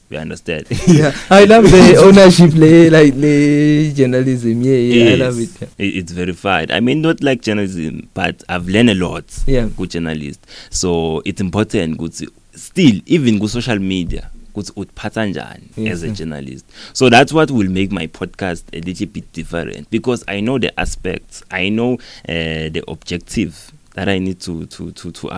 you 0.09 0.17
understand 0.17 0.65
yeah 0.88 1.11
i 1.29 1.43
love 1.45 1.63
the 1.69 1.97
ownership 1.97 2.53
le 2.55 2.89
like 2.89 3.13
le 3.15 3.91
journalism 3.93 4.61
yeah, 4.61 4.77
yeah 4.77 5.11
i 5.13 5.15
love 5.15 5.39
it 5.39 5.49
Yes, 5.61 5.69
it- 5.77 5.95
It's 5.97 6.11
verified. 6.13 6.71
I 6.71 6.79
mean, 6.79 7.01
not 7.01 7.21
like 7.23 7.41
journalism, 7.41 8.07
but 8.13 8.43
I've 8.49 8.67
learned 8.67 8.89
a 8.89 8.95
lot. 8.95 9.25
Yeah. 9.45 9.67
Good 9.77 9.91
journalist. 9.91 10.39
So 10.69 11.21
it's 11.25 11.39
important. 11.41 11.97
Good. 11.97 12.13
Still, 12.55 13.01
even 13.05 13.39
good 13.39 13.49
social 13.49 13.79
media. 13.79 14.29
Good. 14.53 14.65
Utphatha 14.75 15.25
njani 15.27 15.63
Yes, 15.77 15.93
as 15.93 16.03
a 16.03 16.07
yeah. 16.07 16.13
journalist. 16.13 16.65
So 16.93 17.09
that's 17.09 17.31
what 17.33 17.51
will 17.51 17.69
make 17.69 17.91
my 17.91 18.07
podcast 18.07 18.63
a 18.73 18.79
little 18.81 19.07
bit 19.07 19.31
different 19.33 19.89
because 19.91 20.23
I 20.27 20.39
know 20.41 20.57
the 20.59 20.71
aspects. 20.79 21.43
I 21.51 21.69
know 21.69 21.93
uh, 22.27 22.69
the 22.73 22.83
objective 22.88 23.71
that 23.95 24.07
I 24.09 24.19
need 24.19 24.39
to 24.41 24.65
to 24.67 24.91
to 24.91 25.11
to 25.11 25.29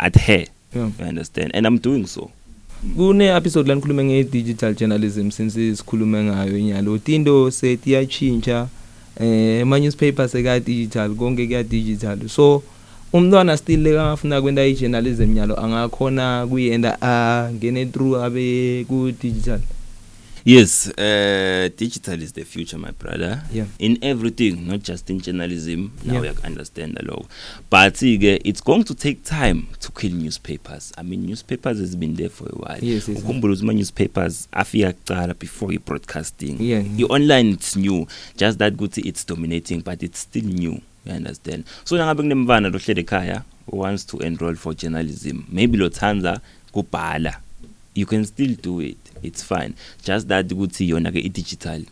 adhere. 0.00 0.46
Yeah. 0.74 0.90
You 0.98 1.04
understand? 1.06 1.52
And 1.54 1.66
I'm 1.66 1.78
doing 1.78 2.06
so. 2.06 2.30
Kune 2.96 3.26
episode 3.26 3.68
la 3.68 3.74
nikhulume 3.74 4.04
nge 4.04 4.24
digital 4.24 4.74
journalism 4.74 5.30
since 5.30 5.76
sikhulume 5.76 6.22
ngayo 6.22 6.58
nyalo 6.60 6.98
tinto 6.98 7.50
setiyachinja 7.50 8.66
eh 9.20 9.62
ama 9.62 9.78
newspapers 9.78 10.34
eka 10.34 10.60
digital 10.60 11.14
konke 11.14 11.46
kuya 11.46 11.62
digital 11.62 12.28
so 12.28 12.62
umntwana 13.12 13.56
still 13.56 13.80
lekangafuna 13.80 14.42
kwenta 14.42 14.66
i-journalism 14.66 15.32
nyalo 15.34 15.60
angakhona 15.60 16.46
kuyenda 16.46 17.02
angene 17.02 17.86
through 17.86 18.16
abe 18.16 18.84
ku 18.88 19.12
digital 19.22 19.60
Yes, 20.46 20.88
uh, 20.98 21.70
digital 21.74 22.20
is 22.20 22.32
the 22.32 22.44
future, 22.44 22.76
my 22.76 22.90
brother. 22.90 23.42
Yeah. 23.50 23.64
In 23.78 23.96
everything, 24.02 24.66
not 24.68 24.82
just 24.82 25.08
in 25.08 25.18
journalism. 25.20 25.92
Now 26.04 26.14
Yeah. 26.14 26.20
we 26.20 26.28
understand 26.44 26.96
the 26.96 27.04
law. 27.06 27.24
But 27.70 28.02
it's 28.02 28.60
going 28.60 28.84
to 28.84 28.94
take 28.94 29.24
time 29.24 29.68
to 29.80 29.90
kill 29.90 30.12
newspapers. 30.12 30.92
I 30.98 31.02
mean, 31.02 31.24
newspapers 31.24 31.78
has 31.80 31.96
been 31.96 32.14
there 32.14 32.28
for 32.28 32.44
a 32.50 32.56
while. 32.56 32.78
Yes, 32.82 33.08
yes, 33.08 33.18
Ukhumbule 33.22 33.52
ukuthi 33.54 33.62
ama-newspapers 33.62 34.48
afika 34.52 34.92
kuqala 34.92 35.34
before 35.38 35.72
i-broadcasting. 35.72 36.56
Yeah. 36.60 36.82
I-online 36.98 37.52
it's 37.54 37.74
new. 37.74 38.06
Just 38.36 38.58
that 38.58 38.74
ukuthi 38.74 39.06
it's 39.06 39.24
dominating, 39.24 39.80
but 39.80 40.02
it's 40.02 40.18
still 40.20 40.44
new. 40.44 40.82
You 41.06 41.12
understand? 41.12 41.64
So 41.84 41.96
nangabe 41.96 42.22
kunemvana 42.22 42.68
lohlele 42.70 43.00
ekhaya 43.02 43.44
wants 43.66 44.04
to 44.04 44.18
enroll 44.18 44.56
for 44.56 44.74
journalism. 44.74 45.46
Maybe 45.48 45.78
lothanza 45.78 46.40
kubhala 46.72 47.36
you 47.94 48.06
can 48.06 48.24
still 48.26 48.54
do 48.60 48.80
it 48.80 48.96
it's 49.22 49.42
fine. 49.42 49.74
Just 50.04 50.28
that 50.28 50.46
ukuthi 50.52 50.88
yona 50.88 51.12
ke 51.12 51.16
i-digital 51.24 51.82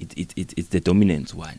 it, 0.00 0.12
it, 0.18 0.32
it, 0.36 0.54
it's 0.56 0.68
the 0.68 0.80
dominant 0.80 1.34
one. 1.34 1.58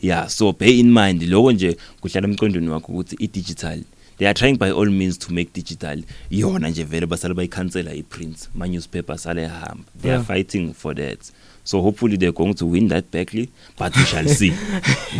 Yeah 0.00 0.26
so 0.28 0.52
bear 0.52 0.70
in 0.70 0.92
mind 0.92 1.22
loko 1.22 1.52
nje 1.52 1.76
kuhlala 2.00 2.28
emqondweni 2.28 2.68
wakho 2.68 2.92
ukuthi 2.92 3.16
i-digital 3.18 3.80
they 4.18 4.26
are 4.26 4.34
trying 4.34 4.56
by 4.56 4.70
all 4.70 4.90
means 4.90 5.18
to 5.18 5.32
make 5.32 5.52
digital 5.52 6.02
yona 6.30 6.68
nje 6.70 6.84
vele 6.84 7.06
basale 7.06 7.34
bayikhansela 7.34 7.94
i-print 7.94 8.48
ma-newspaper 8.54 9.18
sale 9.18 9.42
ehamba. 9.42 9.84
They 10.02 10.10
Yeah. 10.10 10.20
are 10.20 10.24
fighting 10.24 10.72
for 10.74 10.94
that. 10.94 11.18
So 11.68 11.82
hopefully 11.82 12.16
they're 12.16 12.32
going 12.40 12.54
to 12.54 12.64
win 12.64 12.88
that 12.88 13.04
battly 13.10 13.44
but 13.76 13.94
we 13.96 14.02
shall 14.04 14.24
see. 14.40 14.52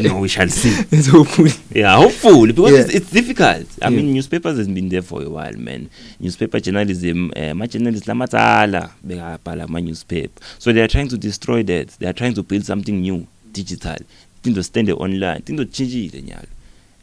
No 0.02 0.20
we 0.20 0.28
shall 0.28 0.48
see. 0.48 0.70
So 1.02 1.10
hopefully. 1.24 1.52
Yeah 1.74 1.96
hopefully 2.02 2.52
because 2.52 2.72
Yeah. 2.72 2.80
it's, 2.84 2.94
it's 2.94 3.10
difficult. 3.10 3.66
I 3.82 3.88
Yeah. 3.88 3.96
mean 3.96 4.14
newspapers 4.14 4.56
has 4.56 4.66
been 4.68 4.88
there 4.88 5.02
for 5.02 5.22
a 5.22 5.28
while 5.28 5.52
man. 5.68 5.90
Newspaper 6.20 6.58
journalism 6.60 7.30
uh, 7.36 7.52
ma-journalist 7.54 8.06
lamatsala 8.06 8.82
bekabhala 9.06 9.64
ama-newspaper. 9.68 10.40
So 10.58 10.72
they 10.72 10.80
are 10.80 10.88
trying 10.88 11.08
to 11.08 11.18
destroy 11.18 11.62
that. 11.64 11.88
They 12.00 12.06
are 12.08 12.14
trying 12.20 12.34
to 12.34 12.42
build 12.42 12.64
something 12.64 12.96
new 13.00 13.26
digital. 13.52 13.98
Tinto 14.42 14.62
stende 14.62 14.92
online. 14.92 15.42
Tinto 15.44 15.64
tshintshile 15.64 16.22
nyalo. 16.22 16.48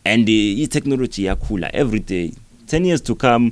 And 0.06 0.28
uh, 0.28 0.64
i-technology 0.64 1.24
iyakhula 1.24 1.70
every 1.74 2.00
day. 2.00 2.32
10 2.68 2.86
years 2.86 3.02
to 3.02 3.14
come 3.16 3.52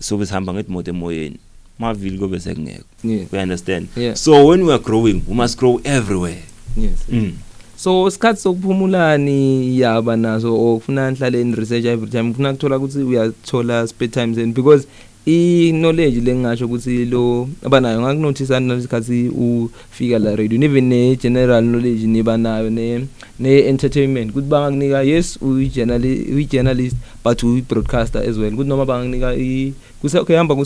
sobe 0.00 0.26
sihamba 0.26 0.52
ngetimoto 0.52 0.90
emoyeni 0.90 1.38
mavili 1.80 2.18
kobe 2.18 2.40
sekungekho. 2.40 2.84
Yeah. 3.04 3.26
We 3.32 3.38
understand. 3.38 3.88
Yeah. 3.96 4.14
so 4.14 4.46
when 4.46 4.62
we 4.66 4.72
are 4.72 4.82
growing 4.82 5.22
we 5.28 5.34
must 5.34 5.58
grow 5.58 5.80
everywhere. 5.84 6.42
Yes 6.76 7.04
mm. 7.08 7.32
so 7.76 8.08
isikhathi 8.08 8.40
sokuphumulani 8.40 9.80
yaba 9.80 10.16
naso 10.16 10.54
or 10.54 10.76
ufuna 10.76 11.10
nihlale 11.10 11.40
in 11.40 11.54
research 11.54 11.84
every 11.84 12.10
time 12.10 12.30
ufuna 12.30 12.52
kuthola 12.52 12.76
ukuthi 12.76 12.98
uyathola 12.98 13.86
spare 13.86 14.08
times 14.08 14.38
and 14.38 14.54
because 14.54 14.86
i 15.26 15.72
knowledge 15.72 16.20
lengasho 16.20 16.66
ukuthi 16.66 17.04
lo 17.04 17.48
abanayo 17.62 18.00
ngakunotice 18.00 18.60
nasikhathi 18.60 19.28
ufika 19.28 20.18
la 20.18 20.36
radio 20.36 20.62
even 20.62 20.84
ne 20.84 21.16
general 21.16 21.64
knowledge 21.64 22.06
niba 22.06 22.36
nayo 22.36 22.70
ne 22.70 23.06
ne 23.38 23.58
entertainment 23.58 24.32
kuthi 24.32 24.48
bangakunika 24.48 25.02
yes 25.02 25.38
uyi 25.42 25.68
journalist 25.68 26.28
uyi 26.28 26.44
journalist 26.44 26.96
but 27.24 27.42
uyi 27.42 27.62
broadcaster 27.62 28.22
as 28.30 28.36
well. 28.36 28.50
Kuthi 28.50 28.68
noma 28.68 28.86
bangakunika 28.86 29.34
i 29.34 29.72
kusehamba 30.00 30.56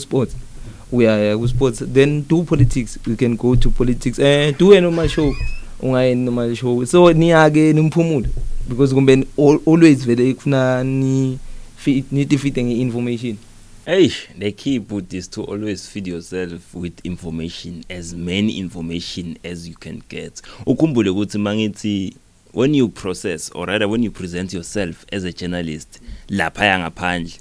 ku 0.95 1.01
sports 1.01 1.23
uyaya 1.23 1.37
ku 1.37 1.47
sports 1.47 1.83
then 1.93 2.23
do 2.27 2.43
politics. 2.43 2.97
You 3.07 3.15
can 3.15 3.35
go 3.35 3.55
to 3.55 3.69
politics. 3.69 4.19
Eh 4.19 4.51
do 4.57 4.79
noma 4.81 5.07
show. 5.07 5.33
Ungayeni 5.81 6.25
noma 6.25 6.55
show. 6.55 6.85
So 6.85 7.13
niyake 7.13 7.73
nimphumule. 7.73 8.29
Because 8.69 8.93
kumbe 8.93 9.15
ni- 9.15 9.27
al- 9.37 9.59
always 9.67 10.05
vele 10.05 10.33
kufuna 10.33 10.83
ni 10.83 11.37
fi- 11.77 12.03
nithi 12.11 12.37
feed 12.37 12.55
nge-information. 12.57 13.37
Hey, 13.85 14.09
the 14.39 14.51
key 14.51 14.79
put 14.79 15.13
is 15.13 15.27
to 15.29 15.43
always 15.43 15.87
feed 15.87 16.07
yourself 16.07 16.73
with 16.73 16.93
information, 17.03 17.83
as 17.89 18.13
many 18.15 18.57
information 18.57 19.37
as 19.43 19.67
you 19.67 19.75
can 19.79 20.01
get. 20.09 20.41
Ukhumbule 20.65 21.09
ukuthi 21.09 21.37
mangithi 21.37 22.13
when 22.53 22.73
you 22.73 22.87
process 22.89 23.51
or 23.53 23.67
rather 23.67 23.87
when 23.87 24.01
you 24.03 24.09
present 24.11 24.53
yourself 24.53 25.05
as 25.11 25.23
a 25.25 25.31
journalist 25.31 25.99
lapha 26.29 26.79
ngaphandle 26.79 27.33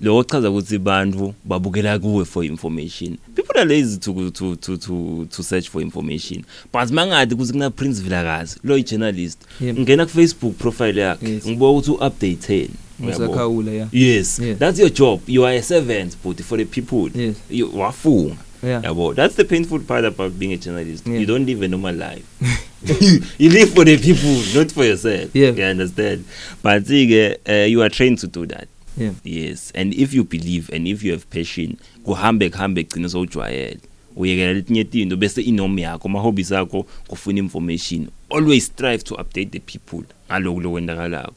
lo 0.00 0.22
chaza 0.24 0.50
ukuthi 0.50 0.78
bantu 0.78 1.34
babukela 1.44 1.98
kuwe 1.98 2.24
for 2.24 2.44
information. 2.44 3.16
People 3.34 3.58
are 3.60 3.64
lazy 3.64 3.98
to 3.98 4.30
to 4.30 4.56
to 4.56 4.76
to 4.76 5.26
to 5.30 5.42
search 5.42 5.68
for 5.68 5.82
information. 5.82 6.44
But 6.72 6.90
mangadi 6.90 7.34
kuthi 7.34 7.52
kuna 7.52 7.70
Prince 7.70 8.00
Vilakazi 8.02 8.58
lo 8.64 8.78
journalist 8.80 9.38
ngena 9.62 10.06
ku 10.06 10.12
Facebook 10.12 10.56
profile 10.58 11.00
yakhe 11.00 11.28
Yes. 11.28 11.46
ngibuka 11.46 11.70
ukuthi 11.70 11.90
u 11.90 11.94
update 11.94 12.34
10 12.34 12.68
usakhawula 13.10 13.72
ya 13.72 13.88
yes. 13.92 14.40
That's 14.58 14.78
your 14.78 14.90
job. 14.92 15.20
You 15.26 15.44
are 15.46 15.56
a 15.58 15.62
servant 15.62 16.16
but 16.24 16.40
for 16.42 16.58
the 16.58 16.64
people 16.64 17.10
Yes. 17.20 17.36
you 17.50 17.70
wafunga. 17.78 18.36
Yeah. 18.62 18.84
yabo 18.84 19.14
that's 19.14 19.36
the 19.36 19.44
painful 19.44 19.80
part 19.80 20.04
about 20.04 20.32
being 20.38 20.52
a 20.52 20.56
journalist. 20.56 21.06
Yeah. 21.06 21.20
you 21.20 21.26
don't 21.26 21.46
live 21.46 21.62
a 21.62 21.68
normal 21.68 21.94
life. 21.94 22.24
You 23.38 23.50
live 23.50 23.74
for 23.74 23.84
the 23.84 23.96
people 23.98 24.58
not 24.58 24.70
for 24.72 24.84
yourself. 24.84 25.34
Yeah. 25.34 25.50
you 25.52 25.64
understand? 25.64 26.24
But 26.62 26.84
ke 26.84 27.38
uh, 27.48 27.66
you 27.66 27.82
are 27.82 27.88
trained 27.90 28.18
to 28.18 28.26
do 28.26 28.46
that. 28.46 28.68
Yeah. 28.96 29.12
Yes. 29.24 29.72
And 29.74 29.94
if 29.94 30.14
you 30.14 30.24
believe 30.24 30.70
and 30.72 30.86
if 30.88 31.02
you 31.02 31.12
have 31.12 31.30
passion 31.30 31.76
kuhambe 32.04 32.50
kuhambe 32.50 32.84
gcina 32.84 33.08
sowujwayele. 33.08 33.80
Uyekela 34.16 34.52
letinye 34.52 34.84
tinto 34.84 35.16
bese 35.16 35.42
inorm 35.42 35.78
yakho 35.78 36.08
ma 36.08 36.20
hobbies 36.20 36.52
akho 36.52 36.86
kufuna 37.08 37.38
information. 37.38 38.08
Always 38.30 38.66
strive 38.66 39.04
to 39.04 39.14
update 39.14 39.50
the 39.50 39.58
people 39.58 40.04
ngaloku 40.28 40.60
lokwendakalako 40.60 41.34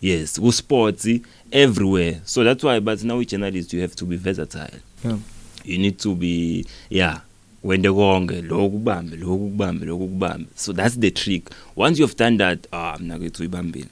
yes 0.00 0.40
ku 0.40 0.52
sports 0.52 1.08
everywhere. 1.52 2.20
So 2.24 2.44
that's 2.44 2.64
why 2.64 2.80
but 2.80 3.04
now 3.04 3.20
a 3.20 3.24
journalist 3.24 3.72
you 3.72 3.80
have 3.80 3.94
to 3.96 4.04
be 4.04 4.16
versatile. 4.16 4.80
Yeah. 5.04 5.18
You 5.64 5.78
need 5.78 5.98
to 6.00 6.14
be 6.14 6.66
yeah 6.90 7.20
wende 7.64 7.92
konke 7.92 8.42
lokhu 8.42 8.70
kubambe 8.70 9.16
lokhu 9.16 9.38
kubambe 9.38 9.86
lokhu 9.86 10.08
kubambe. 10.08 10.46
So 10.54 10.72
that's 10.72 10.96
the 10.96 11.10
trick. 11.10 11.50
Once 11.76 11.98
you 11.98 12.06
have 12.06 12.16
done 12.16 12.38
that 12.38 12.66
ah 12.72 12.96
mina 13.00 13.18
kwethu 13.18 13.42
uyibambile. 13.42 13.86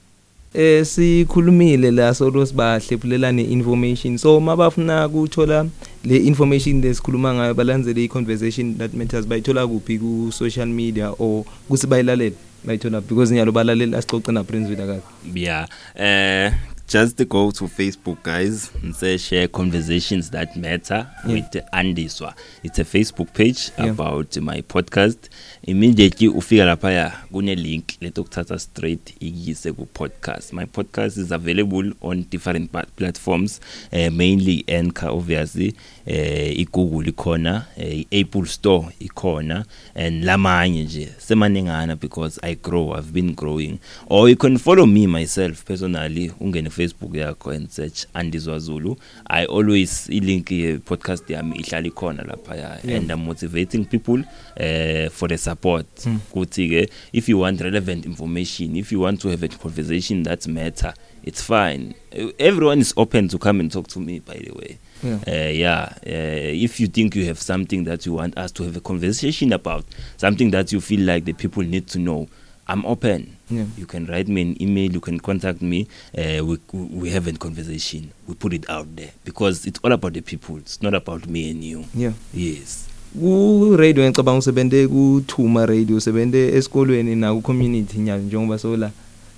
Eh 0.55 0.85
sikhulumile 0.85 1.91
la 1.91 2.15
solo 2.15 2.47
sibahlephulelane 2.47 3.43
information. 3.43 4.19
So 4.19 4.41
mabafuna 4.41 5.07
ukuthola 5.07 5.67
le 6.05 6.17
information 6.17 6.81
lesikhuluma 6.81 7.35
ngayo 7.35 7.55
balandzele 7.55 8.05
i 8.05 8.09
conversation 8.09 8.79
that 8.79 8.95
matters 8.95 9.27
bayithola 9.27 9.67
kuphi 9.67 9.99
ku 9.99 10.31
social 10.33 10.67
media 10.67 11.11
or 11.19 11.45
kusi 11.69 11.87
bayilalele 11.87 12.35
bayithola 12.65 13.01
because 13.01 13.35
nyalo 13.35 13.53
balaleli 13.53 13.97
asixoxe 13.97 14.33
na 14.33 14.45
Prince 14.45 14.69
Vilakazi. 14.69 15.03
Yeah 15.35 15.67
uh 15.97 16.74
just 16.95 17.17
go 17.29 17.51
to 17.51 17.65
facebook 17.65 18.23
guys 18.23 18.71
and 18.85 18.95
say 18.95 19.17
share 19.19 19.49
conversations 19.49 20.31
that 20.31 20.57
matter 20.57 21.05
Yeah. 21.27 21.35
with 21.35 21.65
andiswa. 21.73 22.35
It's 22.63 22.79
a 22.79 22.85
facebook 22.85 23.33
page 23.35 23.73
Yeah. 23.79 23.91
about 23.91 24.37
my 24.37 24.63
podcast. 24.63 25.19
Immediately 25.67 26.29
ufika 26.29 26.65
lapha 26.65 27.13
kune 27.33 27.55
link 27.55 27.85
letokuthatha 28.01 28.59
straight 28.59 29.15
ikise 29.21 29.73
ku 29.73 29.87
podcast. 29.87 30.53
My 30.53 30.67
podcast 30.67 31.19
is 31.19 31.33
available 31.33 31.93
on 32.01 32.25
different 32.31 32.71
platforms 32.97 33.61
uh, 33.93 34.11
mainly 34.13 34.65
Anchor 34.69 35.09
obviously 35.09 35.75
eh 36.07 36.61
iGoogle 36.61 37.09
ikhona 37.09 37.67
eh, 37.77 38.05
iApple 38.11 38.47
Store 38.47 38.87
ikhona 39.01 39.65
and 39.95 40.25
lamanye 40.25 40.83
nje. 40.85 41.09
Semaningana 41.19 41.97
because 42.01 42.39
I 42.43 42.55
grow 42.55 42.93
I've 42.95 43.13
been 43.13 43.35
growing. 43.35 43.79
Or 44.07 44.29
you 44.29 44.37
can 44.37 44.59
follow 44.59 44.87
me 44.87 45.07
myself 45.07 45.65
personally 45.65 46.31
ungene 46.41 46.71
Facebook 46.85 47.15
yakho 47.17 47.51
and 47.55 47.69
search 47.71 48.07
Andizwa 48.15 48.59
Zulu 48.59 48.97
I 49.27 49.47
always 49.47 50.09
ilink 50.09 50.51
ye 50.51 50.77
podcast 50.79 51.31
yami 51.31 51.57
ihlala 51.61 51.87
ikhona 51.89 52.23
lapha 52.23 52.55
Yeah. 52.57 52.97
and 52.97 53.11
I'm 53.11 53.25
motivating 53.27 53.85
people 53.87 54.21
uh, 54.21 55.09
for 55.11 55.29
the 55.29 55.37
support. 55.39 55.87
Kuthi 56.33 56.69
ke 56.87 56.91
if 57.13 57.29
you 57.29 57.39
want 57.39 57.61
relevant 57.61 58.05
information 58.07 58.77
if 58.77 58.93
you 58.93 59.01
want 59.01 59.21
to 59.23 59.29
have 59.29 59.43
a 59.43 59.49
conversation 59.49 60.23
that 60.25 60.47
matter 60.47 60.93
it's 61.25 61.43
fine. 61.43 61.95
Everyone 62.39 62.81
is 62.81 62.93
open 62.99 63.29
to 63.29 63.39
come 63.39 63.61
and 63.61 63.73
talk 63.73 63.89
to 63.89 63.99
me 63.99 64.19
by 64.21 64.35
the 64.35 64.53
way. 64.53 64.79
Yeah. 65.03 65.19
Uh, 65.27 65.51
yeah 65.51 65.93
uh, 66.07 66.65
if 66.65 66.81
you 66.81 66.87
think 66.87 67.17
you 67.17 67.25
have 67.27 67.41
something 67.41 67.85
that 67.85 68.07
you 68.07 68.13
want 68.15 68.37
us 68.39 68.53
to 68.53 68.63
have 68.65 68.77
a 68.77 68.81
conversation 68.81 69.53
about 69.53 69.85
something 70.17 70.51
that 70.53 70.73
you 70.73 70.81
feel 70.81 71.01
like 71.01 71.25
the 71.25 71.33
people 71.33 71.63
need 71.63 71.87
to 71.89 71.99
know 71.99 72.29
i'm 72.69 72.85
open. 72.87 73.37
Yeah. 73.51 73.65
You 73.77 73.87
can 73.87 74.07
write 74.07 74.27
me 74.29 74.43
an 74.43 74.63
email 74.63 74.91
you 74.93 75.01
can 75.01 75.21
contact 75.21 75.61
me. 75.61 75.87
Uh, 76.17 76.45
we, 76.45 76.59
we 76.73 77.11
have 77.11 77.27
a 77.27 77.33
conversation. 77.33 78.11
We 78.27 78.35
put 78.35 78.53
it 78.55 78.69
out 78.71 78.87
there 78.97 79.11
because 79.25 79.67
it's 79.67 79.79
all 79.85 79.93
about 79.93 80.15
the 80.15 80.23
people. 80.23 80.57
It's 80.57 80.81
not 80.83 80.95
about 80.95 81.27
me 81.29 81.51
and 81.51 81.63
you. 81.63 81.85
Yeah. 81.95 82.13
Yes. 82.33 82.89
Ku 83.15 83.77
radio 83.77 84.05
ngicabanga 84.05 84.39
usebente 84.39 84.89
ku 84.89 85.23
Thuma 85.27 85.67
radio 85.67 85.97
usebente 85.97 86.49
esikolweni 86.57 87.15
na 87.17 87.35
ku 87.35 87.41
community 87.43 87.99
nyalo 87.99 88.23
njengoba 88.23 88.59
sola. 88.59 88.91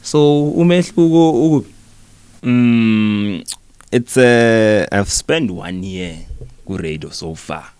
So 0.02 0.48
umehluko 0.50 1.30
ukuphi 1.46 1.72
Mm, 2.42 3.42
it's 3.90 4.16
uh, 4.16 4.86
I've 4.92 5.10
spent 5.10 5.50
one 5.50 5.82
year 5.82 6.16
ku 6.64 6.76
radio 6.76 7.10
so 7.10 7.34
far 7.34 7.72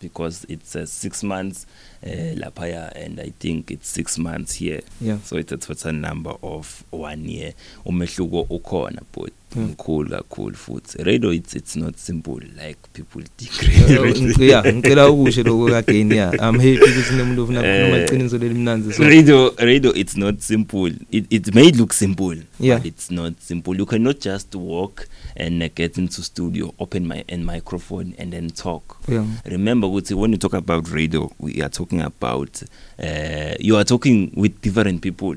because 0.00 0.44
it's 0.48 0.74
uh, 0.74 0.86
six 0.86 1.22
months. 1.22 1.66
Uh, 2.02 2.34
lapaya 2.36 2.92
and 2.96 3.20
I 3.20 3.32
think 3.38 3.70
it's 3.70 3.88
six 3.88 4.18
months 4.18 4.54
here. 4.54 4.82
yeah 5.00 5.18
So 5.24 5.36
it's 5.36 5.52
a 5.52 5.56
total 5.56 5.92
number 5.92 6.34
of 6.42 6.84
one 6.90 7.28
year. 7.28 7.54
Umehluko 7.84 8.46
ukhona 8.50 9.02
but 9.12 9.32
Mm. 9.47 9.47
Mkhulu 9.56 10.10
kakhulu 10.10 10.56
futhi. 10.56 11.02
Radio 11.02 11.32
it's 11.32 11.54
it's 11.56 11.76
not 11.76 11.96
simple 11.96 12.40
like 12.66 12.78
people 12.92 13.22
think. 13.36 14.38
Yeah 14.40 14.74
ngicela 14.74 15.10
ukusho 15.10 15.42
lokho 15.42 15.66
kageni 15.70 16.14
yeah. 16.16 16.32
I'm 16.34 16.58
happy 16.58 16.78
ukuthi 16.78 17.14
nemuntu 17.16 17.42
ofuna 17.42 17.66
Eh, 17.66 17.84
noma 17.90 18.04
iqiniso 18.04 18.38
lelimnanzi 18.38 18.92
so 18.92 19.02
radio 19.04 19.52
radio 19.56 19.92
it's 19.94 20.16
not 20.16 20.40
simple. 20.40 20.92
It, 21.10 21.24
it 21.30 21.54
may 21.54 21.70
look 21.72 21.92
simple 21.92 22.36
Yeah. 22.60 22.78
but 22.78 22.86
it's 22.86 23.10
not 23.10 23.34
simple. 23.40 23.76
You 23.76 23.86
cannot 23.86 24.20
just 24.20 24.54
walk 24.54 25.06
and 25.36 25.62
uh, 25.62 25.68
get 25.74 25.98
into 25.98 26.22
studio 26.22 26.74
open 26.78 27.06
my 27.06 27.24
and 27.28 27.44
microphone 27.46 28.14
and 28.18 28.32
then 28.32 28.50
talk. 28.50 28.96
Yeah. 29.08 29.24
Remember 29.44 29.88
ukuthi 29.88 30.14
when 30.14 30.32
you 30.32 30.38
talk 30.38 30.54
about 30.54 30.88
radio 30.92 31.30
we 31.38 31.62
are 31.62 31.70
talking 31.70 32.00
about 32.02 32.62
uh, 32.98 33.54
you 33.60 33.76
are 33.76 33.84
talking 33.84 34.32
with 34.36 34.60
different 34.62 35.00
people. 35.02 35.36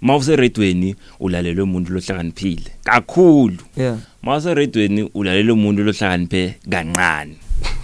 Mawuse 0.00 0.36
radweni 0.36 0.96
ulalelwe 1.20 1.62
umuntu 1.62 1.92
lohlakaniphile 1.92 2.70
kakhulu. 2.84 3.58
Yeah. 3.76 3.98
Mawuse 4.22 4.54
radweni 4.54 5.10
ulalelwe 5.14 5.52
umuntu 5.52 5.82
lohlakaniphe 5.82 6.54
kancane. 6.70 7.36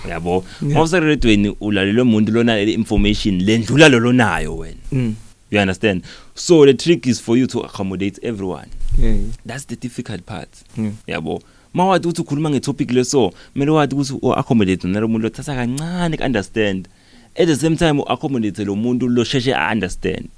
Yabo 0.09 0.45
Yeah. 0.63 0.75
mawuse 0.75 1.01
radioweni 1.01 1.57
ulalelwe 1.61 2.03
umuntu 2.03 2.33
lona 2.33 2.65
le 2.65 2.73
information 2.73 3.43
lendlula 3.43 3.89
lo 3.89 3.99
lonayo 3.99 4.57
wena. 4.57 4.81
Mm. 4.93 5.15
you 5.51 5.61
understand? 5.61 6.03
So 6.35 6.67
the 6.67 6.75
trick 6.75 7.07
is 7.07 7.21
for 7.21 7.37
you 7.37 7.47
to 7.47 7.61
accommodate 7.61 8.19
everyone. 8.23 8.69
Yeah. 8.99 9.17
that's 9.47 9.65
the 9.67 9.77
difficult 9.77 10.27
part. 10.27 10.49
Yeah. 10.77 10.93
yabo 11.07 11.43
mawathi 11.75 12.09
ukuthi 12.09 12.23
ukhuluma 12.23 12.51
ngetopic 12.51 12.93
leso 12.93 13.33
kumele 13.53 13.71
wathi 13.71 13.95
ukuthi 13.95 14.13
u-accommodate 14.23 14.89
nalo 14.89 15.09
muntu 15.09 15.23
lothatha 15.23 15.55
kancane 15.55 16.17
ku-understand 16.17 16.89
at 17.37 17.47
the 17.47 17.57
same 17.57 17.77
time 17.77 18.01
u-accommodate 18.01 18.65
lo 18.65 18.75
muntu 18.77 19.09
losheshe 19.09 19.55
a-understand. 19.55 20.29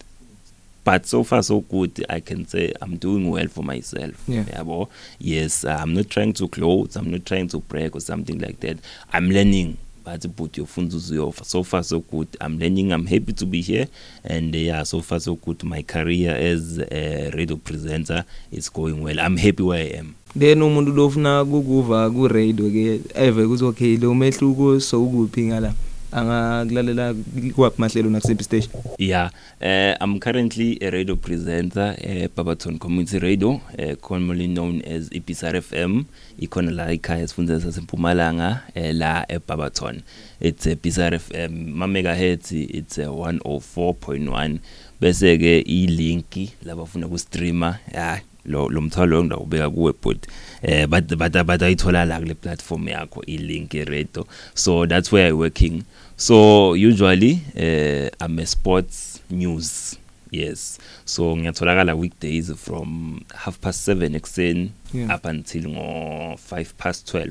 But 0.87 1.05
so 1.05 1.25
far 1.25 1.43
so 1.43 1.61
good 1.63 2.07
i 2.09 2.21
can 2.21 2.47
say 2.47 2.73
i'm 2.81 2.97
doing 2.97 3.29
well 3.29 3.49
for 3.49 3.65
myself. 3.65 4.15
Yeah. 4.29 4.45
yabo? 4.45 4.89
Yes 5.19 5.65
i'm 5.65 5.95
not 5.95 6.09
trying 6.09 6.33
to 6.35 6.47
close 6.49 6.95
i'm 6.97 7.11
not 7.11 7.27
trying 7.27 7.49
to 7.49 7.59
brag 7.59 7.97
or 7.97 8.01
something 8.01 8.39
like 8.39 8.61
that. 8.61 8.79
I'm 9.13 9.29
learning 9.29 9.79
but 10.05 10.25
but 10.37 10.53
yofunda 10.53 10.95
uzuyofa 10.97 11.45
so 11.45 11.65
far 11.65 11.83
so 11.83 11.99
good. 11.99 12.29
I'm 12.41 12.59
learning 12.61 12.93
i'm 12.93 13.07
happy 13.07 13.33
to 13.33 13.47
be 13.47 13.61
here. 13.63 13.89
And 14.25 14.55
uh, 14.55 14.59
yeah 14.59 14.83
so 14.85 15.01
far 15.01 15.19
so 15.19 15.35
good. 15.35 15.65
My 15.65 15.83
career 15.83 16.37
as 16.37 16.79
a 16.79 17.31
radio 17.35 17.57
presenter 17.57 18.25
is 18.53 18.69
going 18.69 19.03
well. 19.03 19.19
I'm 19.19 19.37
happy 19.37 19.65
where 19.65 19.83
i 19.83 19.99
am. 19.99 20.15
Then 20.37 20.63
umuntu 20.63 20.93
lofuna 20.93 21.45
kukuva 21.45 22.11
ku 22.15 22.29
radio 22.29 22.71
ke 22.71 23.01
eve 23.15 23.47
kuthi 23.47 23.65
okay 23.65 23.97
lo 23.97 24.15
mehluko 24.15 24.81
so 24.81 25.03
ukuphi 25.03 25.47
ngala? 25.51 25.75
Angakulalela 26.17 27.15
kwaphi 27.55 27.81
mahlelo 27.81 28.11
nakusiphi 28.11 28.45
station 28.45 28.73
Yeah, 28.99 29.31
uh, 29.61 29.95
I'm 30.01 30.19
currently 30.21 30.79
a 30.81 30.91
radio 30.91 31.17
presenter 31.17 31.95
at 31.99 32.35
Babaton 32.35 32.81
Community 32.81 33.19
Radio, 33.19 33.61
uh, 33.79 33.95
commonly 34.01 34.47
known 34.47 34.81
as 34.83 35.11
Ipisar 35.11 35.55
FM. 35.55 36.05
Ikhona 36.41 36.71
la 36.71 36.93
ikhaya 36.93 37.23
esifundeni 37.25 37.61
sasempumalanga 37.61 38.61
uh, 38.77 38.93
la 38.95 39.25
eBabaton. 39.29 40.03
It's 40.41 40.67
a 40.67 40.77
Pisar 40.77 41.13
FM. 41.13 41.75
Ma 41.75 41.87
megahertz 41.87 42.53
it's 42.53 42.99
a 42.99 43.07
104.1 43.07 44.59
bese 45.01 45.39
ke 45.39 45.61
ilinki 45.61 46.53
labafuna 46.65 47.09
ku 47.09 47.19
streamer 47.19 47.79
yeah 47.95 48.21
lo 48.45 48.69
lo 48.69 48.81
mthwalo 48.81 49.25
ngidawubeka 49.25 49.71
kuwe 49.71 49.93
but 50.03 50.27
eh 50.63 50.87
but 50.87 51.17
but 51.47 51.63
ayithola 51.63 52.05
la 52.05 52.19
kule 52.21 52.35
platform 52.35 52.89
yakho 52.89 53.23
ilink 53.27 53.73
radio 53.73 54.27
so 54.55 54.87
that's 54.87 55.13
where 55.13 55.27
i 55.29 55.33
working 55.33 55.83
so 56.17 56.75
usually 56.75 57.41
uh, 57.57 58.09
i'm 58.25 58.39
a 58.39 58.47
sports 58.47 59.21
news 59.31 59.99
yes. 60.31 60.79
So 61.05 61.37
ngiyatholakala 61.37 61.95
weekdays 61.95 62.53
from 62.55 63.21
half 63.35 63.59
past 63.61 63.89
7 63.89 64.15
ekseni 64.15 64.71
Yeah. 64.95 65.15
up 65.17 65.27
until 65.27 65.69
ngo 65.69 66.35
5 66.51 66.65
past 66.79 67.15
12 67.15 67.31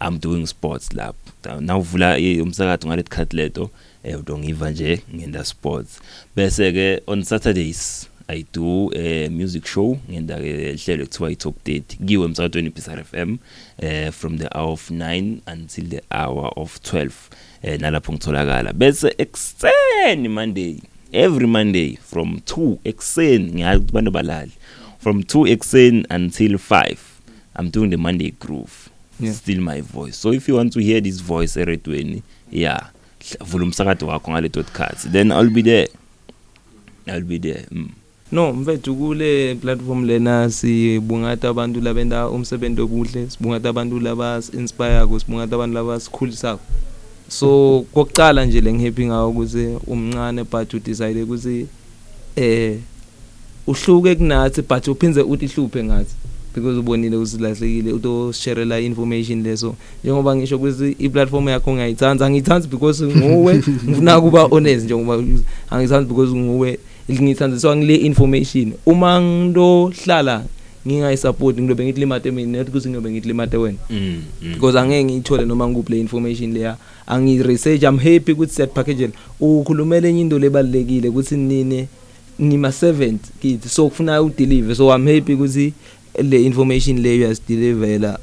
i'm 0.00 0.18
doing 0.18 0.46
sports 0.46 0.92
lapho 0.92 1.60
nawuvula 1.60 2.18
i- 2.18 2.40
umsakazo 2.40 2.88
ngalethi 2.88 3.10
khathi 3.10 3.36
leto 3.36 3.70
eh 4.04 4.18
udongiva 4.18 4.70
nje 4.70 5.00
ngenda 5.14 5.44
sports. 5.44 6.00
Bese 6.36 6.72
ke 6.72 7.02
on 7.06 7.22
saturdays 7.22 8.06
I 8.28 8.44
do 8.52 8.90
a 8.94 9.28
music 9.28 9.66
show. 9.66 9.98
Ngenda 10.10 10.36
ke 10.38 10.72
hlelo 10.84 11.06
kuthiwa 11.06 11.30
iTalk 11.30 11.54
30 11.64 11.82
kiwe 12.06 12.24
emsakazweni 12.24 12.70
Pisar 12.70 13.04
FM 13.04 13.36
eh 13.78 14.12
from 14.12 14.38
the 14.38 14.48
hour 14.54 14.72
of 14.72 14.90
9 14.90 15.36
until 15.52 15.84
the 15.88 16.00
hour 16.10 16.52
of 16.56 16.78
12 16.80 17.10
eh 17.62 17.80
nalapho 17.80 18.12
ngitholakala. 18.12 18.72
Bese 18.72 19.14
ekseni 19.18 20.28
Monday 20.28 20.76
every 21.12 21.46
Monday 21.46 21.98
from 22.10 22.40
2 22.46 22.76
ekseni 22.84 23.52
ngiyazi 23.52 23.78
ukuthi 23.78 23.92
bantu 23.92 24.10
balali. 24.10 24.52
From 24.98 25.20
2 25.20 25.48
ekseni 25.48 26.06
until 26.10 26.58
5 26.58 26.96
I'm 27.58 27.70
doing 27.70 27.90
the 27.90 27.96
Monday 27.96 28.30
groove. 28.30 28.90
Yeah. 29.20 29.34
still 29.34 29.60
my 29.60 29.80
voice. 29.82 30.16
So 30.16 30.32
if 30.32 30.48
you 30.48 30.56
want 30.56 30.72
to 30.72 30.80
hear 30.80 31.00
this 31.00 31.20
voice 31.22 31.60
eredweni 31.60 32.22
yeah 32.52 32.90
hla- 33.20 33.44
vula 33.44 33.64
umsakazo 33.64 34.06
wakho 34.06 34.30
ngale 34.30 34.48
podcast 34.48 35.12
then 35.12 35.30
I'll 35.32 35.50
be 35.50 35.62
there. 35.62 35.88
I'll 37.06 37.24
be 37.24 37.38
there 37.38 37.66
mm. 37.70 37.88
no 38.32 38.52
mfethu 38.52 38.96
kule 38.96 39.54
platform 39.54 40.04
lena 40.04 40.50
sibungata 40.50 41.48
abantu 41.48 41.80
labenta 41.80 42.28
umsebenzi 42.28 42.80
obuhle 42.80 43.30
sibungata 43.30 43.68
abantu 43.68 44.00
laba 44.00 44.42
inspire 44.58 45.06
ko 45.06 45.18
sibungata 45.18 45.54
abantu 45.54 45.74
laba 45.74 46.00
sikhulisako 46.00 46.60
so 47.30 47.84
kokucala 47.94 48.44
nje 48.44 48.60
lengihappy 48.60 49.06
ngawo 49.06 49.30
ukuthi 49.30 49.66
umncane 49.86 50.44
but 50.44 50.74
udecide 50.74 51.22
ukuthi 51.22 51.66
eh 52.36 52.78
uhluke 53.66 54.14
kunathi 54.14 54.62
but 54.62 54.88
uphindze 54.88 55.22
uthi 55.22 55.46
hluphe 55.46 55.84
ngathi 55.84 56.14
because 56.54 56.78
ubonile 56.78 57.16
usilahlekile 57.16 57.92
utosharela 57.92 58.80
information 58.80 59.42
leso. 59.42 59.74
Njengoba 60.04 60.36
ngisho 60.36 60.56
ukuthi 60.56 60.96
i-platform 60.98 61.48
yakho 61.48 61.72
ngiyayithanda 61.72 62.26
angiyithandi 62.26 62.68
because 62.68 63.06
nguwe 63.06 63.62
ngifuna 63.84 64.20
kuba 64.20 64.42
honest 64.42 64.84
njengoba 64.84 65.24
angiyithandi 65.70 66.08
because 66.08 66.34
nguwe 66.36 66.78
ngiyithanda 67.10 67.58
so 67.58 67.76
ngile 67.76 67.96
information. 67.96 68.72
Uma 68.86 69.20
ngilohlala 69.20 70.44
ngingayisupport 70.86 71.58
ngilobe 71.58 71.84
ngithi 71.84 72.00
limate 72.00 72.30
mina 72.30 72.58
not 72.58 72.68
ukuthi 72.68 72.88
ngilobe 72.88 73.10
ngithi 73.10 73.28
limate 73.28 73.56
wena. 73.56 73.78
Mm, 73.90 74.22
mm. 74.42 74.52
because 74.54 74.78
angeke 74.78 75.04
ngiyithole 75.04 75.44
noma 75.44 75.68
ngikuphi 75.68 75.92
le 75.92 76.00
information 76.00 76.52
leya. 76.52 76.76
Angi 77.10 77.42
research 77.42 77.82
i'm 77.82 77.98
happy 77.98 78.32
ukuthi 78.32 78.54
set 78.54 78.70
package 78.70 79.10
ukhulumela 79.40 80.08
enye 80.08 80.20
into 80.20 80.38
lebalekile 80.38 81.08
ukuthi 81.08 81.36
nini 81.36 81.88
nima 82.38 82.72
servant 82.72 83.20
kithi 83.42 83.68
so 83.68 83.88
kufuna 83.88 84.22
udeliver. 84.22 84.74
So 84.76 84.94
i'm 84.96 85.06
happy 85.06 85.34
ukuthi 85.34 85.72
le 86.22 86.44
information 86.44 86.98
leyo 87.02 87.28
yasideliverla 87.28 88.18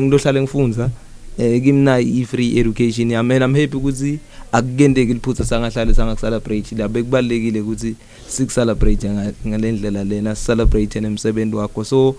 ngilohlala 0.00 0.42
ngifundza 0.42 0.90
eh 1.38 1.62
kimna 1.62 1.98
i 1.98 2.24
free 2.24 2.58
education. 2.58 3.10
Yami 3.10 3.34
and 3.34 3.44
i'm 3.44 3.54
happy 3.54 3.76
ukuthi 3.76 4.18
akukendeki 4.52 5.14
liphutha 5.14 5.44
sangahlale 5.44 5.94
sangakucelebrate. 5.94 6.76
La 6.76 6.88
bekubalekile 6.88 7.60
ukuthi 7.60 7.94
sikucelebrate 8.28 9.08
nga- 9.08 9.32
ngalendlela 9.46 10.04
lena 10.04 10.34
celebrate 10.34 11.00
nemsebenzi 11.00 11.56
wakho. 11.56 11.84
So 11.84 12.16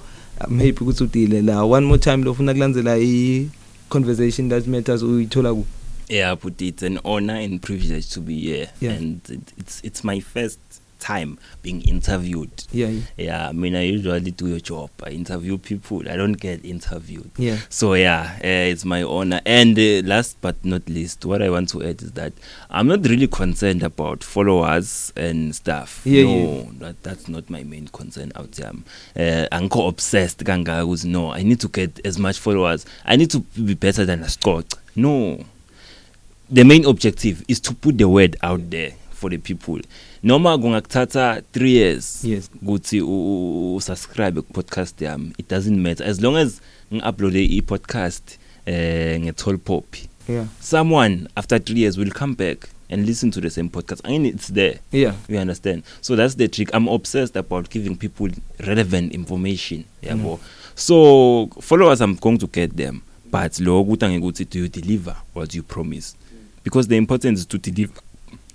i'm 0.47 0.59
happy 0.59 0.84
ukuthi 0.84 1.03
udile. 1.03 1.41
La 1.41 1.63
one 1.63 1.86
more 1.86 1.99
time 1.99 2.24
lofuna 2.24 2.53
kulandzela 2.53 2.97
i 2.97 3.47
conversation 3.89 4.49
that 4.49 4.68
matters 4.68 5.03
uyithola 5.03 5.53
ku. 5.53 5.65
Yeah, 6.10 6.36
but 6.36 6.62
it's 6.62 6.84
an 6.84 6.99
honor 7.03 7.36
and 7.36 7.62
privilege 7.62 8.10
to 8.12 8.22
be 8.22 8.39
here, 8.39 8.70
Yeah. 8.80 8.91
and 8.91 9.22
it, 9.30 9.53
it's 9.58 9.82
it's 9.84 10.03
my 10.03 10.20
first 10.20 10.60
time 10.99 11.38
being 11.62 11.82
interviewed. 11.84 12.49
yeah 12.72 12.88
yeah, 12.88 13.01
Yeah, 13.18 13.49
I 13.49 13.51
mean 13.51 13.76
I 13.76 13.82
usually 13.84 14.32
do 14.32 14.47
your 14.47 14.60
job. 14.60 14.89
I 15.03 15.10
interview 15.12 15.60
people. 15.60 16.01
I 16.10 16.16
don't 16.16 16.34
get 16.34 16.66
interviewed. 16.66 17.30
yeah. 17.38 17.58
So 17.70 17.93
yeah, 17.93 18.32
uh, 18.43 18.72
it's 18.72 18.84
my 18.84 19.03
honor. 19.03 19.39
And 19.45 19.78
uh, 19.78 20.01
last 20.08 20.38
but 20.41 20.55
not 20.66 20.89
least, 20.89 21.24
what 21.24 21.41
I 21.43 21.49
want 21.51 21.70
to 21.70 21.84
add 21.84 22.01
is 22.01 22.14
that 22.14 22.34
I'm 22.72 22.88
not 22.88 23.05
really 23.05 23.28
concerned 23.28 23.84
about 23.84 24.24
followers 24.24 25.14
and 25.16 25.53
stuff. 25.55 26.01
Yeah, 26.03 26.24
no, 26.24 26.30
yeah. 26.64 26.64
that 26.80 27.03
that's 27.03 27.28
not 27.28 27.47
my 27.49 27.64
main 27.64 27.89
concern 27.89 28.32
out 28.36 28.53
there. 28.53 28.72
Uh, 29.16 29.47
I'm 29.51 29.70
co 29.70 29.88
obsessed. 29.88 30.43
Kanga 30.45 30.84
was 30.88 31.05
no. 31.05 31.32
I 31.32 31.43
need 31.43 31.60
to 31.60 31.68
get 31.68 31.99
as 32.05 32.18
much 32.18 32.39
followers. 32.39 32.86
I 33.05 33.18
need 33.18 33.30
to 33.32 33.39
be 33.41 33.76
better 33.76 34.03
than 34.03 34.24
a 34.24 34.30
Scott. 34.30 34.74
No, 34.95 35.45
the 36.50 36.64
main 36.64 36.86
objective 36.86 37.43
is 37.48 37.62
to 37.62 37.74
put 37.74 37.98
the 37.98 38.08
word 38.08 38.38
out 38.41 38.62
there 38.70 38.93
for 39.12 39.30
the 39.30 39.38
people. 39.38 39.82
Noma 40.24 40.58
kungakuthatha 40.58 41.41
3 41.54 41.72
years 41.72 42.24
Yes. 42.24 42.50
ukuthi 42.62 43.02
u- 43.02 43.08
u- 43.08 43.76
usubscribe 43.76 44.41
ku 44.41 44.54
podcast 44.54 45.02
yami. 45.02 45.32
It 45.38 45.50
doesn't 45.50 45.78
matter. 45.82 46.08
As 46.08 46.22
long 46.22 46.36
as 46.38 46.62
ngi-uploade 46.91 47.45
i-podcast 47.45 48.22
eh 48.66 49.20
nge-Tall 49.20 49.58
Poppy 49.58 50.08
yeah. 50.30 50.45
Someone 50.62 51.28
after 51.36 51.60
3 51.60 51.80
years 51.82 51.98
will 51.98 52.12
come 52.12 52.34
back 52.36 52.68
and 52.89 53.06
listen 53.06 53.32
to 53.32 53.41
the 53.41 53.50
same 53.50 53.70
podcast. 53.70 54.02
I 54.04 54.12
mean 54.12 54.26
it's 54.26 54.48
there. 54.54 54.80
Yeah. 54.91 55.14
You 55.30 55.39
understand? 55.39 55.84
So 56.02 56.16
that's 56.16 56.36
the 56.36 56.48
trick. 56.48 56.70
I'm 56.74 56.88
obsessed 56.88 57.36
about 57.38 57.70
giving 57.70 57.95
people 57.95 58.30
relevant 58.60 59.14
information 59.14 59.84
yabo? 60.04 60.39
So 60.76 61.50
followers 61.62 62.02
i'm 62.02 62.16
going 62.16 62.38
to 62.39 62.48
get 62.48 62.76
them. 62.78 63.02
But 63.32 63.60
lo 63.60 63.82
ukuthi 63.84 64.06
angekuthi 64.06 64.45
do 64.50 64.60
you 64.60 64.68
deliver 64.70 65.16
what 65.34 65.54
you 65.56 65.64
promise? 65.64 66.16
Because 66.68 66.88
the 66.89 66.97
importance 66.97 67.39
is 67.39 67.47
to 67.47 67.57
deliver 67.57 67.93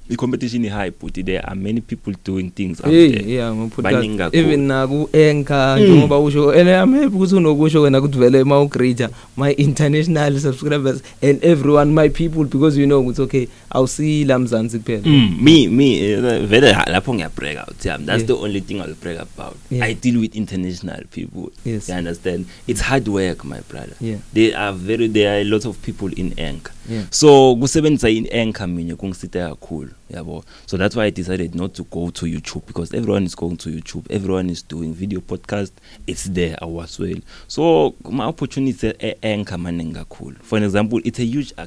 the 0.09 0.17
competition 0.17 0.65
is 0.65 0.73
high 0.73 0.91
but 0.91 1.15
there 1.25 1.41
are 1.49 1.55
many 1.57 1.81
people 1.81 2.13
doing 2.25 2.51
things 2.51 2.81
out 2.85 2.91
hey 2.93 3.13
there 3.13 3.29
yeah 3.35 3.49
Baningi 3.51 3.61
ngopodcast 3.61 4.19
kakhulu. 4.19 4.37
even 4.43 4.61
naku 4.67 5.09
anchor 5.17 5.79
njengoba 5.81 6.19
usho 6.19 6.51
and 6.53 6.69
i'm 6.69 6.93
happy 6.95 7.17
ukuthi 7.17 7.35
unokusho 7.35 7.83
wena 7.83 7.99
ukuthi 7.99 8.19
vele 8.19 8.45
ma 8.45 8.61
ugreta 8.61 9.09
my 9.37 9.53
international 9.53 10.41
subscribers 10.41 11.03
and 11.23 11.45
everyone 11.45 11.93
my 11.93 12.09
people 12.09 12.45
because 12.45 12.81
you 12.81 12.87
know 12.87 13.01
ukuthi 13.01 13.23
okay 13.23 13.47
awusi 13.71 14.25
la 14.25 14.39
mzansi 14.39 14.79
kuphela 14.79 15.03
Mm, 15.07 15.39
me 15.41 15.69
me 15.69 15.97
eh, 16.01 16.47
vele 16.47 16.73
ha- 16.73 16.91
lapho 16.91 17.15
ngiyabreak 17.15 17.59
out 17.69 17.85
yeah 17.85 17.99
that's 17.99 18.23
Yeah. 18.23 18.27
the 18.27 18.45
only 18.45 18.61
thing 18.61 18.75
i'll 18.81 18.95
brag 19.03 19.19
about 19.19 19.57
Yeah. 19.71 19.87
i 19.89 19.95
deal 19.95 20.17
with 20.21 20.35
international 20.37 21.05
people 21.15 21.53
Yes. 21.65 21.89
you 21.89 21.95
understand 21.95 22.47
it's 22.67 22.81
hard 22.83 23.09
work 23.09 23.45
my 23.45 23.61
brother 23.71 23.95
Yeah. 24.01 24.19
there 24.35 24.57
are 24.59 24.73
very 24.77 25.09
there 25.09 25.29
are 25.31 25.41
a 25.41 25.45
lot 25.45 25.69
of 25.69 25.77
people 25.79 26.11
in 26.21 26.33
anchor 26.37 26.73
Yeah. 26.91 27.05
so 27.11 27.57
kusebenzisa 27.57 28.11
i-anchor 28.11 28.69
mina 28.69 28.97
kungisita 28.97 29.49
kakhulu 29.49 29.91
yabo. 30.15 30.45
So 30.67 30.77
that's 30.77 30.97
why 30.97 31.05
i 31.07 31.11
decided 31.11 31.55
not 31.55 31.73
to 31.75 31.85
go 31.85 32.11
to 32.11 32.27
youtube 32.27 32.67
because 32.67 32.93
everyone 32.97 33.25
is 33.27 33.37
going 33.37 33.57
to 33.57 33.71
youtube. 33.71 34.05
Everyone 34.11 34.51
is 34.51 34.63
doing 34.69 34.93
video 34.95 35.21
podcast. 35.21 35.71
It's 36.07 36.25
there 36.25 36.57
awaswell 36.61 37.23
so 37.49 37.95
ma-opportunity 38.11 38.89
e-anchor 39.01 39.59
maningi 39.59 39.95
kakhulu. 39.95 40.37
For 40.43 40.59
an 40.59 40.65
example 40.65 41.01
it's 41.05 41.19
a 41.19 41.25
huge 41.25 41.53
uh, 41.59 41.67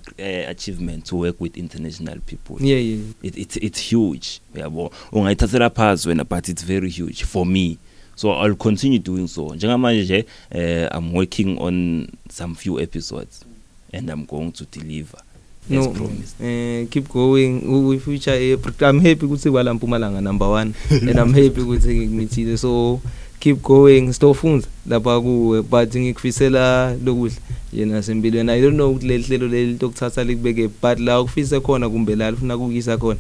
achievement 0.50 1.06
to 1.06 1.16
work 1.16 1.40
with 1.40 1.58
international 1.58 2.20
people. 2.26 2.58
Yeah 2.60 2.78
yeah. 2.78 3.04
It, 3.24 3.38
it's 3.38 3.58
it's 3.58 3.80
huge 3.80 4.42
yabo. 4.54 4.92
Ungayithathela 5.12 5.70
phansi 5.70 6.08
wena 6.10 6.24
but 6.28 6.50
it's 6.50 6.64
very 6.64 6.90
huge 6.90 7.24
for 7.24 7.46
me. 7.46 7.78
So 8.16 8.32
i'll 8.32 8.56
continue 8.56 9.00
doing 9.00 9.28
so. 9.28 9.56
Njengamanje 9.56 10.04
nje 10.04 10.26
uh, 10.56 10.98
i'm 10.98 11.14
working 11.14 11.58
on 11.60 12.08
some 12.30 12.56
few 12.56 12.80
episodes. 12.82 13.46
And 13.96 14.10
i'm 14.10 14.26
going 14.26 14.52
to 14.52 14.66
deliver. 14.66 15.18
As 15.66 15.72
no 15.72 15.90
promised. 15.92 16.36
eh 16.42 16.86
keep 16.92 17.08
going. 17.10 17.88
We 17.88 18.00
future 18.00 18.32
eh 18.32 18.58
i'm 18.82 19.00
happy 19.00 19.26
ukuthi 19.26 19.52
kwala 19.52 19.74
Mpumalanga 19.74 20.22
number 20.22 20.48
1 20.48 20.74
and 21.10 21.20
i'm 21.20 21.34
happy 21.34 21.62
ukuthi 21.62 21.96
ngimithile. 21.96 22.58
So 22.58 23.02
keep 23.40 23.62
going. 23.62 24.14
Stofunza 24.14 24.68
lapha 24.88 25.22
kuwe 25.22 25.62
but 25.62 25.96
ngikufisela 25.96 26.96
lokuhle 27.06 27.34
yena 27.74 28.04
sempilweni. 28.04 28.52
I 28.52 28.62
don't 28.62 28.76
know 28.76 28.92
ukuthi 28.92 29.08
leli 29.08 29.24
hlelo 29.24 29.48
leli 29.48 29.78
lokuthatha 29.82 30.24
likubeke 30.24 30.68
but 30.82 31.00
la 31.00 31.22
ukufise 31.22 31.60
khona 31.60 31.90
kumbe 31.90 32.16
la 32.16 32.32
ufuna 32.32 32.58
kukisa 32.58 32.98
khona 32.98 33.20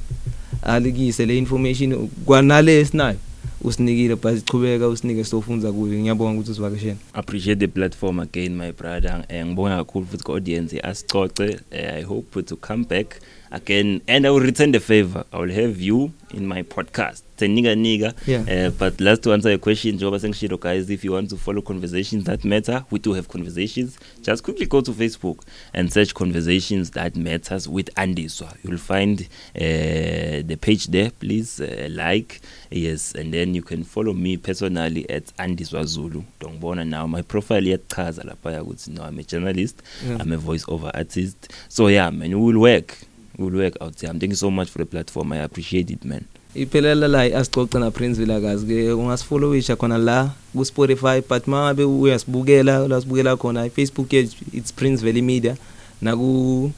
alikise 0.61 1.25
le 1.25 1.37
information 1.37 2.07
kwanale 2.25 2.79
esinayo. 2.79 3.17
Usinikile 3.61 4.15
but 4.15 4.35
sichubeka 4.35 4.87
usinike 4.87 5.23
stofunza 5.23 5.71
kuyo 5.71 5.99
ngiyabonga 5.99 6.33
ukuthi 6.33 6.51
usivakashela 6.51 6.95
appreciate 7.13 7.59
the 7.59 7.67
platform 7.67 8.19
again 8.19 8.55
my 8.55 8.71
brother. 8.71 9.25
Eh, 9.29 9.45
ngibonga 9.45 9.77
kakhulu 9.77 10.05
futhi 10.05 10.23
ku-audience. 10.23 10.79
Asicoce 10.83 11.59
eh, 11.71 11.93
i 11.95 12.03
hope 12.03 12.43
to 12.43 12.55
come 12.55 12.85
back. 12.89 13.15
Again 13.51 14.01
and 14.07 14.25
i 14.25 14.29
will 14.29 14.39
return 14.39 14.71
the 14.71 14.79
favor. 14.79 15.23
I 15.31 15.37
will 15.39 15.51
have 15.51 15.79
you 15.79 16.11
in 16.31 16.45
my 16.47 16.63
podcast. 16.63 17.21
Senika 17.37 17.77
nika. 17.77 18.13
Yeah. 18.25 18.67
uh, 18.67 18.69
but 18.71 18.99
last 19.01 19.23
to 19.23 19.33
answer 19.33 19.49
your 19.49 19.57
question 19.59 19.97
njengoba 19.97 20.19
sengishilo 20.19 20.57
guys 20.59 20.89
if 20.89 21.03
you 21.03 21.11
want 21.11 21.29
to 21.29 21.37
follow 21.37 21.61
conversations 21.61 22.23
that 22.25 22.43
matter 22.45 22.85
we 22.91 22.99
do 22.99 23.13
have 23.13 23.27
conversations. 23.27 23.97
Just 24.21 24.43
quickly 24.43 24.65
go 24.65 24.81
to 24.81 24.91
facebook 24.91 25.39
and 25.73 25.91
search 25.91 26.13
conversations 26.13 26.91
that 26.91 27.15
matters 27.15 27.67
with 27.67 27.93
andiswa. 27.95 28.55
You'll 28.63 28.77
find 28.77 29.21
uh, 29.55 30.41
the 30.47 30.57
page 30.59 30.87
there. 30.87 31.11
Please 31.11 31.59
uh, 31.61 31.87
like. 31.91 32.41
Yes 32.71 33.13
and 33.15 33.33
then 33.33 33.53
you 33.53 33.61
can 33.61 33.83
follow 33.83 34.13
me 34.13 34.37
personally 34.37 35.09
at 35.09 35.25
andiswa 35.37 35.85
zulu. 35.85 36.23
Ngibona 36.39 36.87
now. 36.87 37.05
My 37.07 37.21
profile 37.21 37.61
iyachaza 37.67 38.23
lapha 38.23 38.63
ukuthi 38.63 38.91
no 38.91 39.03
i'm 39.03 39.19
a 39.19 39.23
journalist. 39.23 39.81
Yeah. 40.07 40.21
i'm 40.21 40.31
a 40.31 40.37
voice 40.37 40.63
over 40.67 40.91
artist. 40.93 41.51
So 41.69 41.87
yeah 41.89 42.09
man 42.09 42.29
we 42.33 42.53
will 42.53 42.61
work. 42.61 42.97
We 43.37 43.45
will 43.45 43.59
work 43.59 43.77
out 43.81 43.95
there. 43.97 44.11
Thank 44.13 44.31
you 44.31 44.35
so 44.35 44.51
much 44.51 44.69
for 44.69 44.79
the 44.79 44.85
platform. 44.85 45.33
I 45.33 45.37
appreciate 45.37 45.91
it 45.91 46.05
man. 46.05 46.25
Iphelela 46.55 47.07
la 47.07 47.19
asicoce 47.19 47.79
na 47.79 47.91
Prince 47.91 48.17
Vilakazi 48.19 48.65
ke 48.65 48.93
ungasifollowisha 48.93 49.75
khona 49.75 49.97
la 49.97 50.29
ku 50.53 50.65
Spotify 50.65 51.21
but 51.27 51.47
mangabe 51.47 51.83
uyasibukela 51.83 52.87
la 52.87 53.01
sibukela 53.01 53.37
khona 53.37 53.69
Facebook 53.69 54.09
page 54.09 54.29
it's 54.53 54.71
Prince 54.71 55.01
Valley 55.01 55.21
Media 55.21 55.57
na 56.01 56.15
ku 56.15 56.71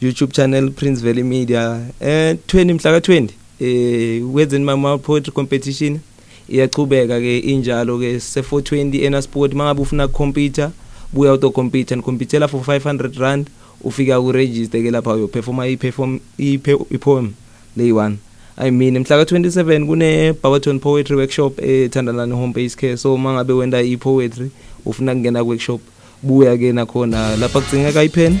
YouTube 0.00 0.32
channel 0.32 0.70
Prince 0.70 1.00
Valley 1.00 1.22
Media. 1.22 1.82
Eh 2.00 2.36
20 2.46 2.74
mhla 2.74 3.00
ka 3.00 3.12
20 3.12 3.30
eh 3.60 4.22
wenzeni 4.34 4.64
my 4.64 4.98
poetry 4.98 5.32
competition 5.32 6.00
iyachubeka 6.48 7.20
ke 7.20 7.38
injalo 7.38 7.98
ke 7.98 8.20
se 8.20 8.40
420 8.40 9.04
ena 9.04 9.22
sport. 9.22 9.52
Mangabe 9.52 9.82
ufuna 9.82 10.08
computer 10.08 10.70
buya 11.12 11.30
auto 11.30 11.50
compete 11.50 11.92
and 11.92 12.04
competela 12.04 12.48
for 12.48 12.60
500 12.60 13.18
rand 13.18 13.50
ufika 13.86 14.20
ku 14.20 14.32
register 14.32 14.82
ke 14.82 14.90
lapha 14.90 15.14
uyo 15.14 15.28
perform 15.28 15.60
i 15.60 15.76
perform 15.76 16.18
i 16.38 16.58
poem 16.98 17.34
lay 17.76 17.92
one. 17.92 18.18
I 18.58 18.70
mean 18.70 18.98
mhla 18.98 19.18
ka 19.20 19.36
27 19.36 19.86
kune 19.86 20.32
Barberton 20.42 20.80
Poetry 20.80 21.16
Workshop 21.16 21.60
ethandana 21.60 22.26
ne 22.26 22.34
Home 22.34 22.52
Base 22.52 22.74
Care. 22.74 22.96
So 22.96 23.16
mangabe 23.16 23.52
wenda 23.52 23.82
i 23.82 23.96
poetry 23.96 24.50
ufuna 24.84 25.14
kungena 25.14 25.44
ku 25.44 25.48
workshop 25.48 25.80
buya 26.22 26.56
ke 26.56 26.72
nakhona 26.72 27.36
lapha 27.36 27.60
kudzingeka 27.60 28.02
i 28.02 28.08
pen 28.08 28.38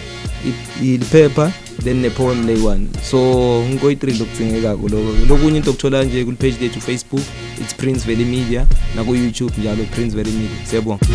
i 0.82 0.98
paper 1.12 1.52
then 1.84 2.00
ne 2.00 2.10
poem 2.10 2.46
lay 2.46 2.56
one. 2.56 2.88
So 3.02 3.18
ngoyi 3.62 3.94
3 3.94 4.18
lokudzingeka 4.18 4.72
lokho. 4.72 5.26
Lokunye 5.28 5.56
into 5.56 5.70
okuthola 5.70 6.04
nje 6.04 6.24
ku 6.24 6.32
page 6.32 6.56
lethu 6.60 6.80
Facebook 6.80 7.22
it's 7.60 7.74
Prince 7.74 8.06
Valley 8.06 8.24
Media 8.24 8.66
na 8.96 9.04
ku 9.04 9.14
YouTube 9.14 9.52
njalo 9.58 9.84
Prince 9.94 10.16
Valley 10.16 10.32
Media. 10.32 10.58
Siyabonga. 10.64 11.06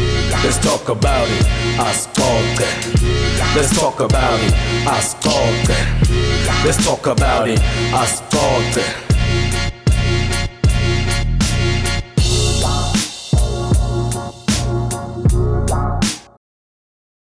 Let's 0.44 0.60
talk 0.62 0.90
about 0.90 1.28
it. 1.28 1.46
Ascolte. 1.80 3.11
Let's 3.54 3.78
talk 3.78 4.00
about 4.00 4.40
it. 4.40 4.54
Ascolte. 4.88 5.76
Let's 6.64 6.86
talk 6.86 7.06
about 7.08 7.50
it. 7.50 7.60
Ascolte. 7.94 9.11